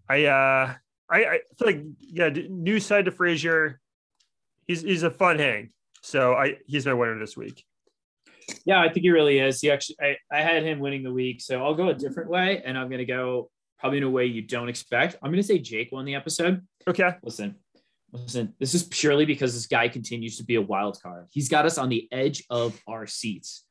I 0.09 0.27
uh 0.27 0.75
I, 1.11 1.25
I 1.25 1.41
feel 1.59 1.67
like 1.67 1.83
yeah, 2.01 2.29
new 2.29 2.81
side 2.81 3.07
to 3.07 3.11
Fraser. 3.11 3.81
He's 4.67 4.83
he's 4.83 5.03
a 5.03 5.11
fun 5.11 5.39
hang. 5.39 5.71
So 6.03 6.35
I 6.35 6.57
he's 6.67 6.87
my 6.87 6.95
winner 6.95 7.19
this 7.19 7.37
week. 7.37 7.65
Yeah, 8.65 8.81
I 8.81 8.89
think 8.89 9.05
he 9.05 9.11
really 9.11 9.39
is. 9.41 9.61
He 9.61 9.71
actually, 9.71 9.97
I, 10.01 10.17
I 10.33 10.41
had 10.41 10.63
him 10.63 10.79
winning 10.79 11.03
the 11.03 11.13
week, 11.13 11.41
so 11.43 11.63
I'll 11.63 11.75
go 11.75 11.89
a 11.89 11.95
different 11.95 12.31
way, 12.31 12.63
and 12.65 12.79
I'm 12.79 12.89
going 12.89 12.99
to 12.99 13.05
go 13.05 13.51
probably 13.79 13.99
in 13.99 14.05
a 14.05 14.11
way 14.11 14.25
you 14.25 14.41
don't 14.43 14.71
expect. 14.71 15.17
I'm 15.23 15.31
going 15.31 15.43
to 15.43 15.47
say 15.47 15.59
Jake 15.59 15.93
won 15.93 16.07
the 16.07 16.15
episode. 16.15 16.67
Okay. 16.89 17.15
Listen, 17.23 17.57
listen. 18.11 18.55
This 18.59 18.75
is 18.75 18.85
purely 18.85 19.27
because 19.27 19.53
this 19.53 19.67
guy 19.67 19.89
continues 19.89 20.39
to 20.39 20.45
be 20.45 20.55
a 20.55 20.63
wild 20.63 20.99
card. 21.03 21.27
He's 21.31 21.49
got 21.51 21.67
us 21.67 21.77
on 21.77 21.91
the 21.91 22.09
edge 22.11 22.43
of 22.49 22.81
our 22.89 23.07
seats. 23.07 23.65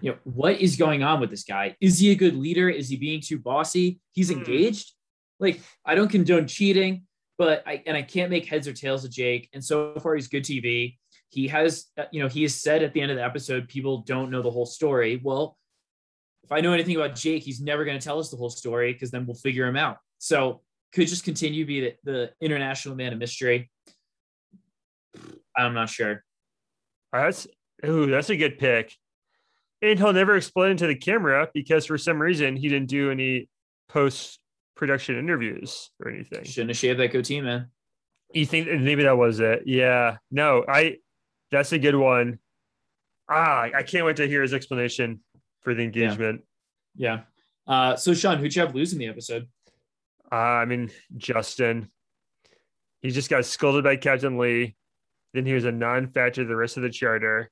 You 0.00 0.12
know 0.12 0.18
what 0.24 0.58
is 0.60 0.76
going 0.76 1.02
on 1.02 1.20
with 1.20 1.30
this 1.30 1.44
guy? 1.44 1.76
Is 1.80 1.98
he 1.98 2.10
a 2.10 2.16
good 2.16 2.34
leader? 2.34 2.68
Is 2.68 2.88
he 2.88 2.96
being 2.96 3.20
too 3.20 3.38
bossy? 3.38 4.00
He's 4.12 4.30
Hmm. 4.30 4.38
engaged. 4.38 4.90
Like 5.38 5.60
I 5.84 5.94
don't 5.94 6.08
condone 6.08 6.48
cheating, 6.48 7.02
but 7.36 7.62
I 7.66 7.82
and 7.86 7.96
I 7.96 8.02
can't 8.02 8.30
make 8.30 8.46
heads 8.46 8.66
or 8.66 8.72
tails 8.72 9.04
of 9.04 9.10
Jake. 9.10 9.50
And 9.52 9.62
so 9.62 9.94
far, 10.00 10.14
he's 10.14 10.28
good 10.28 10.44
TV. 10.44 10.96
He 11.30 11.48
has, 11.48 11.86
uh, 11.98 12.04
you 12.12 12.22
know, 12.22 12.28
he 12.28 12.42
has 12.42 12.54
said 12.54 12.82
at 12.82 12.92
the 12.92 13.00
end 13.00 13.10
of 13.10 13.16
the 13.16 13.24
episode, 13.24 13.68
people 13.68 13.98
don't 13.98 14.30
know 14.30 14.42
the 14.42 14.50
whole 14.50 14.66
story. 14.66 15.20
Well, 15.22 15.56
if 16.44 16.52
I 16.52 16.60
know 16.60 16.72
anything 16.72 16.96
about 16.96 17.16
Jake, 17.16 17.42
he's 17.42 17.60
never 17.60 17.84
going 17.84 17.98
to 17.98 18.04
tell 18.04 18.18
us 18.18 18.30
the 18.30 18.36
whole 18.36 18.50
story 18.50 18.92
because 18.92 19.10
then 19.10 19.26
we'll 19.26 19.34
figure 19.34 19.66
him 19.66 19.76
out. 19.76 19.98
So 20.18 20.60
could 20.92 21.08
just 21.08 21.24
continue 21.24 21.64
to 21.64 21.66
be 21.66 21.80
the, 21.80 21.94
the 22.04 22.30
international 22.40 22.94
man 22.94 23.12
of 23.12 23.18
mystery. 23.18 23.70
I'm 25.56 25.74
not 25.74 25.88
sure. 25.88 26.22
That's 27.12 27.46
ooh, 27.84 28.10
that's 28.10 28.30
a 28.30 28.36
good 28.36 28.58
pick. 28.58 28.92
And 29.82 29.98
he'll 29.98 30.12
never 30.12 30.36
explain 30.36 30.72
it 30.72 30.78
to 30.78 30.86
the 30.86 30.94
camera 30.94 31.48
because 31.52 31.86
for 31.86 31.98
some 31.98 32.20
reason 32.20 32.56
he 32.56 32.68
didn't 32.68 32.88
do 32.88 33.10
any 33.10 33.48
post 33.88 34.38
production 34.76 35.18
interviews 35.18 35.90
or 36.02 36.10
anything. 36.10 36.44
Shouldn't 36.44 36.70
have 36.70 36.76
shaved 36.76 37.00
that 37.00 37.12
goatee, 37.12 37.40
man. 37.40 37.70
You 38.32 38.46
think 38.46 38.66
maybe 38.66 39.04
that 39.04 39.16
was 39.16 39.40
it? 39.40 39.62
Yeah. 39.66 40.16
No, 40.30 40.64
I 40.68 40.96
that's 41.50 41.72
a 41.72 41.78
good 41.78 41.96
one. 41.96 42.38
Ah, 43.28 43.68
I 43.74 43.82
can't 43.82 44.04
wait 44.04 44.16
to 44.16 44.26
hear 44.26 44.42
his 44.42 44.52
explanation 44.52 45.20
for 45.62 45.74
the 45.74 45.82
engagement. 45.82 46.42
Yeah. 46.94 47.20
Uh, 47.66 47.96
so 47.96 48.12
Sean, 48.12 48.38
who'd 48.38 48.54
you 48.54 48.62
have 48.62 48.74
losing 48.74 48.98
the 48.98 49.08
episode? 49.08 49.48
Uh, 50.30 50.34
I 50.34 50.64
mean, 50.64 50.90
Justin. 51.16 51.88
He 53.00 53.10
just 53.10 53.30
got 53.30 53.44
scolded 53.44 53.84
by 53.84 53.96
Captain 53.96 54.38
Lee. 54.38 54.76
Then 55.32 55.46
he 55.46 55.52
was 55.52 55.64
a 55.64 55.72
non-factor 55.72 56.44
the 56.44 56.56
rest 56.56 56.76
of 56.76 56.82
the 56.82 56.90
charter. 56.90 57.50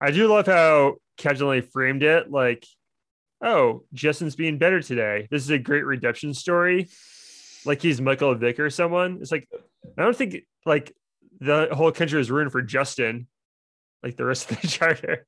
I 0.00 0.10
do 0.10 0.26
love 0.28 0.46
how 0.46 0.96
Captain 1.16 1.48
Lee 1.48 1.60
framed 1.60 2.02
it 2.02 2.30
like, 2.30 2.66
oh, 3.40 3.84
Justin's 3.92 4.36
being 4.36 4.58
better 4.58 4.80
today. 4.80 5.28
This 5.30 5.42
is 5.42 5.50
a 5.50 5.58
great 5.58 5.84
redemption 5.84 6.32
story. 6.34 6.88
Like 7.64 7.82
he's 7.82 8.00
Michael 8.00 8.34
Vick 8.34 8.58
or 8.58 8.70
someone. 8.70 9.18
It's 9.20 9.32
like, 9.32 9.48
I 9.96 10.02
don't 10.02 10.16
think 10.16 10.38
like 10.64 10.94
the 11.44 11.68
whole 11.72 11.92
country 11.92 12.18
was 12.18 12.30
ruined 12.30 12.52
for 12.52 12.62
Justin, 12.62 13.26
like 14.02 14.16
the 14.16 14.24
rest 14.24 14.50
of 14.50 14.60
the 14.60 14.68
charter. 14.76 15.26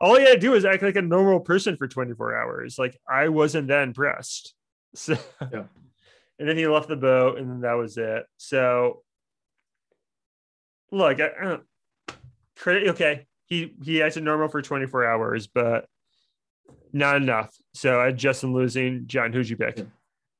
All 0.00 0.16
he 0.18 0.24
had 0.24 0.34
to 0.34 0.38
do 0.40 0.50
was 0.50 0.64
act 0.64 0.82
like 0.82 0.96
a 0.96 1.02
normal 1.02 1.40
person 1.40 1.76
for 1.76 1.86
24 1.86 2.36
hours. 2.36 2.78
Like 2.78 2.98
I 3.08 3.28
wasn't 3.28 3.68
that 3.68 3.82
impressed. 3.82 4.54
So 4.96 5.16
Yeah. 5.52 5.64
and 6.38 6.48
then 6.48 6.56
he 6.56 6.66
left 6.68 6.88
the 6.88 6.96
boat 6.96 7.38
and 7.38 7.50
then 7.50 7.60
that 7.62 7.72
was 7.74 7.96
it. 7.98 8.26
So 8.36 9.02
look, 10.92 11.20
I, 11.20 11.30
I 11.40 11.44
don't 11.44 11.62
credit 12.56 12.88
okay. 12.90 13.26
He 13.46 13.74
he 13.82 14.02
acted 14.02 14.22
normal 14.22 14.48
for 14.48 14.62
24 14.62 15.04
hours, 15.06 15.46
but 15.48 15.86
not 16.92 17.16
enough. 17.16 17.54
So 17.74 18.00
I 18.00 18.06
had 18.06 18.16
Justin 18.16 18.52
losing. 18.54 19.06
John, 19.06 19.32
who'd 19.32 19.48
you 19.48 19.56
pick? 19.56 19.84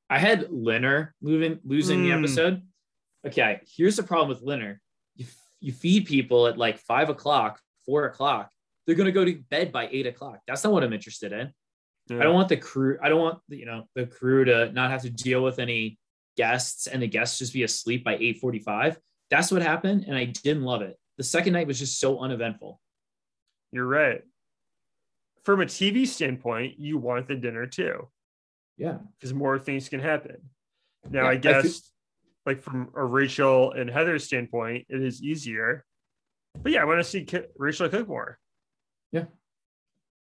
I 0.09 0.19
had 0.19 0.47
Linner 0.49 1.09
losing 1.21 1.59
losing 1.65 2.03
the 2.03 2.09
Mm. 2.11 2.19
episode. 2.19 2.61
Okay, 3.27 3.59
here's 3.75 3.95
the 3.97 4.03
problem 4.03 4.29
with 4.29 4.41
Linner. 4.45 4.77
You, 5.65 5.73
feed 5.73 6.05
people 6.05 6.47
at 6.47 6.57
like 6.57 6.77
five 6.79 7.09
o'clock, 7.09 7.59
four 7.85 8.05
o'clock. 8.05 8.51
They're 8.85 8.95
gonna 8.95 9.11
go 9.11 9.25
to 9.25 9.35
bed 9.49 9.71
by 9.71 9.89
eight 9.91 10.05
o'clock. 10.07 10.39
That's 10.47 10.63
not 10.63 10.73
what 10.73 10.83
I'm 10.83 10.93
interested 10.93 11.31
in. 11.33 11.51
I 12.11 12.23
don't 12.23 12.35
want 12.35 12.49
the 12.49 12.57
crew. 12.57 12.97
I 13.01 13.09
don't 13.09 13.19
want 13.21 13.39
the, 13.49 13.57
you 13.57 13.65
know 13.65 13.85
the 13.95 14.05
crew 14.05 14.45
to 14.45 14.71
not 14.71 14.91
have 14.91 15.01
to 15.01 15.09
deal 15.09 15.43
with 15.43 15.57
any 15.59 15.97
guests 16.37 16.85
and 16.87 17.01
the 17.01 17.07
guests 17.07 17.39
just 17.39 17.53
be 17.53 17.63
asleep 17.63 18.03
by 18.03 18.15
eight 18.17 18.39
forty 18.39 18.59
five. 18.59 18.97
That's 19.31 19.51
what 19.51 19.63
happened, 19.63 20.05
and 20.07 20.15
I 20.15 20.25
didn't 20.25 20.63
love 20.63 20.81
it. 20.83 20.97
The 21.17 21.23
second 21.23 21.53
night 21.53 21.65
was 21.67 21.79
just 21.79 21.99
so 21.99 22.19
uneventful. 22.19 22.79
You're 23.71 23.87
right. 23.87 24.21
From 25.45 25.61
a 25.61 25.65
TV 25.65 26.05
standpoint, 26.07 26.79
you 26.79 26.97
want 26.97 27.27
the 27.27 27.35
dinner 27.35 27.65
too, 27.67 28.07
Yeah, 28.77 28.97
because 29.17 29.33
more 29.33 29.57
things 29.59 29.89
can 29.89 29.99
happen. 29.99 30.37
Now, 31.09 31.23
Yeah, 31.23 31.29
I 31.29 31.31
I 31.31 31.35
guess, 31.37 31.63
feel- 31.63 31.81
like 32.45 32.61
from 32.61 32.89
a 32.95 33.03
Rachel 33.03 33.71
and 33.71 33.89
Heather 33.89 34.19
standpoint, 34.19 34.85
it 34.89 35.01
is 35.01 35.21
easier. 35.23 35.83
But 36.61 36.71
yeah, 36.71 36.81
I 36.81 36.85
want 36.85 36.99
to 36.99 37.03
see 37.03 37.23
Ki- 37.25 37.45
Rachel 37.57 37.89
cook 37.89 38.07
more. 38.07 38.37
Yeah. 39.11 39.25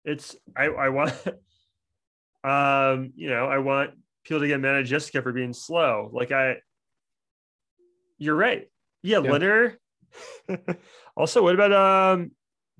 it's 0.05 0.37
I 0.57 0.65
I 0.67 0.89
want, 0.91 1.13
um, 2.45 3.13
you 3.17 3.29
know, 3.31 3.47
I 3.47 3.59
want 3.59 3.91
people 4.25 4.41
to 4.41 4.49
get 4.49 4.61
mad 4.61 4.77
at 4.77 4.87
Jessica 4.87 5.23
for 5.23 5.33
being 5.33 5.53
slow. 5.53 6.11
Like 6.13 6.31
I, 6.33 6.57
you're 8.19 8.37
right. 8.37 8.69
Yeah, 9.03 9.21
Yeah. 9.21 9.31
Linner. 9.31 9.77
also, 11.17 11.43
what 11.43 11.55
about 11.55 11.73
um 11.73 12.33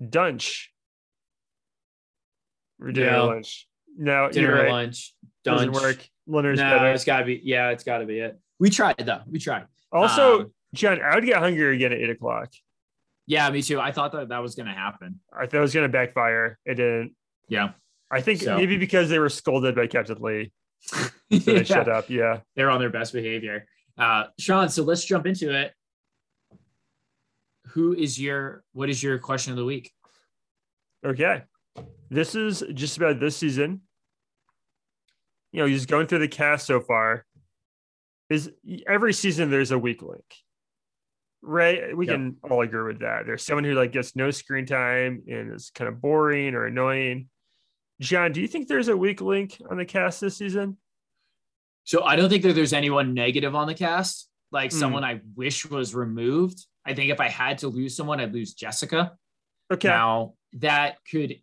Dunch? 0.07 0.71
Or 2.79 2.91
dinner 2.91 3.07
Yeah. 3.11 3.21
lunch. 3.21 3.67
No, 3.97 4.29
dinner 4.29 4.53
right. 4.55 4.69
lunch 4.69 5.13
Doesn't 5.43 5.71
work. 5.73 6.07
Linner's 6.27 6.59
No, 6.59 6.69
better. 6.77 6.91
it's 6.91 7.03
gotta 7.05 7.25
be. 7.25 7.41
Yeah, 7.43 7.69
it's 7.69 7.83
gotta 7.83 8.05
be 8.05 8.19
it. 8.19 8.39
We 8.61 8.69
tried 8.69 8.95
though. 8.99 9.21
We 9.29 9.39
tried. 9.39 9.65
Also, 9.91 10.41
Um, 10.41 10.53
John, 10.75 11.01
I 11.01 11.15
would 11.15 11.25
get 11.25 11.37
hungry 11.37 11.75
again 11.75 11.91
at 11.91 11.97
eight 11.97 12.11
o'clock. 12.11 12.53
Yeah, 13.25 13.49
me 13.49 13.61
too. 13.63 13.79
I 13.79 13.91
thought 13.91 14.11
that 14.11 14.29
that 14.29 14.37
was 14.39 14.53
gonna 14.55 14.73
happen. 14.73 15.19
I 15.33 15.47
thought 15.47 15.57
it 15.57 15.61
was 15.61 15.73
going 15.73 15.85
to 15.85 15.91
backfire. 15.91 16.59
It 16.63 16.75
didn't. 16.75 17.15
Yeah, 17.49 17.71
I 18.11 18.21
think 18.21 18.41
So- 18.41 18.55
maybe 18.55 18.77
because 18.77 19.09
they 19.09 19.17
were 19.19 19.29
scolded 19.29 19.75
by 19.75 19.87
Captain 19.87 20.21
Lee, 20.21 20.51
so 20.81 21.09
they 21.29 21.57
Yeah. 21.57 21.63
shut 21.63 21.89
up. 21.89 22.09
Yeah. 22.09 22.41
they're 22.55 22.69
on 22.69 22.79
their 22.79 22.91
best 22.91 23.13
behavior. 23.13 23.65
Uh, 23.97 24.25
Sean, 24.39 24.69
so 24.69 24.83
let's 24.83 25.03
jump 25.03 25.25
into 25.25 25.49
it. 25.53 25.73
Who 27.69 27.93
is 27.95 28.19
your? 28.19 28.63
What 28.73 28.89
is 28.89 29.01
your 29.01 29.17
question 29.17 29.51
of 29.53 29.57
the 29.57 29.65
week? 29.65 29.91
Okay. 31.03 31.43
This 32.09 32.35
is 32.35 32.63
just 32.73 32.97
about 32.97 33.19
this 33.19 33.37
season. 33.37 33.81
You 35.51 35.61
know, 35.63 35.67
just 35.69 35.87
going 35.87 36.05
through 36.07 36.19
the 36.19 36.27
cast 36.27 36.67
so 36.67 36.79
far. 36.79 37.25
Is 38.31 38.49
every 38.87 39.11
season 39.11 39.49
there's 39.49 39.71
a 39.71 39.77
weak 39.77 40.01
link, 40.01 40.23
right? 41.41 41.95
We 41.95 42.07
Yep. 42.07 42.15
can 42.15 42.37
all 42.49 42.61
agree 42.61 42.83
with 42.93 42.99
that. 43.01 43.25
There's 43.25 43.43
someone 43.43 43.65
who 43.65 43.73
like 43.73 43.91
gets 43.91 44.15
no 44.15 44.31
screen 44.31 44.65
time 44.65 45.23
and 45.27 45.53
is 45.53 45.69
kind 45.75 45.89
of 45.89 45.99
boring 46.01 46.55
or 46.55 46.65
annoying. 46.65 47.27
John, 47.99 48.31
do 48.31 48.39
you 48.39 48.47
think 48.47 48.69
there's 48.69 48.87
a 48.87 48.95
weak 48.95 49.19
link 49.19 49.61
on 49.69 49.75
the 49.77 49.83
cast 49.85 50.21
this 50.21 50.37
season? 50.37 50.77
So 51.83 52.03
I 52.03 52.15
don't 52.15 52.29
think 52.29 52.43
that 52.43 52.53
there's 52.53 52.71
anyone 52.71 53.13
negative 53.13 53.53
on 53.53 53.67
the 53.67 53.73
cast, 53.73 54.29
like 54.49 54.71
Hmm. 54.71 54.77
someone 54.77 55.03
I 55.03 55.19
wish 55.35 55.65
was 55.69 55.93
removed. 55.93 56.65
I 56.85 56.93
think 56.93 57.11
if 57.11 57.19
I 57.19 57.27
had 57.27 57.57
to 57.59 57.67
lose 57.67 57.97
someone, 57.97 58.21
I'd 58.21 58.33
lose 58.33 58.53
Jessica. 58.53 59.17
Okay. 59.73 59.89
Now 59.89 60.35
that 60.53 60.97
could 61.09 61.41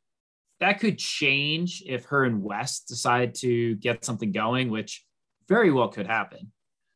that 0.61 0.80
could 0.80 0.99
change 0.99 1.82
if 1.86 2.07
her 2.07 2.24
and 2.24 2.43
West 2.43 2.89
decide 2.89 3.34
to 3.36 3.74
get 3.76 4.05
something 4.07 4.32
going, 4.32 4.70
which 4.70 5.05
very 5.49 5.70
well 5.70 5.89
could 5.89 6.07
happen. 6.07 6.51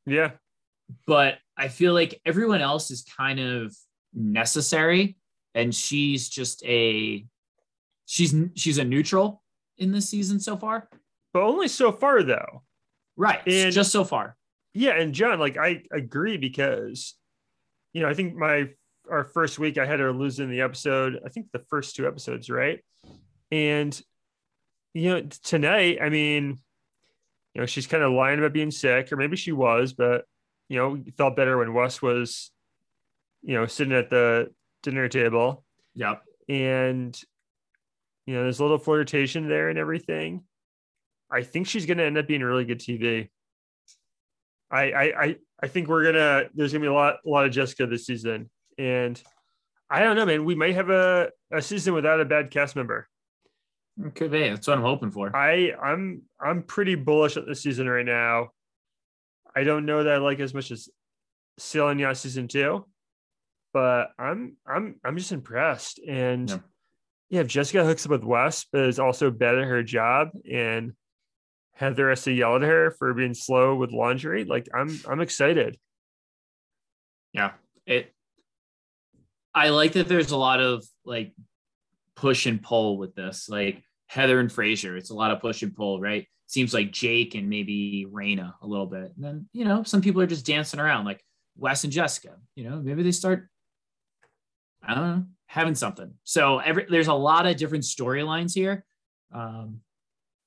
Yeah. 0.07 0.33
But 1.07 1.39
I 1.57 1.69
feel 1.69 1.95
like 1.95 2.21
everyone 2.27 2.61
else 2.61 2.91
is 2.91 3.03
kind 3.17 3.41
of 3.41 3.75
necessary, 4.13 5.17
and 5.55 5.75
she's 5.75 6.29
just 6.29 6.65
a 6.65 7.25
she's 8.07 8.35
she's 8.55 8.79
a 8.79 8.85
neutral 8.85 9.43
in 9.79 9.93
this 9.93 10.09
season 10.09 10.39
so 10.41 10.57
far. 10.57 10.89
But 11.33 11.43
only 11.45 11.69
so 11.69 11.93
far 11.93 12.23
though. 12.23 12.63
Right, 13.17 13.41
And- 13.47 13.73
just 13.73 13.93
so 13.93 14.05
far. 14.05 14.37
Yeah, 14.75 14.93
and 14.99 15.15
John, 15.15 15.39
like 15.39 15.57
I 15.59 15.83
agree 15.93 16.37
because 16.39 17.15
you 17.93 18.01
know, 18.03 18.09
I 18.09 18.15
think 18.15 18.35
my 18.35 18.71
our 19.11 19.25
first 19.25 19.59
week 19.59 19.77
I 19.79 19.85
had 19.87 20.01
her 20.01 20.13
losing 20.13 20.49
the 20.51 20.63
episode, 20.63 21.21
I 21.27 21.29
think 21.29 21.47
the 21.53 21.59
first 21.71 21.95
two 21.97 22.07
episodes, 22.07 22.49
right? 22.49 22.81
And 23.51 24.01
you 24.95 25.11
know, 25.11 25.23
tonight, 25.43 25.99
I 26.03 26.09
mean, 26.09 26.61
you 27.55 27.61
know, 27.61 27.67
she's 27.67 27.87
kind 27.87 28.03
of 28.03 28.13
lying 28.13 28.39
about 28.39 28.53
being 28.53 28.71
sick, 28.71 29.13
or 29.13 29.17
maybe 29.17 29.37
she 29.37 29.53
was, 29.53 29.93
but 29.93 30.25
you 30.69 30.79
know, 30.79 31.03
felt 31.17 31.37
better 31.37 31.59
when 31.59 31.75
Wes 31.75 32.01
was, 32.01 32.51
you 33.43 33.55
know, 33.55 33.67
sitting 33.67 33.93
at 33.93 34.11
the 34.11 34.51
dinner 34.83 35.09
table. 35.09 35.65
Yep. 35.95 36.23
And 36.49 37.21
you 38.27 38.35
know, 38.35 38.43
there's 38.43 38.61
a 38.61 38.63
little 38.63 38.79
flirtation 38.79 39.49
there 39.49 39.69
and 39.69 39.79
everything. 39.79 40.45
I 41.31 41.43
think 41.43 41.67
she's 41.67 41.87
gonna 41.87 42.05
end 42.05 42.19
up 42.19 42.27
being 42.27 42.43
really 42.43 42.65
good 42.65 42.81
TV. 42.81 43.29
I 44.71 44.93
I 44.93 45.03
I, 45.03 45.37
I 45.63 45.69
think 45.69 45.89
we're 45.89 46.05
gonna 46.05 46.45
there's 46.55 46.73
gonna 46.73 46.83
be 46.83 46.89
a 46.89 46.93
lot 46.93 47.17
a 47.27 47.29
lot 47.29 47.47
of 47.47 47.53
Jessica 47.53 47.87
this 47.87 48.07
season. 48.07 48.49
And 48.79 49.23
I 49.91 50.01
don't 50.01 50.17
know, 50.17 50.25
man. 50.25 50.47
We 50.47 50.55
might 50.55 50.75
have 50.75 50.89
a, 50.89 51.31
a 51.51 51.61
season 51.61 51.93
without 51.93 52.21
a 52.21 52.25
bad 52.25 52.51
cast 52.51 52.77
member. 52.77 53.09
It 53.99 54.15
could 54.15 54.31
be. 54.31 54.49
That's 54.49 54.67
what 54.67 54.79
I'm 54.79 54.85
hoping 54.85 55.11
for. 55.11 55.35
I 55.37 55.73
I'm 55.83 56.23
I'm 56.41 56.63
pretty 56.63 56.95
bullish 56.95 57.37
at 57.37 57.47
the 57.47 57.55
season 57.55 57.89
right 57.89 58.07
now. 58.07 58.49
I 59.55 59.65
don't 59.65 59.87
know 59.87 60.05
that 60.05 60.15
I 60.15 60.17
like 60.19 60.41
as 60.41 60.55
much 60.55 60.71
as 60.71 60.89
Yacht 61.75 62.17
season 62.17 62.49
two, 62.49 62.87
but 63.73 64.11
I'm 64.19 64.57
I'm 64.67 64.97
I'm 65.05 65.17
just 65.17 65.33
impressed. 65.33 66.01
And 66.07 66.49
yeah. 66.49 66.59
yeah, 67.29 67.41
if 67.41 67.49
Jessica 67.49 67.85
hooks 67.85 68.07
up 68.07 68.11
with 68.11 68.25
Wes, 68.25 68.67
but 68.73 68.89
is 68.89 68.99
also 68.99 69.31
bad 69.31 69.57
at 69.57 69.65
her 69.65 69.83
job 69.83 70.31
and 70.51 70.93
Heather 71.75 72.11
has 72.11 72.23
to 72.25 72.33
yell 72.33 72.57
at 72.57 72.63
her 72.63 72.93
for 72.93 73.13
being 73.15 73.35
slow 73.35 73.75
with 73.77 73.93
laundry, 73.93 74.45
like 74.45 74.69
I'm 74.75 74.99
I'm 75.07 75.21
excited. 75.21 75.79
Yeah. 77.33 77.53
It 77.87 78.13
I 79.55 79.69
like 79.69 79.93
that 79.93 80.09
there's 80.09 80.31
a 80.31 80.37
lot 80.37 80.61
of 80.61 80.85
like 81.05 81.33
push 82.23 82.47
and 82.47 82.63
pull 82.63 82.99
with 82.99 83.17
this. 83.17 83.49
Like 83.49 83.83
Heather 84.07 84.39
and 84.39 84.51
Fraser, 84.51 84.97
it's 84.97 85.11
a 85.11 85.15
lot 85.15 85.33
of 85.33 85.41
push 85.41 85.63
and 85.63 85.75
pull, 85.75 86.01
right? 86.01 86.29
Seems 86.47 86.73
like 86.73 86.93
Jake 86.93 87.35
and 87.35 87.49
maybe 87.49 88.07
Rayna 88.09 88.55
a 88.63 88.67
little 88.67 88.87
bit. 88.87 89.13
And 89.17 89.25
then, 89.25 89.49
you 89.53 89.65
know, 89.65 89.83
some 89.83 90.01
people 90.01 90.23
are 90.23 90.27
just 90.27 90.47
dancing 90.47 90.79
around 90.79 91.05
like 91.05 91.23
Wes 91.57 91.83
and 91.83 91.93
Jessica, 91.93 92.37
you 92.55 92.71
know, 92.71 92.77
maybe 92.77 93.03
they 93.03 93.11
start, 93.11 93.49
I 94.87 94.95
don't 94.95 95.05
know, 95.05 95.25
having 95.47 95.75
something. 95.75 96.15
So 96.23 96.61
every, 96.61 96.87
there's 96.89 97.09
a 97.09 97.15
lot 97.15 97.47
of 97.47 97.57
different 97.57 97.83
storylines 97.83 98.55
here. 98.55 98.85
Um, 99.35 99.81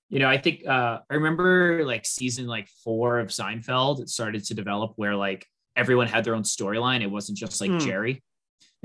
you 0.10 0.20
know, 0.20 0.30
I 0.30 0.38
think 0.38 0.66
uh, 0.66 1.00
I 1.10 1.16
remember 1.16 1.84
like 1.86 2.06
season 2.06 2.48
like 2.48 2.70
four 2.86 3.20
of 3.20 3.28
Seinfeld, 3.28 4.00
it 4.00 4.10
started 4.10 4.46
to 4.46 4.54
develop 4.54 4.94
where 4.96 5.16
like 5.16 5.46
everyone 5.76 6.08
had 6.08 6.24
their 6.24 6.36
own 6.36 6.44
storyline. 6.44 7.02
It 7.02 7.12
wasn't 7.12 7.38
just 7.38 7.60
like 7.60 7.72
mm. 7.72 7.82
Jerry 7.82 8.24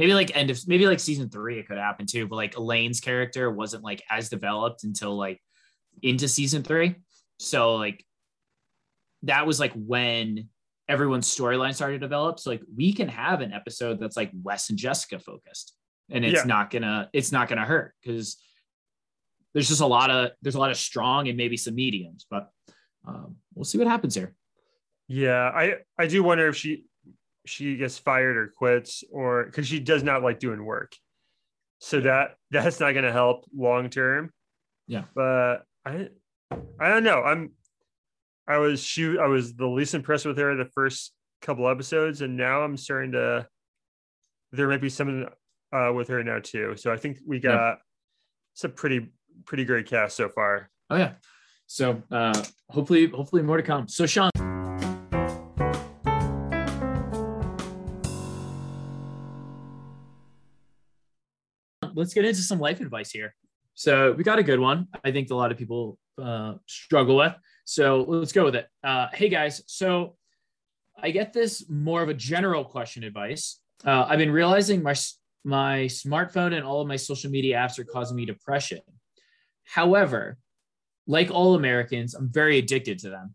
maybe 0.01 0.15
like 0.15 0.37
end 0.37 0.51
of 0.51 0.59
maybe 0.67 0.87
like 0.87 0.99
season 0.99 1.29
three 1.29 1.59
it 1.61 1.69
could 1.69 1.79
happen 1.79 2.07
too 2.07 2.27
but 2.27 2.35
like 2.37 2.57
elaine's 2.57 3.01
character 3.01 3.51
wasn't 3.51 3.85
like 3.85 4.03
as 4.11 4.29
developed 4.29 4.83
until 4.83 5.17
like 5.17 5.41
into 6.03 6.29
season 6.29 6.63
three. 6.63 6.97
So 7.39 7.77
like 7.77 8.05
that 9.23 9.47
was 9.47 9.61
like 9.61 9.73
when 9.75 10.49
everyone's 10.89 11.33
storyline 11.33 11.75
started 11.75 12.01
to 12.01 12.07
develop. 12.07 12.39
So 12.41 12.51
like 12.51 12.63
we 12.77 12.93
can 12.93 13.09
have 13.09 13.41
an 13.41 13.53
episode 13.53 14.01
that's 14.01 14.17
like 14.17 14.31
wes 14.43 14.71
and 14.71 14.79
jessica 14.79 15.19
focused 15.19 15.75
and 16.11 16.25
it's 16.25 16.41
yeah. 16.41 16.45
not 16.45 16.71
gonna 16.71 17.09
it's 17.13 17.33
not 17.33 17.49
gonna 17.49 17.65
hurt 17.65 17.95
because 18.03 18.39
there's 19.55 19.69
just 19.69 19.81
a 19.81 19.87
lot 19.87 20.11
of 20.11 20.31
there's 20.43 20.55
a 20.55 20.59
lot 20.59 20.71
of 20.71 20.77
strong 20.77 21.29
and 21.29 21.37
maybe 21.37 21.57
some 21.57 21.75
mediums 21.75 22.27
but 22.31 22.51
um, 23.07 23.37
we'll 23.55 23.65
see 23.65 23.79
what 23.79 23.87
happens 23.87 24.15
here. 24.15 24.35
Yeah 25.09 25.51
i 25.55 25.75
i 25.99 26.07
do 26.07 26.23
wonder 26.23 26.49
if 26.49 26.57
she 26.57 26.85
she 27.47 27.77
gets 27.77 27.99
fired 27.99 28.37
or 28.37 28.53
quits 28.57 29.05
or 29.11 29.45
because 29.45 29.67
she 29.67 29.81
does 29.81 30.03
not 30.03 30.23
like 30.23 30.39
doing 30.39 30.65
work. 30.65 30.95
So 31.79 32.01
that 32.01 32.37
that's 32.51 32.81
not 32.81 32.93
going 32.93 33.05
to 33.05 33.13
help 33.13 33.45
long 33.57 33.91
term. 33.91 34.33
Yeah. 34.87 35.05
But 35.15 35.65
i 35.85 36.09
i 36.79 36.89
don't 36.89 37.05
know. 37.05 37.23
I'm 37.23 37.53
i 38.49 38.59
was 38.59 38.83
shoot 38.83 39.21
i 39.21 39.27
was 39.27 39.55
the 39.55 39.67
least 39.67 39.95
impressed 39.95 40.27
with 40.27 40.37
her 40.39 40.57
the 40.57 40.65
first 40.65 41.13
couple 41.41 41.69
episodes 41.69 42.21
and 42.21 42.37
now 42.37 42.63
i'm 42.63 42.77
starting 42.77 43.13
to 43.13 43.47
there 44.51 44.67
might 44.67 44.81
be 44.81 44.89
something 44.89 45.29
uh, 45.73 45.93
with 45.95 46.09
her 46.09 46.23
now 46.25 46.41
too. 46.43 46.75
So 46.77 46.93
i 46.93 46.97
think 46.97 47.19
we 47.25 47.39
got 47.39 47.55
yeah. 47.55 47.75
it's 48.55 48.65
a 48.65 48.69
pretty 48.69 49.09
pretty 49.47 49.65
great 49.65 49.87
cast 49.87 50.17
so 50.17 50.29
far. 50.29 50.69
Oh 50.91 50.97
yeah. 50.97 51.13
So 51.67 52.03
uh 52.11 52.43
hopefully 52.69 53.07
hopefully 53.07 53.43
more 53.43 53.57
to 53.57 53.63
come. 53.63 53.89
So 53.89 54.07
sean 54.07 54.31
let's 62.01 62.15
get 62.15 62.25
into 62.25 62.41
some 62.41 62.59
life 62.59 62.81
advice 62.81 63.11
here. 63.11 63.35
So 63.75 64.13
we 64.13 64.25
got 64.25 64.39
a 64.39 64.43
good 64.43 64.59
one. 64.59 64.89
I 65.05 65.13
think 65.13 65.31
a 65.31 65.35
lot 65.35 65.53
of 65.53 65.59
people 65.59 65.99
uh, 66.21 66.55
struggle 66.67 67.17
with. 67.17 67.35
So 67.67 68.05
let's 68.09 68.33
go 68.33 68.45
with 68.47 68.57
it. 68.57 68.67
Uh, 68.83 69.09
hey 69.13 69.29
guys, 69.29 69.63
so 69.67 70.17
I 70.99 71.11
get 71.11 71.33
this 71.33 71.69
more 71.69 72.03
of 72.03 72.09
a 72.09 72.15
general 72.15 72.65
question 72.65 73.05
advice. 73.05 73.61
Uh, 73.85 74.07
I've 74.09 74.19
been 74.19 74.33
realizing 74.33 74.83
my 74.83 74.95
my 75.45 75.85
smartphone 75.85 76.53
and 76.55 76.65
all 76.65 76.81
of 76.83 76.89
my 76.89 76.97
social 76.97 77.31
media 77.31 77.57
apps 77.57 77.79
are 77.79 77.85
causing 77.85 78.17
me 78.17 78.27
depression. 78.27 78.81
However, 79.65 80.37
like 81.07 81.31
all 81.31 81.55
Americans, 81.55 82.15
I'm 82.15 82.31
very 82.31 82.59
addicted 82.59 82.99
to 83.01 83.11
them. 83.11 83.35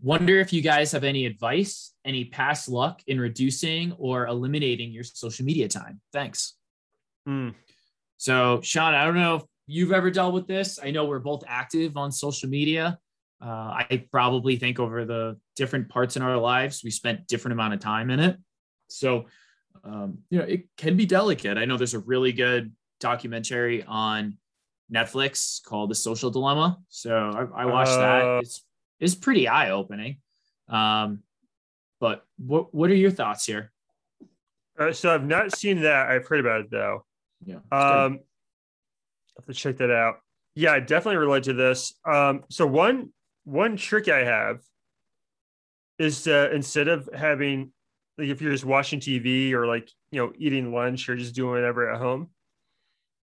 Wonder 0.00 0.38
if 0.38 0.52
you 0.52 0.62
guys 0.62 0.92
have 0.92 1.04
any 1.04 1.26
advice, 1.26 1.94
any 2.04 2.24
past 2.24 2.68
luck 2.68 3.00
in 3.06 3.20
reducing 3.20 3.92
or 3.92 4.26
eliminating 4.26 4.92
your 4.92 5.04
social 5.04 5.44
media 5.44 5.68
time. 5.68 6.00
Thanks. 6.12 6.54
Mm. 7.28 7.54
So, 8.22 8.60
Sean, 8.62 8.94
I 8.94 9.04
don't 9.04 9.16
know 9.16 9.34
if 9.34 9.42
you've 9.66 9.90
ever 9.90 10.08
dealt 10.08 10.32
with 10.32 10.46
this. 10.46 10.78
I 10.80 10.92
know 10.92 11.06
we're 11.06 11.18
both 11.18 11.42
active 11.48 11.96
on 11.96 12.12
social 12.12 12.48
media. 12.48 13.00
Uh, 13.44 13.48
I 13.90 14.06
probably 14.12 14.54
think 14.54 14.78
over 14.78 15.04
the 15.04 15.40
different 15.56 15.88
parts 15.88 16.14
in 16.14 16.22
our 16.22 16.36
lives, 16.36 16.82
we 16.84 16.92
spent 16.92 17.26
different 17.26 17.54
amount 17.54 17.74
of 17.74 17.80
time 17.80 18.10
in 18.10 18.20
it. 18.20 18.36
So, 18.86 19.24
um, 19.82 20.18
you 20.30 20.38
know, 20.38 20.44
it 20.44 20.68
can 20.76 20.96
be 20.96 21.04
delicate. 21.04 21.58
I 21.58 21.64
know 21.64 21.76
there's 21.76 21.94
a 21.94 21.98
really 21.98 22.30
good 22.30 22.70
documentary 23.00 23.82
on 23.82 24.38
Netflix 24.94 25.60
called 25.60 25.90
The 25.90 25.96
Social 25.96 26.30
Dilemma. 26.30 26.78
So 26.90 27.16
I, 27.56 27.62
I 27.62 27.66
watched 27.66 27.90
uh, 27.90 27.98
that. 27.98 28.38
It's 28.42 28.64
it's 29.00 29.16
pretty 29.16 29.48
eye 29.48 29.70
opening. 29.70 30.18
Um, 30.68 31.24
but 31.98 32.24
what 32.38 32.72
what 32.72 32.88
are 32.88 32.94
your 32.94 33.10
thoughts 33.10 33.46
here? 33.46 33.72
Uh, 34.78 34.92
so 34.92 35.12
I've 35.12 35.26
not 35.26 35.56
seen 35.56 35.82
that. 35.82 36.08
I've 36.08 36.28
heard 36.28 36.38
about 36.38 36.60
it 36.60 36.70
though. 36.70 37.04
Yeah. 37.44 37.56
Um, 37.70 38.20
have 39.36 39.46
to 39.46 39.54
check 39.54 39.78
that 39.78 39.90
out. 39.90 40.16
Yeah, 40.54 40.72
I 40.72 40.80
definitely 40.80 41.16
relate 41.16 41.44
to 41.44 41.54
this. 41.54 41.94
Um, 42.04 42.44
so 42.50 42.66
one 42.66 43.12
one 43.44 43.76
trick 43.76 44.08
I 44.08 44.24
have 44.24 44.60
is 45.98 46.22
to 46.24 46.52
instead 46.52 46.88
of 46.88 47.08
having 47.14 47.72
like 48.18 48.28
if 48.28 48.42
you're 48.42 48.52
just 48.52 48.64
watching 48.64 49.00
TV 49.00 49.52
or 49.52 49.66
like 49.66 49.90
you 50.10 50.20
know 50.20 50.32
eating 50.36 50.72
lunch 50.72 51.08
or 51.08 51.16
just 51.16 51.34
doing 51.34 51.52
whatever 51.52 51.90
at 51.90 52.00
home, 52.00 52.28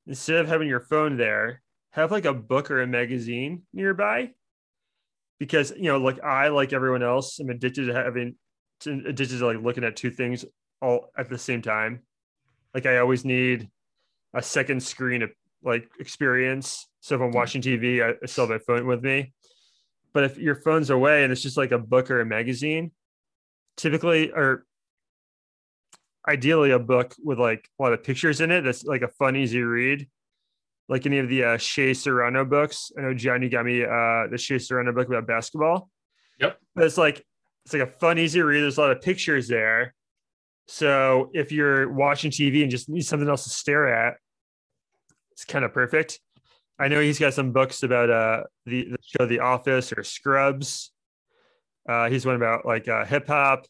instead 0.07 0.37
of 0.37 0.49
having 0.49 0.69
your 0.69 0.81
phone 0.81 1.17
there, 1.17 1.63
have 1.91 2.11
like 2.11 2.25
a 2.25 2.35
book 2.35 2.71
or 2.71 2.83
a 2.83 2.87
magazine 2.87 3.63
nearby. 3.73 4.31
Because 5.39 5.73
you 5.77 5.85
know, 5.85 5.99
like 5.99 6.23
I, 6.23 6.49
like 6.49 6.73
everyone 6.73 7.03
else, 7.03 7.41
I'm 7.41 7.51
addicted 7.51 7.87
to 7.87 7.95
having 7.95 8.37
to, 8.81 8.93
addicted 9.07 9.39
to 9.39 9.47
like 9.47 9.63
looking 9.63 9.85
at 9.85 9.97
two 9.97 10.11
things 10.11 10.45
all 10.81 11.11
at 11.17 11.29
the 11.29 11.39
same 11.39 11.63
time. 11.63 12.03
Like 12.73 12.87
I 12.87 12.99
always 12.99 13.25
need 13.25 13.69
a 14.35 14.43
second 14.43 14.83
screen 14.83 15.23
of 15.23 15.31
like 15.63 15.89
experience. 15.99 16.89
So 17.01 17.15
if 17.15 17.21
I'm 17.21 17.31
watching 17.31 17.63
TV, 17.63 18.03
I 18.03 18.27
still 18.27 18.47
have 18.47 18.51
my 18.51 18.59
phone 18.59 18.87
with 18.87 19.03
me. 19.03 19.33
But 20.13 20.25
if 20.25 20.39
your 20.39 20.55
phone's 20.55 20.91
away 20.91 21.25
and 21.25 21.33
it's 21.33 21.43
just 21.43 21.57
like 21.57 21.73
a 21.73 21.79
book 21.79 22.11
or 22.11 22.21
a 22.21 22.27
magazine, 22.27 22.93
typically 23.77 24.31
or 24.31 24.65
ideally 26.27 26.71
a 26.71 26.79
book 26.79 27.15
with 27.23 27.39
like 27.39 27.69
a 27.79 27.83
lot 27.83 27.93
of 27.93 28.03
pictures 28.03 28.41
in 28.41 28.51
it 28.51 28.63
that's 28.63 28.85
like 28.85 29.03
a 29.03 29.09
fun, 29.09 29.37
easy 29.37 29.61
read. 29.61 30.09
Like 30.89 31.07
any 31.07 31.19
of 31.19 31.31
the 31.31 31.45
uh, 31.45 31.57
Shea 31.57 31.95
Serrano 31.95 32.45
books. 32.45 32.93
I 32.99 33.01
know 33.01 33.15
Johnny 33.15 33.49
got 33.49 33.65
me 33.65 33.83
uh, 33.83 34.27
the 34.31 34.37
Shea 34.37 34.59
Serrano 34.59 34.93
book 34.93 35.09
about 35.09 35.27
basketball. 35.27 35.89
Yep. 36.39 36.59
But 36.75 36.85
it's 36.85 36.99
like 36.99 37.25
it's 37.65 37.73
like 37.73 37.83
a 37.83 37.87
fun, 37.87 38.19
easy 38.19 38.43
read. 38.43 38.61
There's 38.61 38.77
a 38.77 38.83
lot 38.83 38.91
of 38.91 39.01
pictures 39.01 39.49
there. 39.49 39.95
So 40.67 41.31
if 41.33 41.53
you're 41.53 41.91
watching 41.91 42.31
TV 42.31 42.63
and 42.63 42.71
just 42.71 42.89
need 42.89 43.03
something 43.03 43.29
else 43.29 43.45
to 43.45 43.51
stare 43.51 43.89
at, 43.89 44.17
it's 45.35 45.45
kind 45.45 45.65
of 45.65 45.73
perfect. 45.73 46.21
I 46.79 46.89
know 46.89 47.01
he's 47.01 47.19
got 47.19 47.35
some 47.35 47.53
books 47.53 47.83
about 47.83 48.11
uh 48.11 48.45
the, 48.67 48.89
the 48.91 48.99
show 49.03 49.27
The 49.27 49.41
Office 49.41 49.93
or 49.93 50.03
Scrubs. 50.03 50.91
Uh, 51.89 52.09
he's 52.09 52.25
one 52.25 52.37
about 52.37 52.65
like 52.65 52.89
uh, 52.89 53.05
hip 53.05 53.27
hop, 53.27 53.67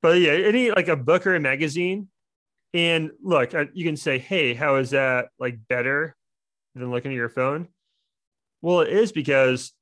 but 0.00 0.20
yeah, 0.20 0.32
any 0.32 0.70
like 0.70 0.88
a 0.88 0.96
book 0.96 1.26
or 1.26 1.34
a 1.34 1.40
magazine. 1.40 2.08
And 2.72 3.10
look, 3.22 3.52
you 3.74 3.84
can 3.84 3.96
say, 3.96 4.18
"Hey, 4.18 4.54
how 4.54 4.76
is 4.76 4.90
that 4.90 5.28
like 5.38 5.58
better 5.68 6.14
than 6.74 6.90
looking 6.90 7.10
at 7.10 7.16
your 7.16 7.28
phone?" 7.28 7.68
Well, 8.60 8.80
it 8.80 8.90
is 8.90 9.10
because 9.10 9.72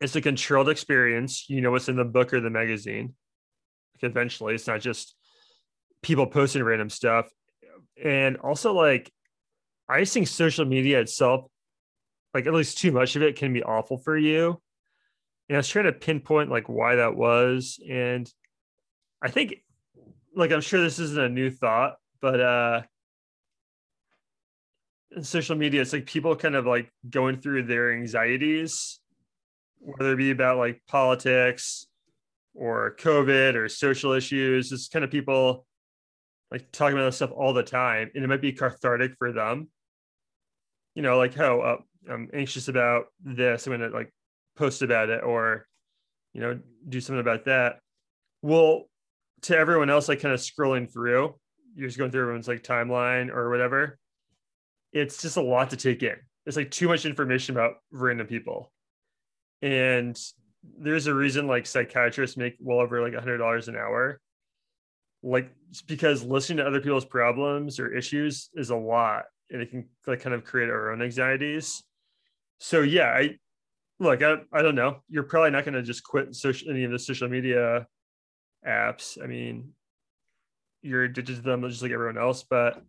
it's 0.00 0.16
a 0.16 0.20
controlled 0.20 0.68
experience. 0.68 1.48
You 1.48 1.60
know 1.60 1.70
what's 1.70 1.88
in 1.88 1.96
the 1.96 2.04
book 2.04 2.34
or 2.34 2.40
the 2.40 2.50
magazine. 2.50 3.14
Like 3.94 4.10
eventually, 4.10 4.54
it's 4.54 4.66
not 4.66 4.80
just 4.80 5.14
people 6.02 6.26
posting 6.26 6.62
random 6.64 6.90
stuff, 6.90 7.30
and 8.02 8.36
also 8.38 8.74
like 8.74 9.12
I 9.88 10.00
just 10.00 10.14
think 10.14 10.28
social 10.28 10.64
media 10.64 11.00
itself, 11.00 11.46
like 12.32 12.46
at 12.46 12.54
least 12.54 12.78
too 12.78 12.92
much 12.92 13.16
of 13.16 13.22
it, 13.22 13.36
can 13.36 13.52
be 13.52 13.62
awful 13.62 13.98
for 13.98 14.16
you. 14.16 14.60
And 15.48 15.56
I 15.56 15.58
was 15.58 15.68
trying 15.68 15.84
to 15.84 15.92
pinpoint 15.92 16.50
like 16.50 16.68
why 16.68 16.96
that 16.96 17.16
was. 17.16 17.78
And 17.88 18.30
I 19.22 19.30
think 19.30 19.56
like 20.34 20.52
I'm 20.52 20.60
sure 20.60 20.80
this 20.80 20.98
isn't 20.98 21.22
a 21.22 21.28
new 21.28 21.50
thought, 21.50 21.96
but 22.20 22.40
uh 22.40 22.82
in 25.16 25.22
social 25.22 25.56
media, 25.56 25.80
it's 25.80 25.92
like 25.92 26.06
people 26.06 26.34
kind 26.34 26.56
of 26.56 26.66
like 26.66 26.90
going 27.08 27.40
through 27.40 27.64
their 27.64 27.92
anxieties, 27.92 28.98
whether 29.78 30.12
it 30.12 30.16
be 30.16 30.30
about 30.30 30.58
like 30.58 30.82
politics 30.88 31.86
or 32.54 32.96
COVID 32.98 33.54
or 33.54 33.68
social 33.68 34.12
issues. 34.12 34.72
It's 34.72 34.88
kind 34.88 35.04
of 35.04 35.10
people 35.10 35.66
like 36.50 36.70
talking 36.72 36.96
about 36.96 37.06
this 37.06 37.16
stuff 37.16 37.32
all 37.32 37.52
the 37.52 37.62
time, 37.62 38.10
and 38.14 38.24
it 38.24 38.26
might 38.28 38.40
be 38.40 38.52
cathartic 38.52 39.16
for 39.18 39.32
them. 39.32 39.68
You 40.94 41.02
know, 41.02 41.18
like, 41.18 41.38
oh, 41.38 41.60
uh, 41.60 42.12
I'm 42.12 42.28
anxious 42.32 42.68
about 42.68 43.06
this. 43.22 43.66
I'm 43.66 43.72
gonna 43.72 43.88
like 43.88 44.12
post 44.56 44.82
about 44.82 45.10
it, 45.10 45.22
or 45.22 45.66
you 46.32 46.40
know, 46.40 46.58
do 46.88 47.00
something 47.00 47.20
about 47.20 47.44
that. 47.46 47.78
Well, 48.42 48.84
to 49.42 49.56
everyone 49.56 49.90
else, 49.90 50.08
like 50.08 50.20
kind 50.20 50.34
of 50.34 50.40
scrolling 50.40 50.90
through, 50.92 51.34
you're 51.74 51.88
just 51.88 51.98
going 51.98 52.10
through 52.10 52.22
everyone's 52.22 52.48
like 52.48 52.62
timeline 52.62 53.30
or 53.30 53.50
whatever. 53.50 53.98
It's 54.92 55.20
just 55.22 55.36
a 55.36 55.42
lot 55.42 55.70
to 55.70 55.76
take 55.76 56.02
in. 56.02 56.16
It's 56.46 56.56
like 56.56 56.70
too 56.70 56.88
much 56.88 57.04
information 57.04 57.54
about 57.54 57.74
random 57.90 58.26
people. 58.26 58.72
And 59.62 60.18
there's 60.78 61.06
a 61.06 61.14
reason 61.14 61.46
like 61.46 61.66
psychiatrists 61.66 62.36
make 62.36 62.56
well 62.60 62.78
over 62.78 63.02
like 63.02 63.14
a 63.14 63.20
hundred 63.20 63.38
dollars 63.38 63.68
an 63.68 63.76
hour. 63.76 64.20
Like 65.22 65.50
because 65.86 66.22
listening 66.22 66.58
to 66.58 66.66
other 66.66 66.80
people's 66.80 67.04
problems 67.04 67.80
or 67.80 67.94
issues 67.94 68.50
is 68.54 68.70
a 68.70 68.76
lot 68.76 69.24
and 69.50 69.62
it 69.62 69.70
can 69.70 69.88
like 70.06 70.20
kind 70.20 70.34
of 70.34 70.44
create 70.44 70.70
our 70.70 70.92
own 70.92 71.02
anxieties. 71.02 71.82
So 72.58 72.82
yeah, 72.82 73.08
I 73.08 73.36
look, 74.00 74.22
I, 74.22 74.36
I 74.52 74.62
don't 74.62 74.74
know. 74.74 74.98
You're 75.08 75.24
probably 75.24 75.50
not 75.50 75.64
going 75.64 75.74
to 75.74 75.82
just 75.82 76.04
quit 76.04 76.34
social 76.34 76.70
any 76.70 76.84
of 76.84 76.90
the 76.90 76.98
social 76.98 77.28
media 77.28 77.86
apps. 78.66 79.22
I 79.22 79.26
mean, 79.26 79.72
you're 80.82 81.04
addicted 81.04 81.36
to 81.36 81.42
them 81.42 81.68
just 81.68 81.82
like 81.82 81.92
everyone 81.92 82.18
else. 82.18 82.42
But 82.42 82.82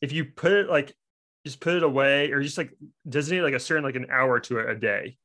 if 0.00 0.12
you 0.12 0.24
put 0.24 0.52
it 0.52 0.68
like 0.68 0.94
just 1.44 1.60
put 1.60 1.74
it 1.74 1.82
away 1.82 2.30
or 2.30 2.42
just 2.42 2.58
like 2.58 2.72
designate 3.08 3.42
like 3.42 3.54
a 3.54 3.60
certain 3.60 3.84
like 3.84 3.96
an 3.96 4.06
hour 4.10 4.38
to 4.40 4.58
it 4.58 4.68
a 4.68 4.76
day 4.76 5.16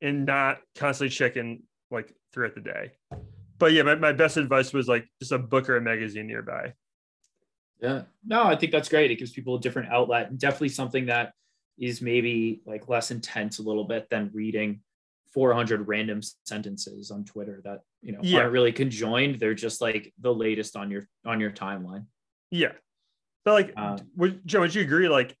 and 0.00 0.24
not 0.24 0.58
constantly 0.74 1.10
checking 1.10 1.62
like 1.90 2.14
throughout 2.32 2.54
the 2.54 2.60
day. 2.60 2.92
But 3.58 3.72
yeah, 3.72 3.82
my, 3.82 3.94
my 3.94 4.12
best 4.12 4.36
advice 4.36 4.72
was 4.72 4.88
like 4.88 5.06
just 5.20 5.32
a 5.32 5.38
book 5.38 5.68
or 5.68 5.76
a 5.76 5.80
magazine 5.80 6.26
nearby. 6.26 6.72
Yeah. 7.82 8.02
No, 8.24 8.44
I 8.44 8.56
think 8.56 8.72
that's 8.72 8.88
great. 8.88 9.10
It 9.10 9.16
gives 9.16 9.32
people 9.32 9.56
a 9.56 9.60
different 9.60 9.92
outlet 9.92 10.30
and 10.30 10.38
definitely 10.38 10.70
something 10.70 11.06
that 11.06 11.32
is 11.78 12.00
maybe 12.00 12.62
like 12.64 12.88
less 12.88 13.10
intense 13.10 13.58
a 13.58 13.62
little 13.62 13.84
bit 13.84 14.08
than 14.08 14.30
reading 14.32 14.80
400 15.34 15.88
random 15.88 16.20
sentences 16.44 17.10
on 17.10 17.24
Twitter 17.24 17.60
that 17.64 17.80
you 18.02 18.12
know 18.12 18.20
yeah. 18.22 18.40
aren't 18.40 18.52
really 18.52 18.72
conjoined. 18.72 19.40
They're 19.40 19.54
just 19.54 19.80
like 19.80 20.12
the 20.20 20.32
latest 20.32 20.76
on 20.76 20.90
your 20.90 21.08
on 21.26 21.40
your 21.40 21.50
timeline. 21.50 22.04
Yeah, 22.50 22.72
but 23.44 23.52
like, 23.52 23.72
um, 23.76 23.98
would, 24.16 24.46
Joe, 24.46 24.60
would 24.60 24.74
you 24.74 24.82
agree? 24.82 25.08
Like, 25.08 25.36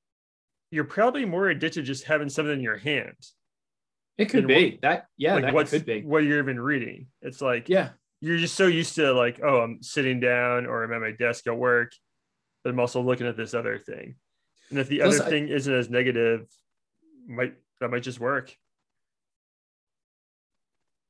you're 0.70 0.84
probably 0.84 1.24
more 1.24 1.48
addicted 1.48 1.82
to 1.82 1.86
just 1.86 2.04
having 2.04 2.28
something 2.28 2.54
in 2.54 2.60
your 2.60 2.78
hand. 2.78 3.16
It 4.18 4.26
could 4.26 4.46
be 4.46 4.72
what, 4.72 4.82
that. 4.82 5.06
Yeah, 5.16 5.34
like 5.34 5.54
that 5.54 5.68
could 5.68 5.86
be 5.86 6.02
what 6.02 6.24
you're 6.24 6.38
even 6.38 6.60
reading. 6.60 7.06
It's 7.20 7.40
like 7.40 7.68
yeah, 7.68 7.90
you're 8.20 8.38
just 8.38 8.54
so 8.54 8.66
used 8.66 8.94
to 8.96 9.12
like, 9.12 9.40
oh, 9.42 9.60
I'm 9.60 9.82
sitting 9.82 10.20
down 10.20 10.66
or 10.66 10.84
I'm 10.84 10.92
at 10.92 11.00
my 11.00 11.12
desk 11.12 11.46
at 11.46 11.56
work, 11.56 11.92
but 12.62 12.70
I'm 12.70 12.80
also 12.80 13.02
looking 13.02 13.26
at 13.26 13.36
this 13.36 13.54
other 13.54 13.78
thing. 13.78 14.16
And 14.70 14.78
if 14.78 14.88
the 14.88 15.00
Plus, 15.00 15.20
other 15.20 15.26
I, 15.26 15.30
thing 15.30 15.48
isn't 15.48 15.72
as 15.72 15.90
negative, 15.90 16.46
might 17.26 17.54
that 17.80 17.90
might 17.90 18.02
just 18.02 18.20
work. 18.20 18.54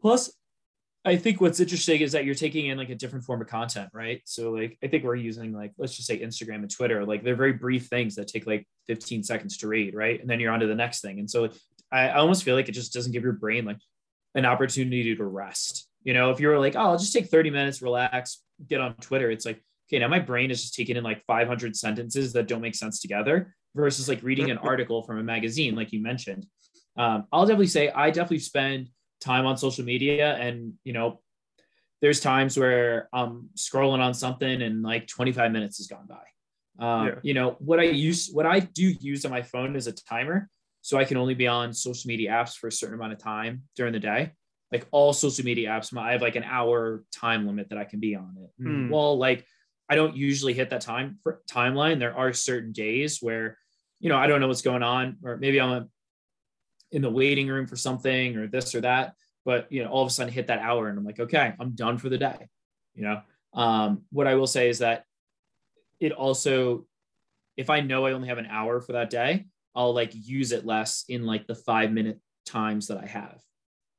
Plus, 0.00 0.32
I 1.05 1.16
think 1.16 1.40
what's 1.40 1.61
interesting 1.61 2.00
is 2.00 2.12
that 2.12 2.24
you're 2.24 2.34
taking 2.34 2.66
in 2.66 2.78
like 2.78 2.90
a 2.90 2.94
different 2.94 3.24
form 3.24 3.40
of 3.40 3.48
content, 3.48 3.90
right? 3.92 4.22
So 4.24 4.53
like 4.53 4.78
I 4.82 4.86
think 4.88 5.05
we're 5.05 5.16
using 5.16 5.53
like 5.53 5.72
let's 5.78 5.96
just 5.96 6.09
say 6.09 6.20
Instagram 6.20 6.57
and 6.57 6.70
Twitter, 6.70 7.05
like 7.05 7.24
they're 7.24 7.36
very 7.36 7.53
brief 7.53 7.86
things 7.86 8.14
that 8.16 8.28
take 8.28 8.46
like 8.46 8.66
15 8.86 9.22
seconds 9.22 9.59
to 9.59 9.68
read, 9.68 9.94
right? 9.94 10.20
And 10.20 10.28
then 10.28 10.40
you're 10.40 10.53
on 10.53 10.61
to 10.61 10.66
the 10.66 10.74
next 10.74 11.00
thing. 11.00 11.18
And 11.18 11.30
so 11.30 11.50
I, 11.90 12.09
I 12.09 12.14
almost 12.14 12.44
feel 12.44 12.55
like 12.55 12.68
it 12.68 12.72
just 12.72 12.92
doesn't 12.92 13.12
give 13.12 13.22
your 13.22 13.32
brain 13.32 13.64
like 13.64 13.78
an 14.34 14.46
opportunity 14.46 15.14
to 15.14 15.24
rest. 15.24 15.88
You 16.05 16.14
know, 16.14 16.30
if 16.30 16.40
you're 16.40 16.59
like, 16.59 16.74
oh, 16.76 16.80
I'll 16.80 16.98
just 16.98 17.12
take 17.12 17.26
30 17.26 17.50
minutes, 17.50 17.82
relax, 17.82 18.42
get 18.66 18.80
on 18.80 18.94
Twitter, 18.94 19.30
it's 19.30 19.46
like, 19.46 19.62
okay, 19.93 19.99
now 19.99 20.09
my 20.09 20.18
brain 20.18 20.51
is 20.51 20.62
just 20.62 20.74
taking 20.74 20.97
in 20.97 21.05
like 21.05 21.22
500 21.26 21.76
sentences 21.76 22.32
that 22.32 22.49
don't 22.49 22.62
make 22.62 22.74
sense 22.74 23.01
together 23.01 23.55
versus 23.74 24.09
like 24.09 24.22
reading 24.22 24.51
an 24.51 24.59
article 24.62 25.03
from 25.03 25.18
a 25.18 25.22
magazine, 25.22 25.74
like 25.74 25.93
you 25.93 26.01
mentioned. 26.01 26.47
Um, 26.97 27.24
I'll 27.32 27.47
definitely 27.47 27.66
say 27.68 27.90
I 27.90 28.11
definitely 28.11 28.40
spend 28.40 28.88
time 29.22 29.47
on 29.47 29.57
social 29.57 29.84
media 29.84 30.34
and 30.36 30.74
you 30.84 30.93
know 30.93 31.20
there's 32.01 32.20
times 32.20 32.59
where 32.59 33.09
i'm 33.12 33.49
scrolling 33.57 34.01
on 34.01 34.12
something 34.12 34.62
and 34.62 34.82
like 34.82 35.07
25 35.07 35.53
minutes 35.53 35.78
has 35.78 35.86
gone 35.86 36.09
by 36.09 36.84
um, 36.84 37.07
yeah. 37.07 37.14
you 37.22 37.34
know 37.34 37.57
what 37.61 37.78
i 37.78 37.84
use 37.84 38.30
what 38.32 38.47
i 38.47 38.59
do 38.59 38.93
use 39.01 39.24
on 39.24 39.30
my 39.30 39.43
phone 39.43 39.76
is 39.76 39.86
a 39.86 39.93
timer 39.93 40.49
so 40.80 40.99
i 40.99 41.05
can 41.05 41.16
only 41.16 41.34
be 41.34 41.47
on 41.47 41.72
social 41.72 42.09
media 42.09 42.30
apps 42.30 42.57
for 42.57 42.66
a 42.66 42.72
certain 42.72 42.97
amount 42.97 43.12
of 43.12 43.18
time 43.18 43.62
during 43.76 43.93
the 43.93 44.01
day 44.01 44.32
like 44.72 44.86
all 44.90 45.12
social 45.12 45.45
media 45.45 45.68
apps 45.68 45.97
i 45.97 46.12
have 46.12 46.22
like 46.22 46.36
an 46.36 46.45
hour 46.45 47.05
time 47.14 47.47
limit 47.47 47.68
that 47.68 47.78
i 47.78 47.84
can 47.84 48.01
be 48.01 48.16
on 48.16 48.34
it 48.36 48.62
mm. 48.62 48.90
well 48.90 49.16
like 49.16 49.47
i 49.93 49.95
don't 49.95 50.16
usually 50.16 50.55
hit 50.55 50.70
that 50.70 50.80
time 50.80 51.18
for 51.22 51.43
timeline 51.51 51.99
there 51.99 52.16
are 52.16 52.32
certain 52.32 52.72
days 52.72 53.18
where 53.20 53.59
you 54.01 54.09
know 54.09 54.16
i 54.16 54.26
don't 54.26 54.40
know 54.40 54.49
what's 54.49 54.62
going 54.62 54.82
on 54.82 55.16
or 55.22 55.36
maybe 55.36 55.61
i'm 55.61 55.88
in 56.93 57.03
the 57.03 57.11
waiting 57.11 57.49
room 57.49 57.66
for 57.66 57.76
something 57.76 58.36
or 58.36 58.47
this 58.47 58.74
or 58.74 58.82
that. 58.82 59.14
But 59.45 59.72
you 59.72 59.82
know, 59.82 59.90
all 59.90 60.03
of 60.03 60.09
a 60.09 60.11
sudden 60.11 60.32
hit 60.32 60.47
that 60.47 60.61
hour 60.61 60.88
and 60.88 60.99
I'm 60.99 61.05
like, 61.05 61.18
okay, 61.18 61.55
I'm 61.59 61.70
done 61.70 61.99
for 61.99 62.09
the 62.09 62.18
day. 62.18 62.49
You 62.95 63.05
know, 63.05 63.20
um, 63.55 64.03
what 64.12 64.26
I 64.26 64.36
will 64.36 64.47
say 64.47 64.68
is 64.68 64.78
that 64.78 65.05
it 65.99 66.12
also, 66.12 66.86
if 67.57 67.70
I 67.70 67.80
know 67.80 68.07
I 68.07 68.12
only 68.12 68.28
have 68.28 68.38
an 68.38 68.47
hour 68.47 68.80
for 68.80 68.93
that 68.93 69.11
day, 69.11 69.47
I'll 69.74 69.95
like 69.95 70.12
use 70.14 70.53
it 70.53 70.66
less 70.66 71.05
in 71.09 71.24
like 71.24 71.47
the 71.47 71.55
five 71.55 71.90
minute 71.90 72.20
times 72.47 72.88
that 72.88 72.99
I 72.99 73.07
have. 73.07 73.40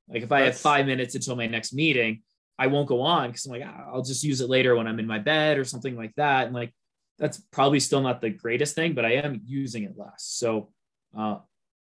Like 0.08 0.24
if 0.24 0.32
I 0.32 0.41
have 0.41 0.58
five 0.58 0.86
minutes 0.86 1.16
until 1.16 1.36
my 1.36 1.48
next 1.48 1.74
meeting, 1.74 2.22
I 2.64 2.68
won't 2.68 2.88
go 2.88 3.01
on 3.01 3.28
because 3.28 3.45
I'm 3.45 3.51
like, 3.51 3.64
ah, 3.66 3.89
I'll 3.91 4.03
just 4.03 4.24
use 4.24 4.39
it 4.39 4.49
later 4.49 4.74
when 4.78 4.88
I'm 4.88 4.97
in 4.97 5.05
my 5.05 5.20
bed 5.20 5.57
or 5.57 5.66
something 5.66 5.97
like 5.97 6.16
that. 6.16 6.45
And 6.45 6.55
like, 6.55 6.74
that's 7.20 7.41
probably 7.51 7.82
still 7.82 7.99
not 7.99 8.22
the 8.22 8.30
greatest 8.30 8.74
thing, 8.74 8.93
but 8.93 9.03
I 9.03 9.16
am 9.16 9.41
using 9.43 9.84
it 9.84 9.97
less. 9.97 10.24
So 10.24 10.70
uh, 11.18 11.39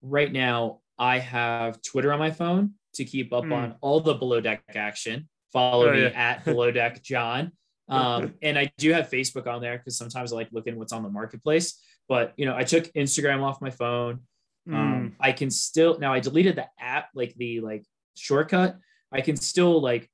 right 0.01 0.33
now, 0.33 0.81
I 0.99 1.19
have 1.19 1.83
Twitter 1.83 2.11
on 2.11 2.19
my 2.19 2.31
phone 2.31 2.73
to 2.95 3.05
keep 3.05 3.35
up 3.35 3.45
mm. 3.45 3.53
on 3.53 3.75
all 3.83 4.01
the 4.01 4.15
below 4.15 4.41
deck 4.41 4.63
action. 4.75 5.29
Follow 5.53 5.91
oh, 5.91 5.93
me 5.93 6.05
yeah. 6.05 6.09
at 6.09 6.45
below 6.47 6.71
deck 6.71 7.03
John. 7.03 7.53
Um, 7.89 8.35
and 8.41 8.59
I 8.59 8.73
do 8.79 8.91
have 8.93 9.11
Facebook 9.11 9.47
on 9.47 9.61
there 9.61 9.77
because 9.77 9.99
sometimes 9.99 10.33
I 10.33 10.37
like 10.37 10.49
looking 10.51 10.79
what's 10.79 10.95
on 10.95 11.03
the 11.03 11.11
marketplace. 11.11 11.79
But 12.09 12.33
you 12.37 12.47
know, 12.47 12.57
I 12.57 12.63
took 12.63 12.85
Instagram 12.95 13.43
off 13.43 13.61
my 13.61 13.69
phone. 13.69 14.21
Mm. 14.67 14.75
Um, 14.75 15.17
I 15.21 15.33
can 15.33 15.51
still 15.51 15.99
now 15.99 16.15
I 16.15 16.21
deleted 16.21 16.57
the 16.57 16.69
app, 16.81 17.09
like 17.15 17.35
the 17.35 17.61
like 17.61 17.85
shortcut. 18.17 18.79
I 19.13 19.21
can 19.21 19.37
still 19.37 19.83
like 19.83 20.09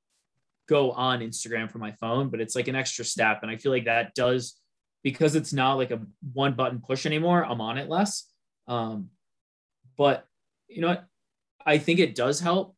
go 0.68 0.92
on 0.92 1.20
Instagram 1.20 1.70
from 1.70 1.80
my 1.80 1.92
phone, 1.92 2.28
but 2.28 2.40
it's 2.40 2.54
like 2.54 2.68
an 2.68 2.76
extra 2.76 3.04
step. 3.04 3.40
And 3.42 3.50
I 3.50 3.56
feel 3.56 3.72
like 3.72 3.86
that 3.86 4.14
does 4.14 4.58
because 5.02 5.34
it's 5.34 5.52
not 5.52 5.74
like 5.74 5.90
a 5.90 6.00
one 6.32 6.54
button 6.54 6.80
push 6.80 7.06
anymore, 7.06 7.44
I'm 7.44 7.60
on 7.60 7.78
it 7.78 7.88
less. 7.88 8.24
Um, 8.66 9.08
but 9.96 10.26
you 10.68 10.80
know 10.80 10.88
what? 10.88 11.06
I 11.64 11.78
think 11.78 11.98
it 11.98 12.14
does 12.14 12.40
help. 12.40 12.76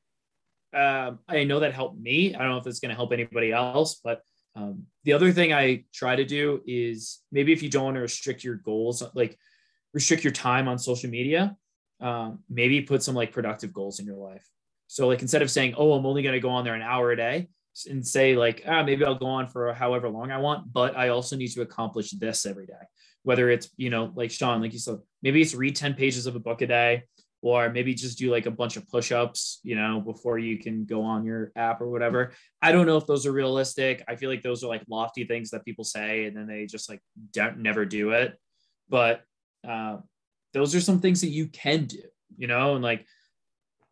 Um, 0.73 1.19
I 1.29 1.45
know 1.45 1.61
that 1.61 1.75
helped 1.75 1.99
me. 1.99 2.35
I 2.35 2.39
don't 2.39 2.51
know 2.51 2.59
if 2.59 2.67
it's 2.67 2.81
going 2.81 2.91
to 2.91 2.97
help 2.97 3.13
anybody 3.13 3.53
else, 3.53 4.01
but 4.03 4.23
um, 4.55 4.87
the 5.05 5.13
other 5.13 5.33
thing 5.33 5.53
I 5.53 5.85
try 5.93 6.17
to 6.17 6.25
do 6.25 6.61
is 6.67 7.21
maybe 7.33 7.53
if 7.53 7.63
you 7.63 7.69
don't 7.69 7.85
want 7.85 7.97
to 7.97 8.01
restrict 8.01 8.45
your 8.45 8.57
goals, 8.57 9.03
like 9.15 9.39
restrict 9.93 10.25
your 10.25 10.33
time 10.33 10.69
on 10.69 10.79
social 10.79 11.11
media, 11.11 11.57
um, 12.01 12.41
maybe 12.49 12.81
put 12.83 13.03
some 13.03 13.15
like 13.15 13.33
productive 13.33 13.73
goals 13.73 13.99
in 13.99 14.07
your 14.07 14.17
life. 14.17 14.47
So 14.87 15.07
like 15.07 15.23
instead 15.23 15.43
of 15.43 15.51
saying, 15.51 15.75
"Oh, 15.77 15.93
I'm 15.93 16.07
only 16.07 16.23
going 16.23 16.33
to 16.35 16.41
go 16.41 16.51
on 16.51 16.65
there 16.65 16.75
an 16.75 16.83
hour 16.83 17.13
a 17.13 17.17
day," 17.17 17.49
and 17.87 18.07
say 18.07 18.37
like, 18.37 18.63
"Ah, 18.67 18.83
maybe 18.83 19.05
I'll 19.05 19.15
go 19.15 19.27
on 19.27 19.49
for 19.49 19.73
however 19.73 20.09
long 20.09 20.31
I 20.31 20.39
want, 20.39 20.73
but 20.73 20.97
I 20.97 21.09
also 21.09 21.37
need 21.37 21.49
to 21.49 21.63
accomplish 21.63 22.11
this 22.11 22.47
every 22.47 22.67
day." 22.67 22.85
Whether 23.23 23.51
it's 23.51 23.71
you 23.77 23.91
know 23.91 24.13
like 24.15 24.31
Sean, 24.31 24.61
like 24.61 24.73
you 24.73 24.79
said, 24.79 24.99
maybe 25.23 25.41
it's 25.43 25.55
read 25.55 25.77
ten 25.77 25.95
pages 25.95 26.27
of 26.27 26.37
a 26.37 26.41
book 26.41 26.63
a 26.63 26.67
day, 26.67 27.05
or 27.43 27.71
maybe 27.71 27.95
just 27.95 28.19
do 28.19 28.31
like 28.31 28.47
a 28.47 28.51
bunch 28.51 28.77
of 28.77 28.89
push-ups 28.89 29.61
you 29.63 29.77
know 29.77 30.01
before 30.01 30.39
you 30.39 30.59
can 30.59 30.85
go 30.85 31.03
on 31.03 31.25
your 31.25 31.53
app 31.57 31.81
or 31.81 31.91
whatever. 31.91 32.33
I 32.63 32.73
don't 32.73 32.87
know 32.87 32.97
if 32.97 33.07
those 33.07 33.27
are 33.27 33.33
realistic. 33.33 34.05
I 34.09 34.17
feel 34.17 34.31
like 34.31 34.43
those 34.43 34.65
are 34.65 34.69
like 34.69 34.83
lofty 34.89 35.25
things 35.25 35.51
that 35.51 35.65
people 35.65 35.85
say 35.85 36.25
and 36.25 36.37
then 36.37 36.47
they 36.47 36.67
just 36.67 36.89
like 36.89 37.01
don't 37.33 37.59
never 37.59 37.85
do 37.85 38.11
it. 38.11 38.39
But 38.89 39.23
uh, 39.67 39.99
those 40.53 40.75
are 40.75 40.81
some 40.81 41.01
things 41.01 41.21
that 41.21 41.29
you 41.29 41.47
can 41.47 41.85
do 41.85 42.03
you 42.37 42.47
know 42.47 42.75
and 42.75 42.83
like 42.83 43.05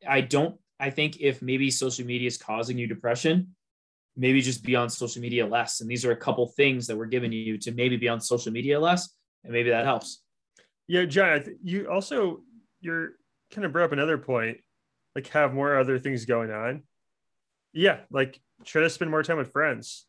i 0.09 0.21
don't 0.21 0.57
i 0.81 0.91
think 0.91 1.21
if 1.21 1.43
maybe 1.43 1.71
social 1.71 2.07
media 2.07 2.27
is 2.27 2.39
causing 2.39 2.79
you 2.79 2.87
depression 2.87 3.55
maybe 4.19 4.41
just 4.41 4.63
be 4.65 4.77
on 4.77 4.91
social 4.91 5.23
media 5.23 5.47
less 5.47 5.81
and 5.81 5.89
these 5.91 6.05
are 6.05 6.13
a 6.13 6.17
couple 6.17 6.47
things 6.49 6.87
that 6.87 6.97
we're 6.97 7.07
giving 7.07 7.33
you 7.33 7.57
to 7.57 7.73
maybe 7.73 7.97
be 7.97 8.09
on 8.09 8.21
social 8.21 8.53
media 8.53 8.79
less 8.79 9.09
and 9.45 9.53
maybe 9.53 9.71
that 9.71 9.85
helps 9.87 10.23
yeah 10.89 11.05
john 11.05 11.43
you 11.63 11.89
also 11.91 12.41
you're 12.81 13.13
kind 13.51 13.65
of 13.65 13.73
brought 13.73 13.85
up 13.87 13.93
another 13.93 14.19
point, 14.19 14.59
like 15.15 15.27
have 15.29 15.55
more 15.55 15.79
other 15.79 15.99
things 15.99 16.27
going 16.27 16.51
on. 16.51 16.83
Yeah, 17.73 18.01
like 18.11 18.41
try 18.65 18.83
to 18.83 18.91
spend 18.91 19.11
more 19.11 19.23
time 19.23 19.39
with 19.39 19.53
friends. 19.53 20.07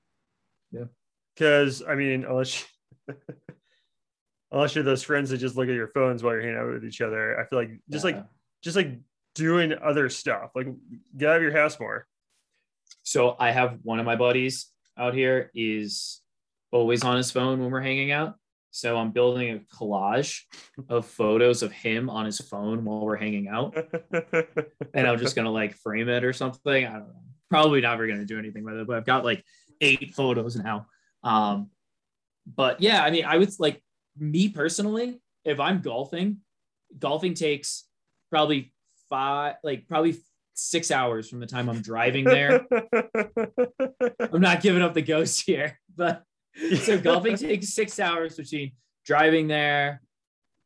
Yeah. 0.71 0.85
Because 1.33 1.81
I 1.87 1.95
mean, 1.95 2.25
unless 2.25 2.65
unless 4.51 4.75
you're 4.75 4.83
those 4.83 5.03
friends 5.03 5.29
that 5.29 5.37
just 5.37 5.55
look 5.55 5.69
at 5.69 5.75
your 5.75 5.87
phones 5.87 6.23
while 6.23 6.33
you're 6.33 6.41
hanging 6.41 6.57
out 6.57 6.71
with 6.71 6.85
each 6.85 7.01
other. 7.01 7.39
I 7.39 7.45
feel 7.45 7.59
like 7.59 7.71
just 7.89 8.05
Yeah. 8.05 8.11
like 8.11 8.25
just 8.61 8.75
like 8.75 8.99
doing 9.35 9.73
other 9.73 10.09
stuff, 10.09 10.51
like 10.55 10.67
get 11.17 11.29
out 11.29 11.37
of 11.37 11.41
your 11.41 11.53
house 11.53 11.79
more. 11.79 12.05
So 13.09 13.35
I 13.39 13.49
have 13.49 13.79
one 13.81 13.99
of 13.99 14.05
my 14.05 14.15
buddies 14.15 14.67
out 14.95 15.15
here 15.15 15.49
is 15.55 16.21
always 16.71 17.03
on 17.03 17.17
his 17.17 17.31
phone 17.31 17.59
when 17.59 17.71
we're 17.71 17.81
hanging 17.81 18.11
out. 18.11 18.35
So 18.69 18.97
I'm 18.99 19.09
building 19.09 19.49
a 19.49 19.75
collage 19.75 20.41
of 20.89 21.07
photos 21.07 21.63
of 21.63 21.71
him 21.71 22.07
on 22.07 22.27
his 22.27 22.39
phone 22.39 22.85
while 22.85 23.01
we're 23.01 23.15
hanging 23.15 23.47
out. 23.47 23.75
And 24.93 25.07
I'm 25.07 25.17
just 25.17 25.35
gonna 25.35 25.51
like 25.51 25.73
frame 25.73 26.07
it 26.07 26.23
or 26.23 26.33
something. 26.33 26.85
I 26.85 26.91
don't 26.91 27.07
know. 27.07 27.23
Probably 27.49 27.81
never 27.81 28.05
gonna 28.05 28.25
do 28.25 28.37
anything 28.37 28.63
with 28.63 28.75
it, 28.75 28.85
but 28.85 28.97
I've 28.97 29.05
got 29.05 29.25
like 29.25 29.43
eight 29.81 30.13
photos 30.13 30.55
now. 30.55 30.85
Um, 31.23 31.71
but 32.45 32.79
yeah, 32.79 33.03
I 33.03 33.09
mean, 33.09 33.25
I 33.25 33.39
would 33.39 33.49
like 33.57 33.81
me 34.19 34.49
personally, 34.49 35.19
if 35.43 35.59
I'm 35.59 35.81
golfing, 35.81 36.41
golfing 36.99 37.33
takes 37.33 37.85
probably 38.29 38.71
five, 39.09 39.55
like 39.63 39.87
probably 39.87 40.15
six 40.59 40.91
hours 40.91 41.29
from 41.29 41.39
the 41.39 41.45
time 41.45 41.69
I'm 41.69 41.81
driving 41.81 42.25
there 42.25 42.65
I'm 44.19 44.41
not 44.41 44.61
giving 44.61 44.81
up 44.81 44.93
the 44.93 45.01
ghost 45.01 45.41
here, 45.45 45.79
but 45.95 46.23
so 46.83 46.99
golfing 46.99 47.37
takes 47.37 47.69
six 47.73 47.99
hours 47.99 48.35
between 48.35 48.73
driving 49.05 49.47
there, 49.47 50.01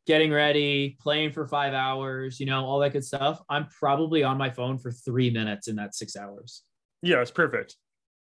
getting 0.06 0.32
ready, 0.32 0.96
playing 1.00 1.32
for 1.32 1.46
five 1.46 1.72
hours, 1.74 2.40
you 2.40 2.46
know, 2.46 2.64
all 2.64 2.78
that 2.80 2.92
good 2.92 3.04
stuff. 3.04 3.40
I'm 3.48 3.66
probably 3.68 4.22
on 4.22 4.36
my 4.38 4.50
phone 4.50 4.78
for 4.78 4.90
three 4.90 5.30
minutes 5.30 5.68
in 5.68 5.76
that 5.76 5.94
six 5.94 6.16
hours. 6.16 6.62
yeah, 7.02 7.20
it's 7.20 7.30
perfect. 7.30 7.76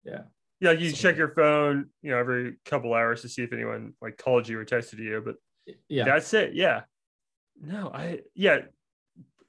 Yeah. 0.04 0.22
Yeah, 0.60 0.72
you 0.72 0.90
So- 0.90 0.96
check 0.96 1.16
your 1.16 1.34
phone, 1.34 1.86
you 2.02 2.10
know, 2.10 2.18
every 2.18 2.54
couple 2.64 2.94
hours 2.94 3.22
to 3.22 3.28
see 3.28 3.42
if 3.42 3.52
anyone 3.52 3.94
like 4.00 4.16
called 4.16 4.48
you 4.48 4.58
or 4.58 4.64
texted 4.64 4.98
you, 4.98 5.22
but 5.24 5.36
Yeah. 5.88 6.04
that's 6.04 6.32
it. 6.34 6.54
Yeah. 6.54 6.82
No, 7.60 7.90
I 7.92 8.20
yeah. 8.34 8.60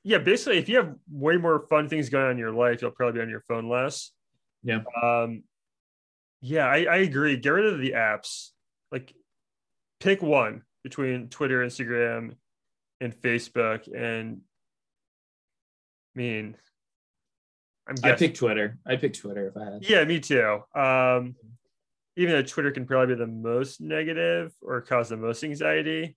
Yeah, 0.03 0.17
basically 0.17 0.57
if 0.57 0.67
you 0.69 0.77
have 0.77 0.95
way 1.09 1.37
more 1.37 1.65
fun 1.69 1.89
things 1.89 2.09
going 2.09 2.25
on 2.25 2.31
in 2.31 2.37
your 2.37 2.51
life, 2.51 2.81
you'll 2.81 2.91
probably 2.91 3.19
be 3.19 3.23
on 3.23 3.29
your 3.29 3.43
phone 3.47 3.69
less. 3.69 4.11
Yeah. 4.63 4.81
Um 5.01 5.43
yeah, 6.41 6.65
I, 6.65 6.83
I 6.83 6.95
agree. 6.97 7.37
Get 7.37 7.49
rid 7.49 7.65
of 7.65 7.79
the 7.79 7.91
apps. 7.91 8.49
Like 8.91 9.13
pick 9.99 10.21
one 10.21 10.63
between 10.83 11.29
Twitter, 11.29 11.65
Instagram, 11.65 12.35
and 12.99 13.15
Facebook. 13.15 13.87
And 13.87 14.41
I 16.15 16.19
mean 16.19 16.57
I'm 17.87 17.95
I 18.03 18.13
picked 18.13 18.37
Twitter. 18.37 18.77
I 18.85 18.95
pick 18.95 19.13
Twitter 19.13 19.47
if 19.47 19.57
I 19.57 19.65
had. 19.65 19.83
yeah, 19.83 20.03
me 20.05 20.19
too. 20.19 20.59
Um, 20.75 21.35
even 22.15 22.33
though 22.33 22.43
Twitter 22.43 22.71
can 22.71 22.85
probably 22.85 23.15
be 23.15 23.19
the 23.19 23.27
most 23.27 23.81
negative 23.81 24.53
or 24.61 24.81
cause 24.81 25.09
the 25.09 25.17
most 25.17 25.43
anxiety, 25.43 26.15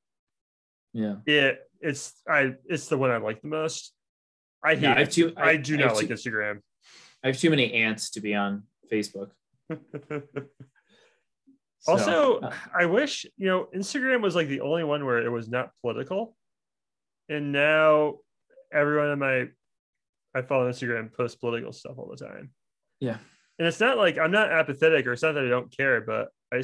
Yeah. 0.96 1.16
it 1.26 1.60
it's 1.80 2.14
I 2.28 2.54
it's 2.66 2.88
the 2.88 2.96
one 2.96 3.10
I 3.10 3.18
like 3.18 3.42
the 3.42 3.48
most. 3.48 3.92
I 4.64 4.74
hate. 4.76 4.96
I 4.96 5.04
too- 5.04 5.34
I, 5.36 5.50
I- 5.50 5.56
do 5.56 5.74
I 5.74 5.78
not 5.84 5.94
like 5.96 6.08
too- 6.08 6.14
Instagram. 6.14 6.60
I 7.22 7.28
have 7.28 7.38
too 7.38 7.50
many 7.50 7.72
ants 7.74 8.10
to 8.12 8.20
be 8.20 8.34
on 8.34 8.62
Facebook. 8.90 9.30
So, 11.80 11.92
also, 11.92 12.38
uh, 12.40 12.52
I 12.76 12.86
wish 12.86 13.26
you 13.36 13.46
know 13.46 13.68
Instagram 13.74 14.20
was 14.20 14.34
like 14.34 14.48
the 14.48 14.60
only 14.62 14.82
one 14.82 15.04
where 15.04 15.24
it 15.24 15.28
was 15.30 15.48
not 15.48 15.70
political, 15.82 16.36
and 17.28 17.52
now 17.52 18.16
everyone 18.72 19.10
in 19.10 19.18
my 19.20 19.48
I 20.34 20.42
follow 20.42 20.68
Instagram 20.68 21.12
posts 21.14 21.36
political 21.36 21.72
stuff 21.72 21.96
all 21.96 22.08
the 22.08 22.16
time. 22.24 22.50
Yeah. 22.98 23.18
and 23.58 23.68
it's 23.68 23.78
not 23.78 23.98
like 23.98 24.18
I'm 24.18 24.32
not 24.32 24.50
apathetic 24.50 25.06
or 25.06 25.12
it's 25.12 25.22
not 25.22 25.32
that 25.34 25.44
I 25.44 25.48
don't 25.48 25.70
care, 25.76 26.00
but 26.00 26.30
I 26.52 26.56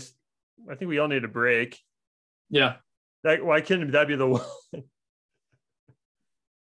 I 0.69 0.75
think 0.75 0.89
we 0.89 0.99
all 0.99 1.09
need 1.09 1.25
a 1.25 1.29
break. 1.29 1.79
yeah. 2.51 2.77
That 3.25 3.45
why 3.45 3.61
couldn't 3.61 3.93
that 3.93 4.09
be 4.09 4.17
the 4.17 4.27
one? 4.27 4.43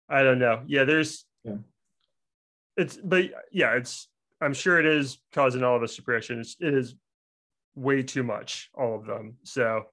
I 0.10 0.24
don't 0.24 0.39
know. 0.39 0.64
Yeah, 0.68 0.84
there's 0.84 1.26
Yeah. 1.43 1.57
it's 2.78 2.97
but 2.97 3.26
yeah, 3.51 3.76
it's 3.76 4.07
I'm 4.41 4.53
sure 4.53 4.80
it 4.80 4.86
is 4.86 5.18
causing 5.34 5.64
all 5.64 5.76
of 5.76 5.84
us 5.84 5.95
depression. 5.95 6.39
It's, 6.39 6.55
it 6.60 6.74
is 6.74 6.95
way 7.76 8.03
too 8.03 8.24
much, 8.24 8.70
all 8.74 8.95
of 8.95 9.05
them. 9.05 9.38
So 9.43 9.86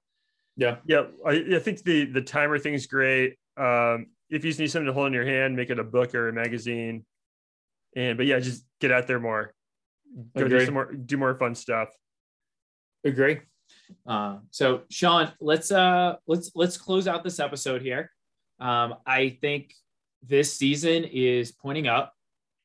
Yeah. 0.55 0.77
yeah, 0.85 1.05
I, 1.25 1.45
I 1.55 1.59
think 1.59 1.83
the 1.83 2.05
the 2.05 2.21
timer 2.21 2.57
thing's 2.59 2.87
great. 2.87 3.37
Um, 3.55 4.07
if 4.29 4.43
you 4.43 4.49
just 4.51 4.59
need 4.59 4.71
something 4.71 4.87
to 4.87 4.93
hold 4.93 5.07
in 5.07 5.13
your 5.13 5.25
hand, 5.25 5.55
make 5.55 5.69
it 5.69 5.79
a 5.79 5.83
book 5.83 6.13
or 6.15 6.29
a 6.29 6.33
magazine. 6.33 7.05
And 7.95 8.17
but 8.17 8.25
yeah, 8.25 8.39
just 8.39 8.65
get 8.81 8.91
out 8.91 9.07
there 9.07 9.19
more. 9.19 9.53
Go 10.35 10.47
do 10.47 10.63
some 10.65 10.73
more, 10.73 10.91
do 10.91 11.17
more 11.17 11.35
fun 11.37 11.53
stuff. 11.55 11.89
Agree. 13.03 13.41
Uh, 14.05 14.37
so 14.51 14.81
Sean, 14.89 15.31
let's 15.39 15.71
uh 15.71 16.15
let's 16.27 16.51
let's 16.55 16.77
close 16.77 17.07
out 17.07 17.23
this 17.23 17.39
episode 17.39 17.81
here. 17.81 18.11
Um, 18.59 18.95
I 19.05 19.37
think 19.41 19.73
this 20.23 20.53
season 20.53 21.03
is 21.05 21.51
pointing 21.51 21.87
up. 21.87 22.13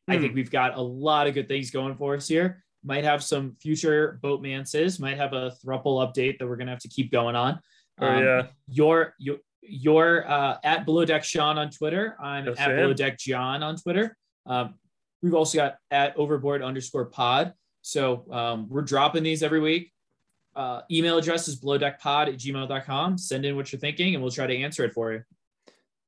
I 0.09 0.17
Hmm. 0.17 0.23
think 0.23 0.35
we've 0.35 0.51
got 0.51 0.77
a 0.77 0.81
lot 0.81 1.27
of 1.27 1.35
good 1.35 1.49
things 1.49 1.71
going 1.71 1.97
for 1.97 2.15
us 2.17 2.27
here. 2.29 2.65
Might 2.85 3.05
have 3.05 3.23
some 3.23 3.55
future 3.61 4.19
boatmances, 4.23 4.99
might 4.99 5.17
have 5.17 5.33
a 5.33 5.53
thruple 5.65 6.05
update 6.05 6.39
that 6.39 6.47
we're 6.49 6.57
gonna 6.57 6.71
have 6.73 6.81
to 6.81 6.89
keep 6.89 7.13
going 7.13 7.37
on. 7.37 7.61
Oh 8.01 8.07
Um, 8.07 8.23
yeah, 8.25 8.47
Your 8.69 9.15
your 9.19 9.37
your 9.63 10.29
uh, 10.29 10.59
at 10.65 10.85
below 10.85 11.05
deck 11.05 11.23
Sean 11.23 11.57
on 11.59 11.71
Twitter. 11.71 12.17
I'm 12.21 12.47
Yes, 12.47 12.59
at 12.59 12.69
below 12.75 12.93
deck 12.93 13.17
John 13.19 13.63
on 13.63 13.77
Twitter. 13.77 14.17
Um, 14.47 14.75
we've 15.23 15.35
also 15.35 15.57
got 15.59 15.77
at 15.93 16.17
overboard 16.17 16.63
underscore 16.63 17.05
pod. 17.07 17.53
So 17.83 18.25
um, 18.33 18.69
we're 18.69 18.83
dropping 18.83 19.23
these 19.23 19.43
every 19.45 19.61
week. 19.61 19.93
Uh, 20.55 20.83
email 20.91 21.19
address 21.19 21.49
is 21.49 21.61
blowdeckpod 21.61 22.29
at 22.29 22.35
gmail.com. 22.35 23.19
Send 23.19 23.45
in 23.45 23.57
what 23.57 23.73
you're 23.73 23.81
thinking 23.81 24.15
and 24.15 24.23
we'll 24.23 24.33
try 24.33 24.47
to 24.47 24.57
answer 24.57 24.85
it 24.85 24.93
for 24.93 25.13
you. 25.13 25.23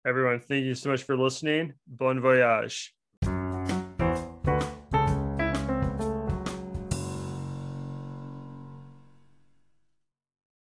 everyone, 0.06 0.40
thank 0.40 0.64
you 0.64 0.74
so 0.74 0.90
much 0.90 1.02
for 1.02 1.16
listening. 1.16 1.72
Bon 1.86 2.20
voyage. 2.20 2.94